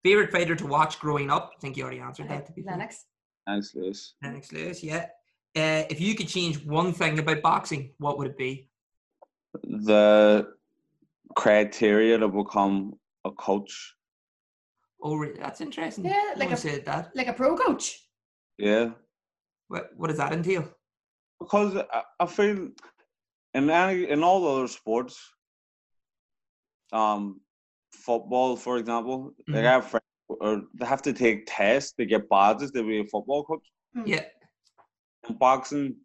Favorite 0.04 0.32
fighter 0.32 0.56
to 0.56 0.66
watch 0.66 1.00
growing 1.00 1.30
up? 1.30 1.52
I 1.58 1.60
think 1.60 1.76
you 1.76 1.84
already 1.84 2.00
answered 2.00 2.30
that. 2.30 2.46
To 2.46 2.54
be 2.54 2.62
fair. 2.62 2.78
Lennox. 2.78 3.06
Lewis. 3.76 4.14
Lennox 4.24 4.52
Lewis, 4.52 4.84
yeah. 4.84 5.08
Uh, 5.56 5.84
if 5.90 6.00
you 6.00 6.16
could 6.16 6.28
change 6.28 6.64
one 6.64 6.94
thing 6.94 7.20
about 7.20 7.42
boxing, 7.42 7.92
what 7.98 8.18
would 8.18 8.28
it 8.28 8.38
be? 8.38 8.70
The 9.64 10.48
criteria 11.36 12.18
to 12.18 12.28
become 12.28 12.94
a 13.26 13.32
coach. 13.32 13.96
Oh, 15.02 15.16
re- 15.16 15.38
that's 15.38 15.62
interesting. 15.62 16.06
Yeah, 16.06 16.34
like 16.36 16.48
one 16.50 16.54
a- 16.54 16.58
said 16.58 16.86
that. 16.86 17.12
Like 17.16 17.28
a 17.28 17.34
pro 17.34 17.56
coach. 17.56 18.06
Yeah, 18.58 18.92
What, 19.70 19.92
what 19.96 20.08
does 20.08 20.18
that 20.18 20.34
entail? 20.34 20.68
because 21.40 21.78
I, 21.78 22.04
I 22.20 22.26
feel 22.26 22.70
in 23.54 23.70
any 23.70 24.10
in 24.10 24.24
all 24.24 24.42
the 24.42 24.50
other 24.50 24.68
sports, 24.68 25.18
um, 26.92 27.40
football 27.94 28.56
for 28.58 28.78
example, 28.78 29.34
like 29.48 29.64
Mhm. 29.64 29.68
I 29.68 29.72
have 29.72 29.86
friends 29.88 30.06
or 30.28 30.64
they 30.74 30.86
have 30.86 31.02
to 31.04 31.14
take 31.14 31.46
tests 31.48 31.94
they 31.98 32.06
get 32.06 32.28
badges 32.30 32.72
they 32.72 32.82
be 32.84 33.00
a 33.00 33.06
football 33.06 33.44
coach. 33.46 33.66
Yeah, 34.06 34.26
In 35.30 35.36
boxing, 35.38 35.96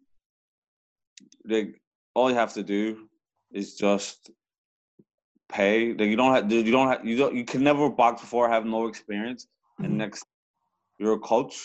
like 1.45 1.81
all 2.13 2.29
you 2.29 2.35
have 2.37 2.53
to 2.53 2.63
do 2.63 3.09
is 3.51 3.75
just 3.75 4.31
pay. 5.57 5.75
Like 5.97 6.09
you 6.11 6.17
don't 6.21 6.33
have 6.35 6.51
you 6.51 6.71
don't 6.77 6.89
have 6.91 7.03
you 7.09 7.17
don't 7.21 7.35
you 7.39 7.45
can 7.51 7.63
never 7.69 7.89
box 8.01 8.21
before 8.25 8.45
have 8.55 8.65
no 8.77 8.81
experience. 8.91 9.41
Mhm. 9.79 9.85
And 9.85 9.97
next 10.03 10.25
you're 10.99 11.17
a 11.21 11.25
coach, 11.33 11.55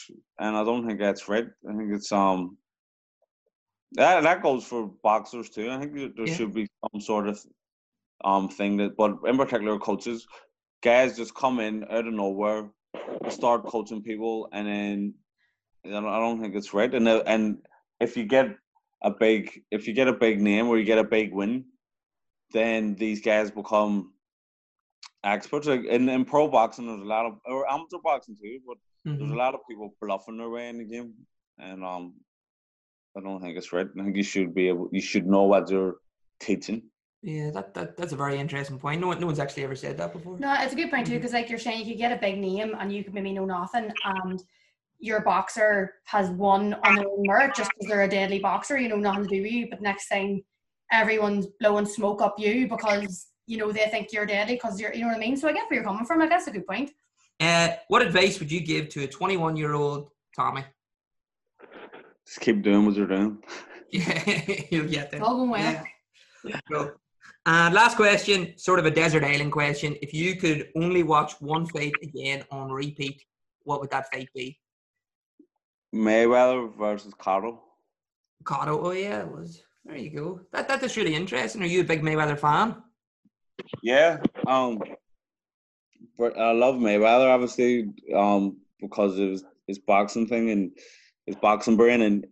and 0.44 0.52
I 0.60 0.62
don't 0.68 0.84
think 0.86 0.98
that's 0.98 1.24
right. 1.32 1.48
I 1.70 1.72
think 1.76 1.88
it's 1.98 2.10
um 2.22 2.40
that 3.92 4.22
that 4.28 4.42
goes 4.42 4.64
for 4.70 4.80
boxers 5.02 5.50
too. 5.50 5.70
I 5.70 5.78
think 5.78 5.94
there- 5.94 6.14
there 6.16 6.26
Yeah. 6.28 6.34
should 6.36 6.54
be 6.60 6.66
some 6.82 7.00
sort 7.10 7.26
of 7.32 7.36
um 8.30 8.48
thing 8.58 8.72
that, 8.80 8.96
but 9.02 9.12
in 9.30 9.36
particular 9.42 9.78
coaches, 9.78 10.26
guys 10.82 11.16
just 11.20 11.34
come 11.42 11.56
in 11.66 11.84
out 11.94 12.06
of 12.10 12.14
nowhere, 12.14 12.62
start 13.38 13.64
coaching 13.74 14.02
people, 14.10 14.48
and 14.52 14.66
then 14.66 14.96
I 15.84 15.88
don't, 15.90 16.06
I 16.16 16.18
don't 16.24 16.40
think 16.40 16.54
it's 16.54 16.74
right. 16.74 16.92
And 16.98 17.06
uh, 17.08 17.22
and 17.34 17.42
if 18.06 18.16
you 18.16 18.24
get 18.36 18.46
a 19.02 19.10
big 19.24 19.42
if 19.76 19.86
you 19.86 19.94
get 20.00 20.08
a 20.14 20.20
big 20.26 20.36
name 20.50 20.68
or 20.68 20.74
you 20.78 20.84
get 20.92 20.98
a 21.06 21.10
big 21.18 21.32
win, 21.40 21.64
then 22.52 22.94
these 22.96 23.20
guys 23.20 23.50
become 23.50 24.12
experts. 25.24 25.66
Like 25.66 25.84
in, 25.84 26.08
in 26.08 26.24
pro 26.24 26.48
boxing, 26.48 26.86
there's 26.86 27.00
a 27.00 27.04
lot 27.04 27.26
of 27.26 27.38
or 27.44 27.70
amateur 27.70 27.98
boxing 28.02 28.36
too, 28.36 28.60
but 28.66 28.76
there's 29.04 29.30
Mhm. 29.30 29.34
a 29.34 29.36
lot 29.38 29.54
of 29.54 29.60
people 29.68 29.94
bluffing 30.00 30.36
their 30.38 30.50
way 30.50 30.68
in 30.68 30.78
the 30.78 30.84
game, 30.84 31.14
and 31.58 31.84
um, 31.84 32.14
I 33.16 33.20
don't 33.20 33.40
think 33.40 33.56
it's 33.56 33.72
right. 33.72 33.86
I 33.98 34.04
think 34.04 34.16
you 34.16 34.22
should 34.22 34.54
be 34.54 34.68
able, 34.68 34.88
you 34.92 35.00
should 35.00 35.26
know 35.26 35.44
what 35.44 35.70
you're 35.70 35.96
teaching. 36.38 36.82
yeah. 37.22 37.50
That, 37.50 37.74
that 37.74 37.96
that's 37.96 38.12
a 38.12 38.16
very 38.16 38.38
interesting 38.38 38.78
point. 38.78 39.00
No 39.00 39.08
one, 39.08 39.20
no 39.20 39.26
one's 39.26 39.38
actually 39.40 39.64
ever 39.64 39.74
said 39.76 39.96
that 39.98 40.12
before. 40.12 40.38
No, 40.38 40.54
it's 40.58 40.72
a 40.72 40.76
good 40.76 40.90
point 40.90 41.06
too, 41.06 41.14
because 41.16 41.32
like 41.32 41.48
you're 41.50 41.58
saying, 41.58 41.80
you 41.80 41.92
could 41.92 41.98
get 41.98 42.12
a 42.12 42.20
big 42.20 42.38
name 42.38 42.74
and 42.78 42.92
you 42.92 43.02
could 43.04 43.14
maybe 43.14 43.32
know 43.32 43.44
nothing, 43.46 43.90
and 44.04 44.42
your 44.98 45.20
boxer 45.22 45.94
has 46.04 46.28
won 46.30 46.74
on 46.74 46.94
their 46.94 47.08
own 47.08 47.22
merit 47.22 47.54
just 47.54 47.70
because 47.70 47.88
they're 47.88 48.02
a 48.02 48.08
deadly 48.08 48.38
boxer, 48.38 48.78
you 48.78 48.88
know, 48.88 48.96
nothing 48.96 49.24
to 49.24 49.28
do 49.36 49.42
with 49.42 49.50
you. 49.52 49.66
But 49.70 49.80
next 49.80 50.08
thing, 50.08 50.42
everyone's 50.92 51.46
blowing 51.58 51.86
smoke 51.86 52.22
up 52.22 52.34
you 52.38 52.68
because 52.68 53.28
you 53.46 53.58
know 53.58 53.72
they 53.72 53.86
think 53.86 54.12
you're 54.12 54.26
deadly 54.26 54.54
because 54.54 54.80
you're, 54.80 54.92
you 54.94 55.00
know 55.02 55.08
what 55.08 55.16
I 55.16 55.20
mean. 55.20 55.36
So 55.36 55.48
I 55.48 55.52
get 55.52 55.64
where 55.68 55.76
you're 55.80 55.84
coming 55.84 56.04
from. 56.04 56.20
I 56.22 56.28
guess 56.28 56.46
a 56.46 56.50
good 56.50 56.66
point. 56.66 56.90
Uh, 57.40 57.70
what 57.88 58.02
advice 58.02 58.38
would 58.38 58.52
you 58.52 58.60
give 58.60 58.88
to 58.90 59.04
a 59.04 59.06
21 59.06 59.56
year 59.56 59.72
old 59.74 60.10
Tommy? 60.36 60.64
Just 62.26 62.40
keep 62.40 62.62
doing 62.62 62.86
what 62.86 62.94
you're 62.96 63.06
doing. 63.06 63.38
Yeah, 63.92 64.22
you'll 64.70 64.86
get 64.86 65.06
It's 65.06 65.10
there. 65.10 65.22
all 65.24 65.36
going 65.38 65.50
well. 65.50 65.84
Yeah. 66.44 66.60
Cool. 66.70 66.92
And 67.44 67.74
last 67.74 67.96
question, 67.96 68.56
sort 68.56 68.78
of 68.78 68.86
a 68.86 68.90
desert 68.92 69.24
island 69.24 69.50
question. 69.50 69.96
If 70.00 70.14
you 70.14 70.36
could 70.36 70.68
only 70.76 71.02
watch 71.02 71.32
one 71.40 71.66
fight 71.66 71.94
again 72.00 72.44
on 72.52 72.70
repeat, 72.70 73.20
what 73.64 73.80
would 73.80 73.90
that 73.90 74.06
fight 74.12 74.28
be? 74.32 74.60
Mayweather 75.92 76.72
versus 76.78 77.12
Cotto. 77.14 77.58
Cotto. 78.44 78.78
Oh 78.80 78.92
yeah, 78.92 79.22
it 79.22 79.28
was. 79.28 79.60
There 79.84 79.96
you 79.96 80.10
go. 80.10 80.40
That 80.52 80.68
that 80.68 80.82
is 80.82 80.96
really 80.96 81.14
interesting. 81.14 81.62
Are 81.62 81.66
you 81.66 81.80
a 81.80 81.84
big 81.84 82.02
Mayweather 82.02 82.38
fan? 82.38 82.82
Yeah, 83.82 84.18
um, 84.46 84.82
but 86.18 86.38
I 86.38 86.52
love 86.52 86.76
Mayweather 86.76 87.32
obviously, 87.32 87.88
um, 88.14 88.58
because 88.80 89.18
of 89.18 89.28
his, 89.30 89.44
his 89.66 89.78
boxing 89.78 90.26
thing 90.26 90.50
and 90.50 90.72
his 91.26 91.36
boxing 91.36 91.76
brain, 91.76 92.02
and 92.02 92.26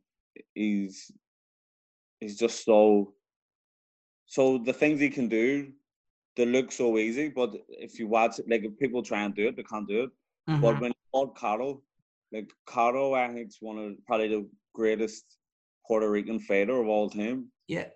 he's 0.55 1.11
he's 2.21 2.37
just 2.39 2.65
so. 2.65 3.15
So 4.27 4.59
the 4.59 4.75
things 4.75 5.01
he 5.01 5.09
can 5.09 5.29
do, 5.29 5.73
they 6.37 6.45
look 6.45 6.71
so 6.71 6.99
easy, 6.99 7.29
but 7.29 7.55
if 7.69 7.99
you 7.99 8.09
watch 8.09 8.39
it, 8.39 8.49
like 8.49 8.63
if 8.63 8.79
people 8.79 9.03
try 9.03 9.23
and 9.23 9.35
do 9.35 9.49
it, 9.49 9.57
they 9.57 9.63
can't 9.63 9.89
do 9.89 10.05
it. 10.05 10.11
But 10.61 10.77
Mhm. 10.77 10.81
when 10.81 10.91
he 10.91 10.97
fought 11.13 11.35
Cotto, 11.35 11.81
like 12.31 12.53
Cotto, 12.67 13.17
I 13.17 13.33
think 13.33 13.49
is 13.49 13.57
one 13.61 13.79
of 13.79 14.07
probably 14.07 14.29
the 14.29 14.49
greatest 14.75 15.38
Puerto 15.89 16.09
Rican 16.11 16.39
fighter 16.39 16.81
of 16.81 16.87
all 16.87 17.09
time 17.11 17.51
Yeah. 17.67 17.87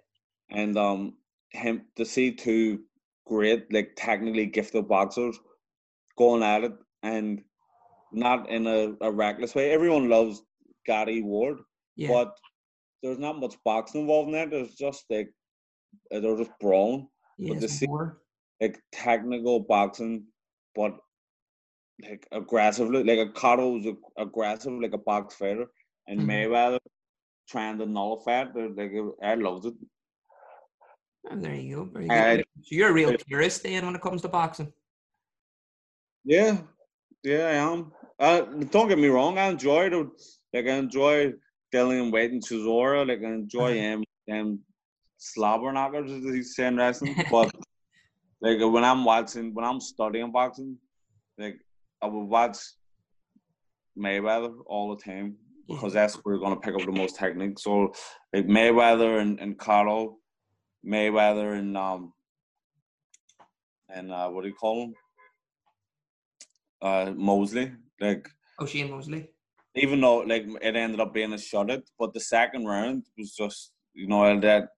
and 0.51 0.76
um 0.78 1.18
him 1.51 1.82
to 1.97 2.05
see 2.05 2.32
two 2.32 2.80
great 3.26 3.72
like 3.72 3.93
technically 3.97 4.47
gifted 4.47 4.88
boxers 4.88 5.38
going 6.16 6.43
at 6.43 6.64
it 6.64 6.72
and 7.03 7.43
not 8.12 8.49
in 8.51 8.66
a, 8.66 8.95
a 9.01 9.11
reckless 9.11 9.55
way. 9.55 9.70
Everyone 9.70 10.09
loves 10.09 10.43
Gatti 10.86 11.22
Ward, 11.22 11.59
Yeah. 11.97 12.09
but 12.09 12.36
there's 13.03 13.18
not 13.18 13.38
much 13.40 13.57
boxing 13.64 14.03
involved 14.03 14.28
in 14.28 14.34
that. 14.34 14.51
There's 14.51 14.74
just 14.74 15.05
like 15.11 15.30
uh, 16.14 16.20
they're 16.20 16.36
just 16.36 16.51
brawling, 16.61 17.09
yeah. 17.38 17.55
the 17.59 17.64
it's 17.64 17.74
see- 17.74 17.86
more- 17.86 18.18
like 18.61 18.80
technical 18.93 19.61
boxing, 19.61 20.24
but 20.74 20.97
like 22.03 22.26
aggressively. 22.32 23.03
Like 23.05 23.18
a 23.18 23.32
Cotto 23.32 23.74
was 23.82 23.97
aggressive, 24.16 24.72
like 24.80 24.93
a 24.95 24.99
box 24.99 25.34
fighter, 25.34 25.66
and 26.07 26.20
Mhm. 26.20 26.26
Mayweather 26.26 26.78
trying 27.53 27.78
to 27.78 27.86
nullify 27.86 28.42
it. 28.42 28.55
they're 28.55 28.70
Like 28.70 28.92
I 29.22 29.34
loved 29.34 29.66
it. 29.66 29.74
And 31.30 31.44
there 31.44 31.55
you 31.55 31.76
go. 31.76 31.84
Very 31.84 32.11
Uh, 32.11 32.42
so 32.62 32.74
you're 32.76 32.90
a 32.90 32.92
real 32.92 33.16
purist 33.26 33.62
then 33.62 33.86
when 33.86 33.94
it 33.94 34.03
comes 34.03 34.22
to 34.22 34.28
boxing. 34.28 34.72
Yeah, 36.24 36.59
yeah, 37.22 37.46
I 37.46 37.57
am. 37.72 37.92
Uh, 38.18 38.40
don't 38.74 38.88
get 38.88 38.98
me 38.98 39.09
wrong. 39.09 39.38
I 39.38 39.46
enjoy 39.46 39.90
the 39.90 40.11
like. 40.53 40.66
I 40.66 40.76
enjoy 40.86 41.32
Dillian 41.72 42.11
Whyte 42.12 42.32
and 42.32 42.42
Chisora. 42.42 43.07
Like 43.07 43.22
I 43.22 43.34
enjoy 43.34 43.74
him 43.74 44.05
them 44.26 44.61
slobber 45.18 45.72
knockers 45.72 46.11
as 46.11 46.24
he's 46.24 46.55
saying 46.55 46.76
wrestling. 46.76 47.16
But 47.30 47.55
like 48.40 48.59
when 48.61 48.84
I'm 48.84 49.05
watching, 49.05 49.55
when 49.55 49.64
I'm 49.64 49.80
studying 49.80 50.32
boxing, 50.32 50.76
like 51.38 51.59
I 52.00 52.07
will 52.07 52.26
watch 52.26 52.59
Mayweather 53.98 54.55
all 54.66 54.94
the 54.94 55.03
time. 55.03 55.36
Because 55.72 55.92
that's 55.92 56.14
where 56.16 56.34
you're 56.34 56.44
going 56.44 56.54
to 56.54 56.60
pick 56.60 56.74
up 56.74 56.84
the 56.84 56.92
most 56.92 57.16
technique. 57.16 57.58
So 57.58 57.92
like 58.32 58.46
Mayweather 58.46 59.20
and, 59.20 59.40
and 59.40 59.58
Carlo, 59.58 60.18
Mayweather 60.86 61.58
and 61.58 61.76
um 61.76 62.12
and 63.88 64.12
uh, 64.12 64.28
what 64.28 64.42
do 64.42 64.48
you 64.48 64.54
call 64.54 64.84
him? 64.84 64.94
Uh, 66.80 67.12
Mosley. 67.14 67.72
Like 68.00 68.28
Shane 68.66 68.90
Mosley. 68.90 69.28
even 69.74 70.00
though 70.00 70.18
like 70.18 70.44
it 70.60 70.76
ended 70.76 71.00
up 71.00 71.14
being 71.14 71.32
a 71.32 71.38
shut 71.38 71.70
it, 71.70 71.88
but 71.98 72.12
the 72.12 72.20
second 72.20 72.64
round 72.66 73.04
was 73.18 73.32
just 73.32 73.72
you 73.94 74.06
know 74.06 74.38
that 74.40 74.68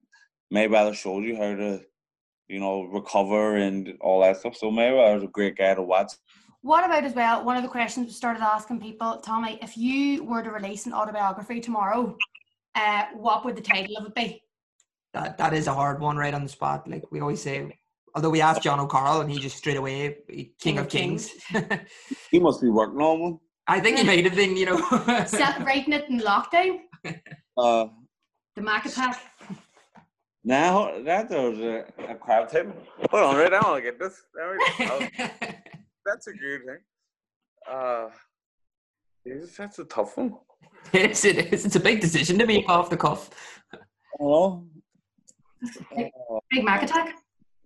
Mayweather 0.53 0.95
showed 0.95 1.25
you 1.25 1.37
how 1.37 1.55
to 1.55 1.81
you 2.49 2.61
know 2.61 2.85
recover 2.85 3.57
and 3.57 3.95
all 4.01 4.21
that 4.21 4.37
stuff. 4.39 4.57
So 4.57 4.71
Mayweather 4.71 5.15
was 5.15 5.25
a 5.25 5.29
great 5.29 5.57
guy 5.57 5.75
to 5.75 5.83
watch. 5.83 6.13
What 6.65 6.83
about 6.87 7.05
as 7.05 7.13
well? 7.13 7.45
One 7.45 7.59
of 7.59 7.63
the 7.63 7.69
questions 7.69 8.07
we 8.07 8.13
started 8.15 8.43
asking 8.43 8.81
people, 8.81 9.19
Tommy, 9.19 9.59
if 9.61 9.77
you 9.77 10.25
were 10.25 10.43
to 10.43 10.51
release 10.51 10.87
an 10.87 10.95
autobiography 10.95 11.61
tomorrow, 11.61 12.17
uh, 12.75 13.05
what 13.13 13.45
would 13.45 13.55
the 13.55 13.61
title 13.61 13.99
of 13.99 14.07
it 14.07 14.15
be? 14.15 14.43
That 15.13 15.37
that 15.37 15.53
is 15.53 15.67
a 15.67 15.75
hard 15.75 16.01
one, 16.01 16.17
right 16.17 16.33
on 16.33 16.43
the 16.43 16.49
spot. 16.49 16.89
Like 16.89 17.05
we 17.13 17.21
always 17.21 17.43
say. 17.43 17.79
Although 18.15 18.31
we 18.31 18.41
asked 18.41 18.63
Jono 18.63 18.91
Carroll 18.91 19.21
and 19.21 19.31
he 19.31 19.39
just 19.39 19.59
straight 19.59 19.77
away 19.77 20.17
King, 20.27 20.53
King 20.59 20.79
of 20.79 20.87
of 20.87 20.91
Kings. 20.91 21.35
He 22.31 22.39
must 22.39 22.63
be 22.63 22.71
working 22.71 23.03
on 23.03 23.21
one. 23.21 23.39
I 23.67 23.79
think 23.79 23.99
he 23.99 24.05
made 24.05 24.27
a 24.27 24.31
thing, 24.31 24.57
you 24.57 24.65
know. 24.65 24.79
Set, 25.27 25.63
writing 25.67 25.93
it 25.93 26.09
in 26.09 26.21
lockdown, 26.21 26.79
Uh, 27.59 27.89
the 28.57 28.63
Mac 28.63 28.87
attack. 28.87 29.21
now 30.43 30.99
that 31.03 31.29
was 31.29 31.59
a, 31.59 31.85
a 32.09 32.15
crowd 32.15 32.49
table. 32.49 32.73
Hold 33.11 33.23
on, 33.23 33.37
right 33.37 33.53
now 33.53 33.61
I'll 33.61 33.83
get 33.83 33.99
this. 33.99 34.23
There 34.35 34.57
we 34.57 34.87
go. 34.87 35.09
That's 36.07 36.27
a 36.27 36.33
good 36.33 36.61
thing. 36.67 36.79
Uh, 37.71 38.09
Jesus, 39.27 39.57
that's 39.57 39.79
a 39.79 39.85
tough 39.85 40.17
one. 40.17 40.37
yes, 40.93 41.25
it 41.25 41.53
is. 41.53 41.65
It's 41.65 41.77
a 41.77 41.81
big 41.81 42.01
decision 42.01 42.39
to 42.39 42.47
make 42.47 42.69
off 42.69 42.91
the 42.91 42.97
cuff. 42.97 43.31
Hello. 44.19 44.65
Big 46.51 46.65
Mac 46.65 46.83
attack. 46.83 47.15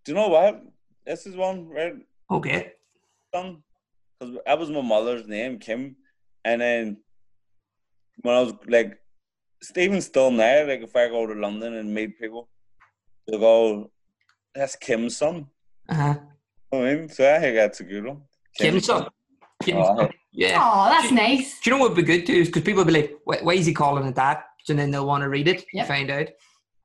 Do 0.05 0.12
you 0.12 0.16
know 0.16 0.28
what? 0.28 0.62
This 1.05 1.26
is 1.26 1.34
one 1.36 1.68
right 1.68 1.95
Okay. 2.30 2.72
son, 3.34 3.62
because 4.18 4.36
that 4.47 4.59
was 4.59 4.70
my 4.70 4.82
mother's 4.82 5.26
name, 5.26 5.59
Kim, 5.59 5.97
and 6.45 6.61
then 6.61 6.99
when 8.22 8.34
I 8.34 8.41
was 8.43 8.53
like, 8.66 8.99
Stephen's 9.62 10.07
still 10.07 10.30
there. 10.36 10.66
Like 10.66 10.82
if 10.82 10.95
I 10.95 11.09
go 11.09 11.26
to 11.26 11.34
London 11.34 11.74
and 11.74 11.93
meet 11.93 12.18
people, 12.20 12.49
they 13.26 13.39
go, 13.39 13.91
"That's 14.55 14.76
Kim's 14.76 15.16
son." 15.16 15.47
Uh-huh. 15.89 16.14
I 16.72 16.76
mean, 16.76 17.09
so 17.09 17.34
I 17.34 17.41
think 17.41 17.57
that's 17.57 17.80
a 17.80 17.84
good 17.84 18.05
one. 18.05 18.22
Kim's 18.59 18.86
son. 18.86 19.09
Kim's 19.62 19.86
Oh. 19.88 20.09
Yeah. 20.32 20.59
Oh, 20.61 20.88
that's 20.88 21.11
nice. 21.12 21.59
Do 21.61 21.70
you 21.70 21.76
know 21.76 21.82
what 21.82 21.90
would 21.90 21.96
be 21.96 22.02
good 22.02 22.26
too? 22.26 22.34
Is 22.34 22.48
because 22.48 22.62
people 22.62 22.84
will 22.84 22.92
be 22.92 23.00
like, 23.00 23.18
why, 23.24 23.38
why 23.42 23.54
is 23.54 23.66
he 23.66 23.72
calling 23.74 24.06
it 24.06 24.14
that? 24.14 24.44
And 24.68 24.78
then 24.78 24.90
they'll 24.90 25.06
want 25.06 25.22
to 25.22 25.28
read 25.30 25.48
it 25.48 25.64
Yep. 25.72 25.80
and 25.80 25.88
find 25.88 26.11
out. 26.11 26.28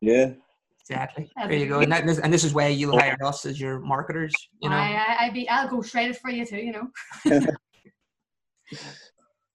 Yeah. 0.01 0.31
Exactly. 0.79 1.29
That'd 1.35 1.51
There 1.51 1.59
you 1.59 1.67
go. 1.67 1.79
And, 1.81 1.91
that, 1.91 2.05
this, 2.05 2.19
and 2.19 2.33
this 2.33 2.43
is 2.43 2.53
where 2.53 2.69
you'll 2.69 2.97
hire 2.97 3.17
us 3.23 3.45
as 3.45 3.59
your 3.59 3.79
marketers. 3.79 4.33
You 4.61 4.69
know. 4.69 4.75
I, 4.75 4.91
I, 5.19 5.25
I'd 5.25 5.33
be, 5.33 5.47
I'll 5.49 5.67
go 5.67 5.81
shredded 5.81 6.17
for 6.17 6.29
you 6.29 6.45
too, 6.45 6.57
you 6.57 6.71
know. 6.71 6.87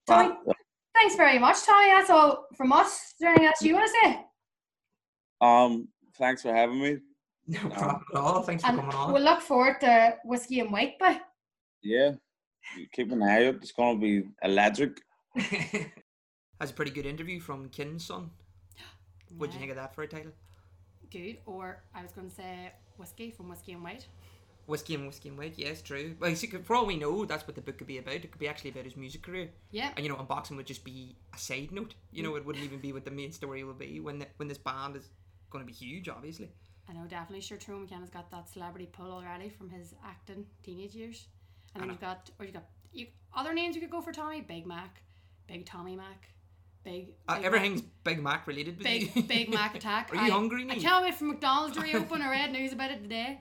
Tommy, 0.07 0.35
thanks 0.95 1.17
very 1.17 1.39
much, 1.39 1.65
Tommy. 1.65 1.89
That's 1.89 2.11
all 2.11 2.47
from 2.57 2.73
us. 2.73 2.93
Is 2.93 3.15
there 3.21 3.31
anything 3.31 3.47
else 3.47 3.63
you 3.63 3.75
want 3.75 3.87
to 3.87 3.99
say? 4.03 4.21
Um. 5.41 5.89
Thanks 6.19 6.43
for 6.43 6.53
having 6.53 6.81
me. 6.83 6.97
No 7.47 7.61
problem 7.71 8.03
at 8.13 8.19
all. 8.21 8.43
Thanks 8.43 8.63
for 8.65 8.71
coming 8.71 8.93
on. 8.95 9.13
we'll 9.13 9.23
look 9.23 9.41
forward 9.41 9.81
to 9.81 10.17
whiskey 10.25 10.61
and 10.61 10.71
white, 10.73 10.95
but 10.99 11.21
Yeah. 11.83 12.13
Keep 12.93 13.13
an 13.13 13.23
eye 13.23 13.47
out. 13.47 13.57
It's 13.57 13.73
gonna 13.73 13.99
be 13.99 14.25
electric. 14.43 15.01
That's 16.59 16.73
a 16.73 16.75
pretty 16.75 16.91
good 16.91 17.07
interview 17.07 17.41
from 17.41 17.69
Kin's 17.69 18.05
son. 18.05 18.31
What'd 19.37 19.55
you 19.55 19.61
think 19.61 19.71
of 19.71 19.77
that 19.77 19.95
for 19.95 20.03
a 20.03 20.09
title? 20.09 20.33
good. 21.11 21.39
Or 21.47 21.83
I 21.95 22.03
was 22.03 22.13
going 22.13 22.29
to 22.29 22.35
say 22.35 22.73
whiskey 22.97 23.31
from 23.31 23.49
whiskey 23.49 23.73
and 23.73 23.83
white. 23.83 24.07
Whiskey 24.67 24.97
and 24.97 25.07
Whiskey 25.07 25.31
and 25.31 25.39
White, 25.39 25.55
yes, 25.57 25.81
true. 25.81 26.15
Well, 26.21 26.35
see, 26.37 26.47
for 26.47 26.77
all 26.77 26.85
we 26.85 26.99
know, 26.99 27.25
that's 27.25 27.47
what 27.47 27.55
the 27.55 27.63
book 27.63 27.79
could 27.79 27.87
be 27.87 27.97
about. 27.97 28.17
It 28.17 28.31
could 28.31 28.39
be 28.39 28.49
actually 28.49 28.69
about 28.69 28.85
his 28.85 28.99
music 28.99 29.23
career. 29.23 29.49
Yeah. 29.71 29.93
And, 29.97 30.05
you 30.05 30.13
know, 30.13 30.19
unboxing 30.19 30.59
would 30.59 30.67
just 30.67 30.85
be 30.85 31.17
a 31.35 31.39
side 31.39 31.73
note. 31.73 31.95
You 32.13 32.23
know, 32.23 32.37
it 32.37 32.45
wouldn't 32.45 32.63
even 32.63 32.79
be 32.79 32.93
what 32.93 33.07
the 33.07 33.11
main 33.11 33.33
story 33.33 33.65
will 33.65 33.73
be 33.73 33.99
when 34.01 34.19
the, 34.19 34.27
when 34.37 34.47
this 34.47 34.59
band 34.59 34.97
is 34.97 35.09
going 35.49 35.65
to 35.65 35.67
be 35.67 35.73
huge, 35.73 36.11
obviously. 36.11 36.51
I 36.87 36.93
know 36.93 37.07
definitely 37.09 37.41
sure 37.41 37.57
Tyrone 37.57 37.83
McKenna's 37.83 38.11
got 38.11 38.31
that 38.31 38.47
celebrity 38.51 38.91
pull 38.93 39.11
already 39.11 39.49
from 39.49 39.71
his 39.71 39.95
acting 40.05 40.45
teenage 40.63 40.95
years. 40.95 41.29
And 41.81 41.83
then 41.83 41.91
you've 41.91 42.01
got 42.01 42.31
or 42.39 42.45
you 42.47 42.53
got 42.53 42.65
you 42.93 43.07
other 43.37 43.55
names 43.55 43.75
you 43.77 43.81
could 43.81 43.91
go 43.91 44.01
for 44.01 44.13
Tommy, 44.13 44.41
Big 44.41 44.67
Mac, 44.67 45.03
Big 45.47 45.67
Tommy 45.67 45.97
Mac, 45.97 46.29
Big, 46.85 47.15
Uh, 47.29 47.37
Big 47.37 47.45
everything's 47.45 47.83
Big 48.05 48.23
Mac 48.23 48.47
related. 48.47 48.79
with 48.79 48.85
Mac, 48.87 49.01
you. 49.01 49.09
Big 49.15 49.29
Big 49.35 49.51
Mac 49.53 49.75
attack. 49.75 50.11
Are 50.13 50.17
you 50.17 50.23
I, 50.23 50.31
hungry, 50.31 50.67
I 50.71 50.77
can't 50.77 51.05
wait 51.05 51.15
for 51.15 51.25
McDonald's 51.25 51.77
to 51.77 51.83
reopen. 51.83 52.23
I 52.23 52.31
read 52.31 52.53
news 52.59 52.73
about 52.73 52.91
it 52.91 53.03
today. 53.03 53.41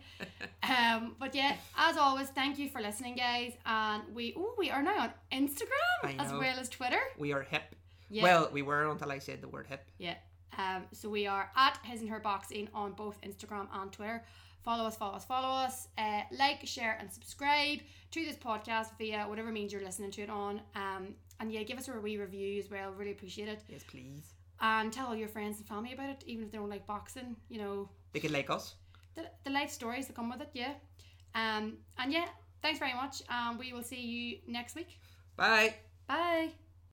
Um, 0.63 1.15
but 1.19 1.33
yeah, 1.33 1.55
as 1.77 1.97
always, 1.97 2.27
thank 2.29 2.59
you 2.59 2.69
for 2.69 2.81
listening, 2.81 3.15
guys. 3.15 3.53
And 3.65 4.03
we 4.13 4.33
oh 4.37 4.53
we 4.57 4.69
are 4.69 4.83
now 4.83 4.99
on 4.99 5.11
Instagram 5.31 6.19
as 6.19 6.31
well 6.31 6.59
as 6.59 6.69
Twitter. 6.69 6.99
We 7.17 7.33
are 7.33 7.41
hip. 7.41 7.75
Yeah. 8.09 8.23
Well, 8.23 8.49
we 8.53 8.61
were 8.61 8.89
until 8.89 9.11
I 9.11 9.19
said 9.19 9.41
the 9.41 9.47
word 9.49 9.67
hip. 9.67 9.85
Yeah. 9.97 10.15
Um, 10.57 10.85
so 10.91 11.07
we 11.09 11.27
are 11.27 11.51
at 11.55 11.77
his 11.83 12.01
and 12.01 12.09
her 12.09 12.19
boxing 12.19 12.67
on 12.73 12.93
both 12.93 13.19
Instagram 13.21 13.67
and 13.73 13.91
Twitter. 13.91 14.23
Follow 14.67 14.83
us, 14.83 14.97
follow 14.97 15.15
us, 15.15 15.23
follow 15.23 15.47
us. 15.47 15.87
Uh, 15.97 16.23
like, 16.37 16.67
share, 16.67 16.97
and 16.99 17.09
subscribe 17.09 17.79
to 18.11 18.25
this 18.25 18.35
podcast 18.35 18.87
via 18.97 19.23
whatever 19.23 19.49
means 19.49 19.71
you're 19.71 19.81
listening 19.81 20.11
to 20.11 20.23
it 20.23 20.29
on. 20.29 20.59
Um, 20.75 21.15
and 21.39 21.53
yeah, 21.53 21.63
give 21.63 21.77
us 21.77 21.87
a 21.87 21.93
wee 21.93 22.17
review 22.17 22.59
as 22.59 22.69
well. 22.69 22.91
Really 22.91 23.11
appreciate 23.13 23.47
it. 23.47 23.63
Yes, 23.69 23.85
please. 23.89 24.33
And 24.59 24.91
tell 24.91 25.07
all 25.07 25.15
your 25.15 25.29
friends 25.29 25.59
and 25.59 25.65
family 25.65 25.93
about 25.93 26.09
it, 26.09 26.21
even 26.25 26.43
if 26.43 26.51
they 26.51 26.57
don't 26.57 26.69
like 26.69 26.85
boxing. 26.85 27.37
You 27.47 27.59
know, 27.59 27.89
They 28.11 28.19
could 28.19 28.31
like 28.31 28.49
us. 28.49 28.75
the, 29.15 29.23
the 29.45 29.51
life 29.51 29.69
stories 29.69 30.07
that 30.07 30.17
come 30.17 30.29
with 30.29 30.41
it. 30.41 30.49
Yeah. 30.51 30.73
Um, 31.33 31.77
and 31.97 32.11
yeah, 32.11 32.25
thanks 32.61 32.77
very 32.77 32.93
much. 32.93 33.21
And 33.29 33.57
we 33.57 33.71
will 33.71 33.83
see 33.83 34.01
you 34.01 34.39
next 34.49 34.75
week. 34.75 34.99
Bye. 35.37 35.75
Bye. 36.09 36.49